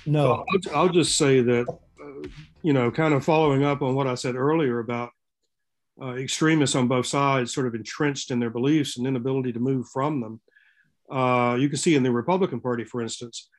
No, 0.05 0.45
I'll, 0.49 0.73
I'll 0.73 0.89
just 0.89 1.17
say 1.17 1.41
that, 1.41 1.67
uh, 1.67 2.27
you 2.61 2.71
know, 2.71 2.89
kind 2.91 3.13
of 3.13 3.25
following 3.25 3.65
up 3.65 3.81
on 3.81 3.93
what 3.93 4.07
I 4.07 4.15
said 4.15 4.35
earlier 4.35 4.79
about 4.79 5.09
uh, 6.01 6.13
extremists 6.13 6.77
on 6.77 6.87
both 6.87 7.07
sides 7.07 7.53
sort 7.53 7.67
of 7.67 7.75
entrenched 7.75 8.31
in 8.31 8.39
their 8.39 8.49
beliefs 8.49 8.95
and 8.95 9.05
inability 9.05 9.51
to 9.51 9.59
move 9.59 9.85
from 9.89 10.21
them. 10.21 10.39
Uh, 11.11 11.57
you 11.59 11.67
can 11.67 11.77
see 11.77 11.95
in 11.95 12.03
the 12.03 12.09
Republican 12.09 12.61
Party, 12.61 12.85
for 12.85 13.01
instance, 13.01 13.49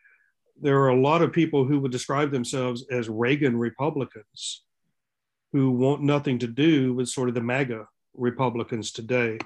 there 0.59 0.80
are 0.80 0.89
a 0.89 0.99
lot 0.99 1.20
of 1.20 1.34
people 1.34 1.66
who 1.66 1.80
would 1.80 1.93
describe 1.93 2.30
themselves 2.30 2.87
as 2.91 3.11
Reagan 3.11 3.59
Republicans 3.59 4.62
who 5.53 5.70
want 5.72 6.01
nothing 6.01 6.39
to 6.39 6.47
do 6.47 6.95
with 6.95 7.11
sort 7.11 7.28
of 7.28 7.34
the 7.34 7.43
MAGA 7.43 7.87
Republicans 8.14 8.91
today. 8.91 9.39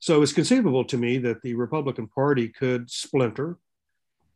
So 0.00 0.22
it's 0.22 0.32
conceivable 0.32 0.84
to 0.84 0.96
me 0.96 1.18
that 1.18 1.42
the 1.42 1.54
Republican 1.54 2.06
Party 2.08 2.48
could 2.48 2.90
splinter. 2.90 3.58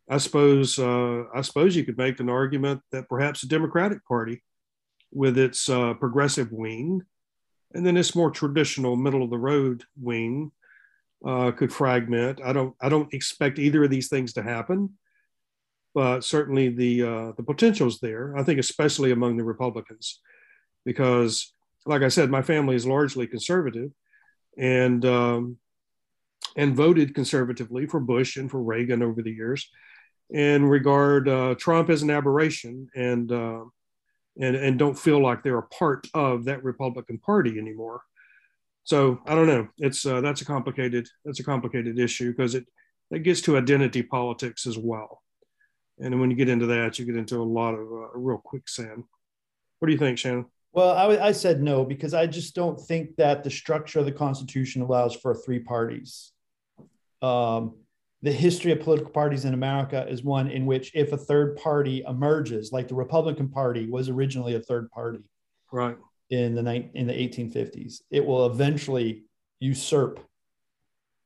I 0.09 0.17
suppose 0.17 0.77
uh, 0.77 1.23
I 1.33 1.41
suppose 1.41 1.75
you 1.75 1.85
could 1.85 1.97
make 1.97 2.19
an 2.19 2.29
argument 2.29 2.81
that 2.91 3.07
perhaps 3.07 3.41
the 3.41 3.47
Democratic 3.47 4.05
Party, 4.05 4.43
with 5.11 5.37
its 5.37 5.69
uh, 5.69 5.93
progressive 5.93 6.51
wing, 6.51 7.01
and 7.73 7.85
then 7.85 7.95
its 7.95 8.15
more 8.15 8.31
traditional 8.31 8.95
middle 8.97 9.23
of 9.23 9.29
the 9.29 9.37
road 9.37 9.83
wing, 9.95 10.51
uh, 11.25 11.51
could 11.51 11.71
fragment. 11.71 12.41
I 12.43 12.51
don't 12.51 12.75
I 12.81 12.89
don't 12.89 13.13
expect 13.13 13.59
either 13.59 13.85
of 13.85 13.89
these 13.89 14.09
things 14.09 14.33
to 14.33 14.43
happen, 14.43 14.89
but 15.93 16.25
certainly 16.25 16.69
the 16.69 17.03
uh, 17.03 17.31
the 17.37 17.43
potential 17.43 17.87
is 17.87 17.99
there. 17.99 18.37
I 18.37 18.43
think 18.43 18.59
especially 18.59 19.11
among 19.11 19.37
the 19.37 19.45
Republicans, 19.45 20.19
because 20.83 21.53
like 21.85 22.01
I 22.01 22.09
said, 22.09 22.29
my 22.29 22.41
family 22.41 22.75
is 22.75 22.85
largely 22.85 23.27
conservative, 23.27 23.91
and 24.57 25.05
um, 25.05 25.57
and 26.55 26.75
voted 26.75 27.15
conservatively 27.15 27.85
for 27.85 27.99
Bush 27.99 28.37
and 28.37 28.49
for 28.49 28.61
Reagan 28.61 29.01
over 29.01 29.21
the 29.21 29.31
years, 29.31 29.69
and 30.33 30.69
regard 30.69 31.27
uh, 31.27 31.55
Trump 31.55 31.89
as 31.89 32.03
an 32.03 32.09
aberration, 32.09 32.87
and 32.95 33.31
uh, 33.31 33.63
and 34.39 34.55
and 34.55 34.79
don't 34.79 34.97
feel 34.97 35.21
like 35.21 35.43
they're 35.43 35.57
a 35.57 35.67
part 35.67 36.07
of 36.13 36.45
that 36.45 36.63
Republican 36.63 37.17
Party 37.19 37.57
anymore. 37.57 38.01
So 38.83 39.19
I 39.25 39.35
don't 39.35 39.47
know. 39.47 39.67
It's 39.77 40.05
uh, 40.05 40.21
that's 40.21 40.41
a 40.41 40.45
complicated 40.45 41.07
that's 41.25 41.39
a 41.39 41.43
complicated 41.43 41.99
issue 41.99 42.31
because 42.31 42.55
it 42.55 42.65
it 43.11 43.23
gets 43.23 43.41
to 43.41 43.57
identity 43.57 44.03
politics 44.03 44.65
as 44.65 44.77
well, 44.77 45.21
and 45.99 46.19
when 46.19 46.29
you 46.29 46.35
get 46.35 46.49
into 46.49 46.67
that, 46.67 46.99
you 46.99 47.05
get 47.05 47.15
into 47.15 47.41
a 47.41 47.43
lot 47.43 47.73
of 47.73 47.87
uh, 47.91 48.17
real 48.17 48.41
quicksand. 48.43 49.03
What 49.79 49.87
do 49.87 49.91
you 49.91 49.99
think, 49.99 50.17
Shannon? 50.17 50.45
Well, 50.73 50.95
I, 50.95 51.27
I 51.27 51.31
said 51.31 51.61
no 51.61 51.85
because 51.85 52.13
I 52.15 52.25
just 52.25 52.55
don't 52.55 52.79
think 52.79 53.15
that 53.17 53.43
the 53.43 53.49
structure 53.51 53.99
of 53.99 54.05
the 54.05 54.11
Constitution 54.11 54.81
allows 54.81 55.15
for 55.15 55.35
three 55.35 55.59
parties. 55.59 56.31
Um, 57.21 57.75
the 58.23 58.31
history 58.31 58.71
of 58.71 58.79
political 58.79 59.11
parties 59.11 59.45
in 59.45 59.53
America 59.53 60.07
is 60.07 60.23
one 60.23 60.47
in 60.47 60.65
which 60.65 60.91
if 60.95 61.11
a 61.11 61.17
third 61.17 61.57
party 61.57 62.03
emerges, 62.07 62.71
like 62.71 62.87
the 62.87 62.95
Republican 62.95 63.49
Party 63.49 63.87
was 63.87 64.09
originally 64.09 64.55
a 64.55 64.59
third 64.61 64.89
party, 64.89 65.19
right, 65.71 65.97
in 66.29 66.55
the 66.55 66.63
ni- 66.63 66.89
in 66.93 67.05
the 67.05 67.13
1850s, 67.13 68.01
it 68.09 68.25
will 68.25 68.47
eventually 68.47 69.25
usurp 69.59 70.19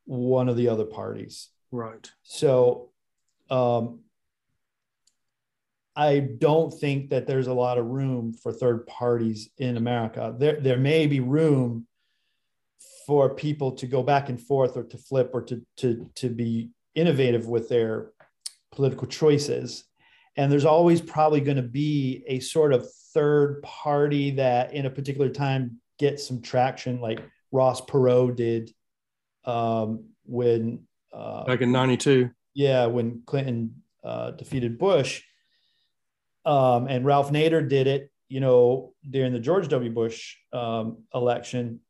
one 0.05 0.49
of 0.49 0.57
the 0.57 0.67
other 0.67 0.85
parties. 0.85 1.49
right, 1.71 2.09
So, 2.23 2.89
um, 3.49 3.99
I 5.97 6.19
don't 6.19 6.71
think 6.71 7.09
that 7.09 7.25
there's 7.25 7.47
a 7.47 7.53
lot 7.53 7.79
of 7.79 7.87
room 7.87 8.31
for 8.31 8.53
third 8.53 8.85
parties 8.85 9.49
in 9.57 9.77
America. 9.77 10.35
There, 10.37 10.61
there 10.61 10.77
may 10.77 11.07
be 11.07 11.19
room 11.21 11.87
for 13.07 13.33
people 13.33 13.71
to 13.71 13.87
go 13.87 14.03
back 14.03 14.29
and 14.29 14.39
forth 14.39 14.77
or 14.77 14.83
to 14.83 14.97
flip 14.97 15.31
or 15.33 15.41
to, 15.41 15.65
to, 15.77 16.07
to 16.13 16.29
be 16.29 16.69
innovative 16.93 17.47
with 17.47 17.67
their 17.67 18.11
political 18.71 19.07
choices. 19.07 19.85
And 20.35 20.51
there's 20.51 20.65
always 20.65 21.01
probably 21.01 21.41
going 21.41 21.57
to 21.57 21.63
be 21.63 22.23
a 22.27 22.41
sort 22.41 22.73
of 22.73 22.87
third 23.15 23.63
party 23.63 24.29
that 24.31 24.73
in 24.73 24.85
a 24.85 24.91
particular 24.91 25.29
time 25.29 25.81
gets 25.97 26.27
some 26.27 26.43
traction, 26.43 27.01
like 27.01 27.23
Ross 27.51 27.81
Perot 27.81 28.35
did 28.35 28.71
um, 29.45 30.09
when. 30.25 30.83
Uh, 31.11 31.43
back 31.45 31.61
in 31.61 31.71
'92. 31.71 32.29
Yeah, 32.53 32.85
when 32.85 33.23
Clinton 33.25 33.81
uh, 34.03 34.31
defeated 34.31 34.77
Bush 34.77 35.23
um, 36.47 36.87
and 36.87 37.05
Ralph 37.05 37.29
Nader 37.29 37.67
did 37.67 37.87
it, 37.87 38.09
you 38.29 38.39
know, 38.39 38.93
during 39.07 39.33
the 39.33 39.39
George 39.39 39.67
W. 39.67 39.91
Bush 39.91 40.37
um, 40.53 41.03
election, 41.13 41.81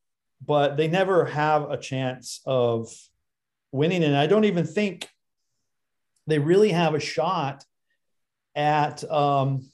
but 0.43 0.77
they 0.77 0.87
never 0.87 1.25
have 1.25 1.69
a 1.69 1.77
chance 1.77 2.41
of 2.45 2.91
winning. 3.71 4.03
And 4.03 4.17
I 4.17 4.25
don't 4.25 4.45
even 4.45 4.65
think 4.65 5.07
they 6.25 6.39
really 6.39 6.71
have 6.71 6.95
a 6.95 6.99
shot 6.99 7.63
at 8.55 9.09
um, 9.11 9.69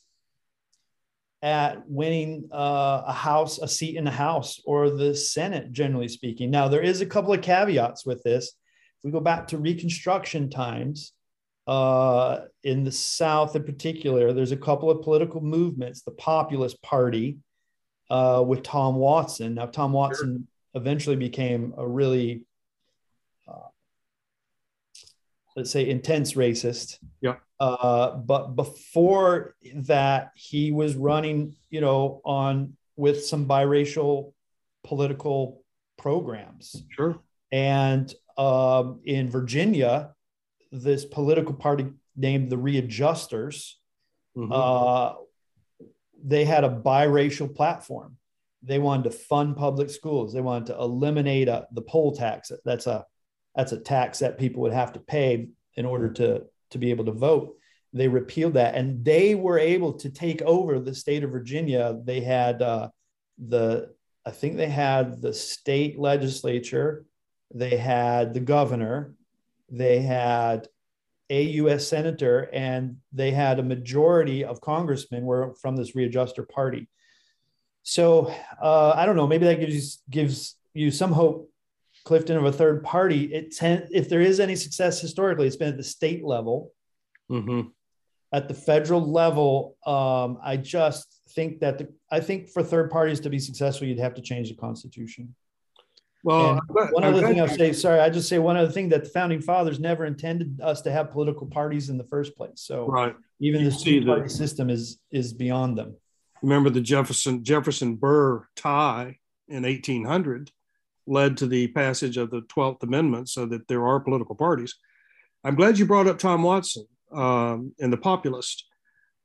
at 1.41 1.89
winning 1.89 2.49
uh, 2.51 3.03
a 3.07 3.13
house, 3.13 3.59
a 3.59 3.67
seat 3.67 3.95
in 3.95 4.03
the 4.03 4.11
House 4.11 4.61
or 4.65 4.89
the 4.89 5.15
Senate, 5.15 5.71
generally 5.71 6.07
speaking. 6.09 6.51
Now, 6.51 6.67
there 6.67 6.81
is 6.81 7.01
a 7.01 7.05
couple 7.05 7.33
of 7.33 7.41
caveats 7.41 8.05
with 8.05 8.21
this. 8.23 8.47
If 8.47 9.05
we 9.05 9.11
go 9.11 9.19
back 9.21 9.47
to 9.47 9.57
Reconstruction 9.57 10.49
times, 10.49 11.13
uh, 11.67 12.41
in 12.63 12.83
the 12.83 12.91
South 12.91 13.55
in 13.55 13.63
particular, 13.63 14.33
there's 14.33 14.51
a 14.51 14.57
couple 14.57 14.89
of 14.89 15.01
political 15.01 15.41
movements. 15.41 16.01
The 16.01 16.11
Populist 16.11 16.81
Party 16.81 17.37
uh, 18.09 18.43
with 18.45 18.63
Tom 18.63 18.95
Watson. 18.95 19.55
Now, 19.55 19.67
Tom 19.67 19.93
Watson 19.93 20.47
sure. 20.73 20.81
eventually 20.81 21.15
became 21.15 21.73
a 21.77 21.87
really, 21.87 22.45
uh, 23.47 23.69
let's 25.55 25.71
say, 25.71 25.89
intense 25.89 26.33
racist. 26.33 26.99
Yeah. 27.21 27.35
Uh, 27.59 28.17
but 28.17 28.55
before 28.55 29.55
that, 29.73 30.31
he 30.35 30.71
was 30.71 30.95
running, 30.95 31.55
you 31.69 31.79
know, 31.79 32.21
on 32.25 32.75
with 32.97 33.25
some 33.25 33.47
biracial 33.47 34.33
political 34.83 35.63
programs. 35.97 36.83
Sure. 36.89 37.19
And 37.51 38.13
um, 38.37 38.99
in 39.05 39.29
Virginia, 39.29 40.13
this 40.73 41.05
political 41.05 41.53
party 41.53 41.87
named 42.15 42.49
the 42.49 42.57
Readjusters. 42.57 43.79
Mm-hmm. 44.35 44.51
Uh, 44.51 45.13
they 46.23 46.45
had 46.45 46.63
a 46.63 46.69
biracial 46.69 47.53
platform. 47.53 48.17
They 48.63 48.79
wanted 48.79 49.03
to 49.03 49.11
fund 49.11 49.55
public 49.55 49.89
schools. 49.89 50.33
They 50.33 50.41
wanted 50.41 50.67
to 50.67 50.79
eliminate 50.79 51.47
a, 51.47 51.67
the 51.71 51.81
poll 51.81 52.15
tax. 52.15 52.51
That's 52.65 52.87
a 52.87 53.05
that's 53.55 53.71
a 53.71 53.79
tax 53.79 54.19
that 54.19 54.39
people 54.39 54.63
would 54.63 54.73
have 54.73 54.93
to 54.93 54.99
pay 54.99 55.49
in 55.75 55.85
order 55.85 56.11
to 56.13 56.43
to 56.71 56.77
be 56.77 56.89
able 56.89 57.05
to 57.05 57.11
vote. 57.11 57.55
They 57.91 58.07
repealed 58.07 58.55
that, 58.55 58.73
and 58.73 59.05
they 59.05 59.35
were 59.35 59.59
able 59.59 59.93
to 59.93 60.09
take 60.09 60.41
over 60.41 60.79
the 60.79 60.95
state 60.95 61.23
of 61.23 61.31
Virginia. 61.31 61.99
They 62.03 62.21
had 62.21 62.61
uh, 62.61 62.89
the 63.37 63.93
I 64.25 64.31
think 64.31 64.55
they 64.55 64.69
had 64.69 65.21
the 65.21 65.33
state 65.33 65.99
legislature, 65.99 67.05
they 67.53 67.75
had 67.75 68.33
the 68.33 68.39
governor, 68.39 69.13
they 69.73 70.01
had 70.01 70.67
a 71.29 71.41
U.S. 71.41 71.87
senator, 71.87 72.47
and 72.53 72.97
they 73.11 73.31
had 73.31 73.57
a 73.57 73.63
majority 73.63 74.45
of 74.45 74.61
congressmen 74.61 75.25
were 75.25 75.55
from 75.55 75.75
this 75.75 75.95
readjuster 75.95 76.43
party. 76.43 76.87
So 77.81 78.33
uh, 78.61 78.93
I 78.95 79.05
don't 79.05 79.15
know. 79.15 79.27
Maybe 79.27 79.45
that 79.45 79.59
gives 79.59 79.73
you 79.73 80.11
gives 80.11 80.55
you 80.75 80.91
some 80.91 81.11
hope, 81.11 81.49
Clifton, 82.05 82.37
of 82.37 82.45
a 82.45 82.51
third 82.51 82.83
party. 82.83 83.33
It 83.33 83.55
ten, 83.55 83.87
if 83.91 84.09
there 84.09 84.21
is 84.21 84.39
any 84.39 84.55
success 84.55 85.01
historically, 85.01 85.47
it's 85.47 85.55
been 85.55 85.69
at 85.69 85.77
the 85.77 85.83
state 85.83 86.23
level. 86.23 86.71
Mm-hmm. 87.31 87.69
At 88.31 88.47
the 88.47 88.53
federal 88.53 89.11
level, 89.11 89.75
um, 89.85 90.39
I 90.43 90.57
just 90.57 91.21
think 91.31 91.59
that 91.61 91.77
the, 91.77 91.93
I 92.11 92.19
think 92.19 92.49
for 92.49 92.63
third 92.63 92.91
parties 92.91 93.19
to 93.21 93.29
be 93.29 93.39
successful, 93.39 93.87
you'd 93.87 93.99
have 93.99 94.15
to 94.15 94.21
change 94.21 94.49
the 94.49 94.55
constitution. 94.55 95.35
Well, 96.23 96.61
one 96.69 97.03
other 97.03 97.21
thing 97.21 97.41
I'll 97.41 97.49
say, 97.49 97.73
sorry, 97.73 97.99
I 97.99 98.09
just 98.09 98.29
say 98.29 98.39
one 98.39 98.55
other 98.55 98.71
thing 98.71 98.87
that 98.89 99.03
the 99.03 99.09
founding 99.09 99.41
fathers 99.41 99.79
never 99.79 100.05
intended 100.05 100.61
us 100.61 100.81
to 100.83 100.91
have 100.91 101.11
political 101.11 101.47
parties 101.47 101.89
in 101.89 101.97
the 101.97 102.05
first 102.05 102.37
place. 102.37 102.61
So 102.61 102.87
right. 102.87 103.13
even 103.41 103.61
you 103.61 103.69
this 103.69 103.83
two 103.83 104.05
party 104.05 104.29
system 104.29 104.69
is 104.69 104.99
is 105.11 105.33
beyond 105.33 105.77
them. 105.77 105.97
Remember 106.41 106.69
the 106.69 106.81
Jefferson 106.81 107.43
Jefferson 107.43 107.95
Burr 107.95 108.47
tie 108.55 109.17
in 109.49 109.63
1800 109.63 110.51
led 111.05 111.35
to 111.37 111.47
the 111.47 111.67
passage 111.67 112.15
of 112.15 112.31
the 112.31 112.41
12th 112.43 112.83
Amendment 112.83 113.27
so 113.27 113.45
that 113.45 113.67
there 113.67 113.85
are 113.85 113.99
political 113.99 114.35
parties. 114.35 114.75
I'm 115.43 115.55
glad 115.55 115.77
you 115.77 115.85
brought 115.85 116.07
up 116.07 116.19
Tom 116.19 116.43
Watson 116.43 116.85
um, 117.11 117.75
and 117.81 117.91
the 117.91 117.97
populist. 117.97 118.65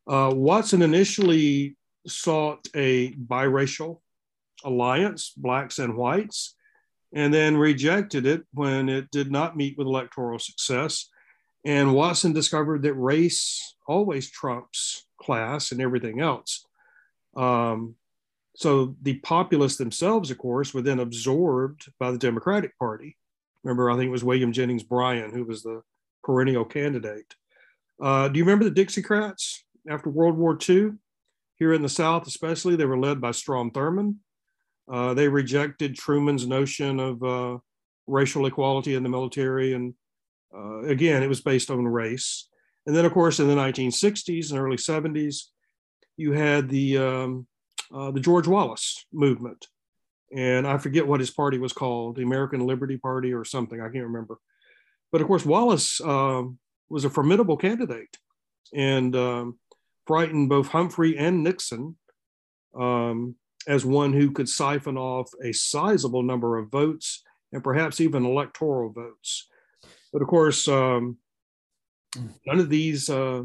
Uh, 0.09 0.33
Watson 0.35 0.83
initially 0.83 1.77
sought 2.09 2.67
a 2.75 3.13
biracial 3.13 4.01
alliance, 4.65 5.33
blacks 5.37 5.79
and 5.79 5.97
whites 5.97 6.57
and 7.15 7.33
then 7.33 7.57
rejected 7.57 8.27
it 8.27 8.43
when 8.53 8.89
it 8.89 9.11
did 9.11 9.31
not 9.31 9.57
meet 9.57 9.77
with 9.79 9.87
electoral 9.87 10.39
success. 10.39 11.09
And 11.65 11.95
Watson 11.95 12.33
discovered 12.33 12.83
that 12.83 12.95
race 12.95 13.75
always 13.87 14.31
trumps 14.31 15.07
class 15.21 15.73
and 15.73 15.81
everything 15.81 16.21
else. 16.21 16.65
Um, 17.37 17.95
so 18.57 18.97
the 19.03 19.15
populists 19.21 19.77
themselves, 19.77 20.31
of 20.31 20.39
course, 20.39 20.75
were 20.75 20.83
then 20.83 21.01
absorbed 21.01 21.91
by 21.99 22.11
the 22.11 22.19
Democratic 22.19 22.77
Party. 22.79 23.17
Remember, 23.63 23.91
I 23.91 23.97
think 23.97 24.09
it 24.09 24.13
was 24.13 24.25
William 24.25 24.53
Jennings 24.53 24.83
Bryan 24.83 25.31
who 25.31 25.45
was 25.45 25.63
the 25.63 25.83
perennial 26.25 26.65
candidate. 26.65 27.35
Uh, 28.01 28.29
do 28.29 28.39
you 28.39 28.45
remember 28.45 28.69
the 28.69 28.85
Dixiecrats 28.85 29.59
after 29.89 30.11
World 30.11 30.37
War 30.37 30.59
II? 30.69 30.93
Here 31.57 31.73
in 31.73 31.83
the 31.83 31.89
South, 31.89 32.29
especially, 32.29 32.77
they 32.77 32.85
were 32.85 32.99
led 32.99 33.21
by 33.21 33.33
Strom 33.33 33.73
Thurmond. 33.73 34.17
Uh, 34.91 35.15
they 35.15 35.29
rejected 35.29 35.95
Truman's 35.95 36.47
notion 36.47 36.99
of 36.99 37.23
uh, 37.23 37.59
racial 38.07 38.47
equality 38.47 38.95
in 38.95 39.03
the 39.03 39.09
military. 39.09 39.75
And 39.75 39.95
uh, 40.55 40.83
again, 40.83 41.23
it 41.23 41.29
was 41.29 41.41
based 41.41 41.71
on 41.71 41.87
race. 41.87 42.49
And 42.87 42.97
then, 42.97 43.05
of 43.05 43.13
course, 43.13 43.39
in 43.39 43.49
the 43.49 43.55
1960s 43.55 44.51
and 44.51 44.59
early 44.59 44.77
70s, 44.77 45.45
you 46.17 46.33
had 46.33 46.69
the, 46.69 46.99
um, 46.99 47.47
uh, 47.95 48.11
the 48.11 48.21
George 48.21 48.49
Wallace 48.49 49.05
movement. 49.13 49.67
and 50.35 50.67
I 50.67 50.79
forget 50.79 51.07
what 51.07 51.21
his 51.21 51.31
party 51.31 51.59
was 51.59 51.73
called, 51.73 52.17
the 52.17 52.23
American 52.23 52.67
Liberty 52.67 52.97
Party 52.97 53.33
or 53.33 53.45
something. 53.45 53.81
I 53.81 53.89
can't 53.89 54.05
remember. 54.05 54.39
But 55.13 55.21
of 55.21 55.27
course, 55.27 55.45
Wallace 55.45 56.01
um, 56.01 56.59
was 56.89 57.05
a 57.05 57.11
formidable 57.11 57.57
candidate 57.57 58.17
and 58.75 59.15
um, 59.17 59.59
frightened 60.07 60.49
both 60.49 60.69
Humphrey 60.69 61.17
and 61.17 61.43
Nixon 61.43 61.97
um, 62.79 63.37
as 63.69 63.85
one 63.85 64.13
who 64.13 64.33
could 64.33 64.49
siphon 64.49 64.97
off 64.97 65.31
a 65.45 65.53
sizable 65.53 66.23
number 66.23 66.57
of 66.57 66.71
votes 66.71 67.23
and 67.53 67.63
perhaps 67.63 68.01
even 68.01 68.25
electoral 68.25 68.91
votes. 68.91 69.47
But 70.13 70.23
of 70.23 70.29
course, 70.29 70.67
um, 70.67 71.19
none 72.47 72.59
of 72.59 72.71
these 72.71 73.09
uh, 73.11 73.43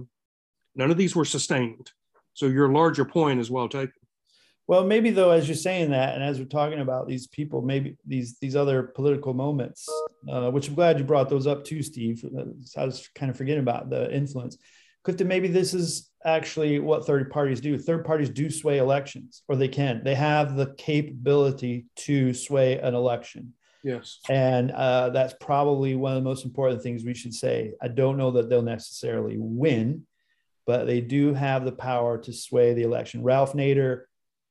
none 0.75 0.91
of 0.91 0.97
these 0.97 1.15
were 1.15 1.25
sustained. 1.25 1.91
So 2.33 2.47
your 2.47 2.69
larger 2.69 3.05
point 3.05 3.39
is 3.39 3.51
well 3.51 3.69
taken. 3.69 3.93
Well, 4.65 4.85
maybe 4.85 5.11
though, 5.11 5.31
as 5.31 5.47
you're 5.47 5.55
saying 5.55 5.91
that, 5.91 6.15
and 6.15 6.23
as 6.23 6.39
we're 6.39 6.45
talking 6.45 6.79
about 6.79 7.07
these 7.07 7.27
people, 7.27 7.61
maybe 7.61 7.97
these 8.07 8.37
these 8.39 8.55
other 8.55 8.83
political 8.83 9.33
moments, 9.33 9.87
uh, 10.31 10.49
which 10.51 10.69
I'm 10.69 10.75
glad 10.75 10.97
you 10.97 11.03
brought 11.03 11.29
those 11.29 11.47
up 11.47 11.65
too, 11.65 11.83
Steve. 11.83 12.23
I 12.77 12.85
was 12.85 13.09
kind 13.13 13.29
of 13.29 13.37
forgetting 13.37 13.61
about 13.61 13.89
the 13.89 14.13
influence. 14.15 14.57
Clifton, 15.03 15.27
maybe 15.27 15.49
this 15.49 15.73
is 15.73 16.09
actually 16.25 16.79
what 16.79 17.05
third 17.05 17.29
parties 17.29 17.61
do. 17.61 17.77
Third 17.77 18.05
parties 18.05 18.29
do 18.29 18.49
sway 18.49 18.77
elections, 18.77 19.43
or 19.47 19.55
they 19.55 19.67
can. 19.67 20.03
They 20.03 20.15
have 20.15 20.55
the 20.55 20.73
capability 20.75 21.85
to 21.97 22.33
sway 22.33 22.79
an 22.79 22.95
election. 22.95 23.53
Yes. 23.83 24.19
And 24.29 24.71
uh, 24.71 25.09
that's 25.09 25.35
probably 25.41 25.95
one 25.95 26.13
of 26.13 26.23
the 26.23 26.29
most 26.29 26.45
important 26.45 26.81
things 26.81 27.03
we 27.03 27.13
should 27.13 27.33
say. 27.33 27.73
I 27.81 27.89
don't 27.89 28.17
know 28.17 28.31
that 28.31 28.49
they'll 28.49 28.61
necessarily 28.61 29.35
win, 29.37 30.05
but 30.65 30.85
they 30.85 31.01
do 31.01 31.33
have 31.33 31.65
the 31.65 31.73
power 31.73 32.17
to 32.19 32.31
sway 32.31 32.73
the 32.73 32.83
election. 32.83 33.23
Ralph 33.23 33.53
Nader 33.53 34.03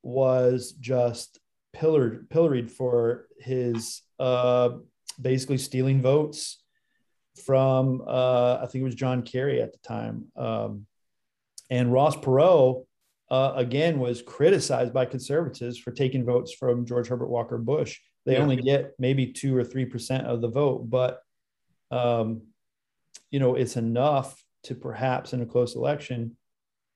was 0.03 0.73
just 0.79 1.39
pillared, 1.73 2.29
pilloried 2.29 2.71
for 2.71 3.27
his 3.39 4.03
uh, 4.19 4.69
basically 5.19 5.57
stealing 5.57 6.01
votes 6.01 6.61
from, 7.45 8.03
uh, 8.07 8.59
I 8.61 8.67
think 8.67 8.83
it 8.83 8.85
was 8.85 8.95
John 8.95 9.23
Kerry 9.23 9.61
at 9.61 9.73
the 9.73 9.79
time. 9.79 10.25
Um, 10.35 10.85
and 11.69 11.91
Ross 11.91 12.15
Perot, 12.15 12.85
uh, 13.29 13.53
again, 13.55 13.99
was 13.99 14.21
criticized 14.21 14.93
by 14.93 15.05
conservatives 15.05 15.77
for 15.77 15.91
taking 15.91 16.25
votes 16.25 16.53
from 16.53 16.85
George 16.85 17.07
Herbert 17.07 17.29
Walker 17.29 17.57
Bush. 17.57 17.99
They 18.25 18.33
yeah. 18.33 18.39
only 18.39 18.57
get 18.57 18.93
maybe 18.99 19.27
two 19.27 19.55
or 19.55 19.63
3% 19.63 20.25
of 20.25 20.41
the 20.41 20.49
vote, 20.49 20.89
but, 20.89 21.21
um, 21.91 22.43
you 23.31 23.39
know, 23.39 23.55
it's 23.55 23.75
enough 23.75 24.43
to 24.63 24.75
perhaps 24.75 25.33
in 25.33 25.41
a 25.41 25.45
close 25.45 25.75
election 25.75 26.37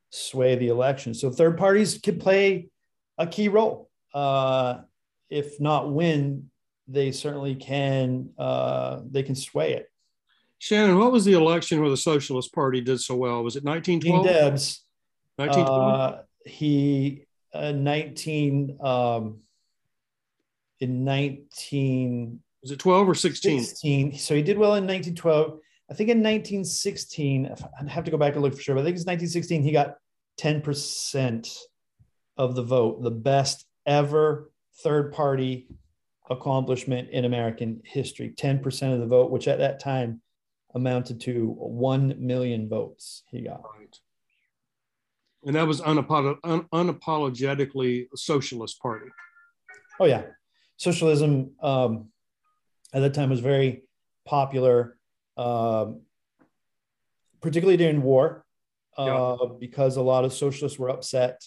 sway 0.09 0.55
the 0.55 0.69
election. 0.69 1.13
So 1.13 1.29
third 1.29 1.57
parties 1.57 1.99
can 2.01 2.19
play 2.19 2.69
a 3.17 3.27
key 3.27 3.49
role. 3.49 3.89
Uh, 4.13 4.81
if 5.29 5.59
not 5.59 5.91
win, 5.91 6.49
they 6.87 7.11
certainly 7.11 7.55
can. 7.55 8.29
Uh, 8.37 9.01
they 9.09 9.23
can 9.23 9.35
sway 9.35 9.73
it. 9.73 9.91
Shannon, 10.59 10.97
what 10.97 11.11
was 11.11 11.25
the 11.25 11.33
election 11.33 11.79
where 11.81 11.89
the 11.89 11.97
Socialist 11.97 12.53
Party 12.53 12.81
did 12.81 12.99
so 12.99 13.15
well? 13.15 13.43
Was 13.43 13.55
it 13.55 13.63
1912? 13.63 14.25
Debs. 14.25 14.83
1912. 15.37 16.13
Uh, 16.13 16.23
he 16.45 17.25
uh, 17.53 17.71
19 17.71 18.77
um, 18.81 19.39
in 20.79 21.03
19 21.03 22.39
was 22.63 22.71
it 22.71 22.79
12 22.79 23.09
or 23.09 23.15
16? 23.15 23.63
16. 23.63 24.17
So 24.17 24.35
he 24.35 24.41
did 24.41 24.57
well 24.57 24.75
in 24.75 24.87
1912. 24.87 25.59
I 25.89 25.93
think 25.93 26.09
in 26.09 26.17
1916, 26.17 27.53
I'd 27.79 27.89
have 27.89 28.03
to 28.03 28.11
go 28.11 28.17
back 28.17 28.33
and 28.33 28.41
look 28.41 28.55
for 28.55 28.61
sure, 28.61 28.75
but 28.75 28.81
I 28.81 28.83
think 28.83 28.95
it's 28.95 29.05
1916. 29.05 29.63
He 29.63 29.71
got 29.71 29.95
10 30.37 30.61
percent 30.61 31.49
of 32.35 32.55
the 32.55 32.63
vote, 32.63 33.03
the 33.03 33.11
best 33.11 33.65
ever 33.85 34.51
third 34.83 35.13
party 35.13 35.67
accomplishment 36.29 37.09
in 37.09 37.25
American 37.25 37.81
history. 37.83 38.33
10% 38.37 38.93
of 38.93 38.99
the 38.99 39.05
vote, 39.05 39.31
which 39.31 39.47
at 39.47 39.59
that 39.59 39.79
time 39.79 40.21
amounted 40.75 41.21
to 41.21 41.55
1 41.57 42.15
million 42.19 42.69
votes 42.69 43.23
he 43.31 43.41
got. 43.41 43.61
Right. 43.77 43.97
And 45.45 45.55
that 45.55 45.67
was 45.67 45.81
unapolog- 45.81 46.39
un- 46.43 46.67
unapologetically 46.73 48.07
a 48.13 48.17
socialist 48.17 48.81
party. 48.81 49.07
Oh, 49.99 50.05
yeah. 50.05 50.23
Socialism 50.77 51.51
um, 51.61 52.09
at 52.93 53.01
that 53.01 53.13
time 53.13 53.29
was 53.29 53.39
very 53.39 53.83
popular, 54.25 54.97
um, 55.37 56.01
particularly 57.41 57.77
during 57.77 58.01
war, 58.01 58.45
uh, 58.97 59.37
yeah. 59.39 59.47
because 59.59 59.97
a 59.97 60.01
lot 60.01 60.25
of 60.25 60.33
socialists 60.33 60.77
were 60.77 60.89
upset 60.89 61.41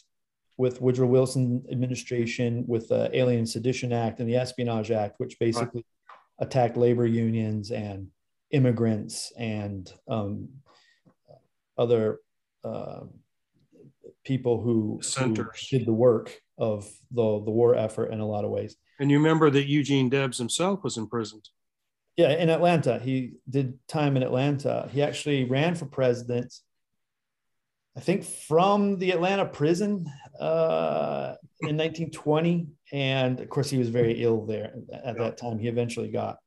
with 0.57 0.81
Woodrow 0.81 1.07
Wilson 1.07 1.64
administration 1.71 2.64
with 2.66 2.89
the 2.89 3.11
Alien 3.16 3.47
Sedition 3.47 3.93
Act 3.93 4.21
and 4.21 4.29
the 4.29 4.37
Espionage 4.37 4.91
Act, 4.91 5.14
which 5.18 5.39
basically 5.39 5.85
right. 6.09 6.47
attacked 6.47 6.77
labor 6.77 7.07
unions 7.07 7.71
and 7.71 8.09
immigrants 8.51 9.32
and 9.36 9.92
um, 10.09 10.48
other 11.78 12.18
uh, 12.64 13.01
people 14.24 14.61
who, 14.61 15.01
who, 15.18 15.34
did 15.70 15.86
the 15.86 15.92
work 15.92 16.40
of 16.59 16.84
the, 17.11 17.42
the 17.44 17.51
war 17.51 17.74
effort 17.74 18.12
in 18.12 18.20
a 18.20 18.26
lot 18.26 18.44
of 18.44 18.51
ways. 18.51 18.76
And 18.98 19.11
you 19.11 19.18
remember 19.18 19.51
that 19.51 19.66
Eugene 19.66 20.11
Debs 20.11 20.38
himself 20.38 20.84
was 20.84 20.96
imprisoned. 20.96 21.48
Yeah, 22.16 22.30
in 22.30 22.51
Atlanta. 22.51 22.98
He 22.98 23.34
did 23.48 23.78
time 23.88 24.16
in 24.16 24.22
Atlanta. 24.22 24.88
He 24.92 25.03
actually 25.03 25.44
ran 25.44 25.74
for 25.74 25.86
president 25.86 26.53
I 27.96 28.01
think 28.01 28.24
from 28.24 28.98
the 28.98 29.11
Atlanta 29.11 29.44
prison 29.44 30.07
uh, 30.40 31.34
in 31.61 31.76
1920. 31.76 32.68
And 32.92 33.40
of 33.40 33.48
course, 33.48 33.68
he 33.68 33.78
was 33.78 33.88
very 33.88 34.22
ill 34.22 34.46
there 34.46 34.74
at 35.05 35.18
that 35.18 35.38
time. 35.38 35.59
He 35.59 35.68
eventually 35.68 36.11
got 36.11 36.38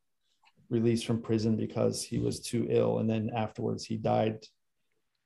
released 0.70 1.06
from 1.06 1.22
prison 1.22 1.56
because 1.56 2.02
he 2.02 2.18
was 2.18 2.40
too 2.40 2.66
ill. 2.68 2.98
And 2.98 3.08
then 3.08 3.30
afterwards, 3.34 3.84
he 3.84 3.96
died 3.96 4.38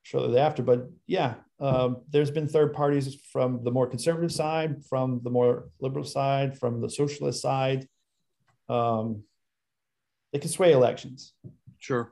shortly 0.03 0.39
after. 0.39 0.63
But 0.63 0.89
yeah, 1.07 1.35
um, 1.59 1.97
there's 2.09 2.31
been 2.31 2.47
third 2.47 2.73
parties 2.73 3.15
from 3.31 3.63
the 3.63 3.71
more 3.71 3.87
conservative 3.87 4.31
side, 4.31 4.83
from 4.85 5.21
the 5.23 5.29
more 5.29 5.69
liberal 5.79 6.05
side, 6.05 6.57
from 6.57 6.81
the 6.81 6.89
socialist 6.89 7.41
side. 7.41 7.87
Um, 8.67 9.23
they 10.31 10.39
can 10.39 10.49
sway 10.49 10.71
elections. 10.71 11.33
Sure. 11.79 12.09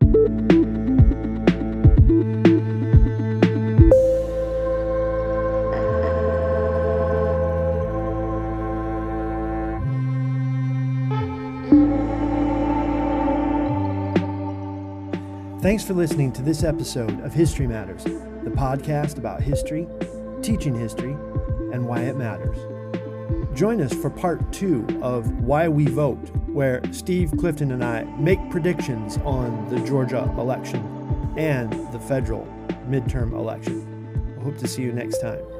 Thanks 15.67 15.83
for 15.83 15.95
listening 15.95 16.31
to 16.31 16.41
this 16.41 16.63
episode 16.63 17.19
of 17.25 17.33
History 17.33 17.67
Matters, 17.67 18.05
the 18.05 18.51
podcast 18.51 19.17
about 19.17 19.41
history, 19.41 19.85
teaching 20.41 20.73
history, 20.73 21.11
and 21.73 21.85
why 21.85 22.03
it 22.03 22.15
matters. 22.15 22.57
Join 23.53 23.81
us 23.81 23.93
for 23.93 24.09
part 24.09 24.53
two 24.53 24.87
of 25.01 25.29
Why 25.41 25.67
We 25.67 25.87
Vote, 25.87 26.25
where 26.47 26.81
Steve 26.93 27.33
Clifton 27.37 27.73
and 27.73 27.83
I 27.83 28.05
make 28.17 28.39
predictions 28.49 29.17
on 29.25 29.67
the 29.67 29.81
Georgia 29.81 30.33
election 30.37 30.79
and 31.37 31.73
the 31.91 31.99
federal 31.99 32.45
midterm 32.87 33.33
election. 33.33 34.37
I 34.39 34.43
hope 34.45 34.57
to 34.59 34.69
see 34.69 34.83
you 34.83 34.93
next 34.93 35.19
time. 35.19 35.56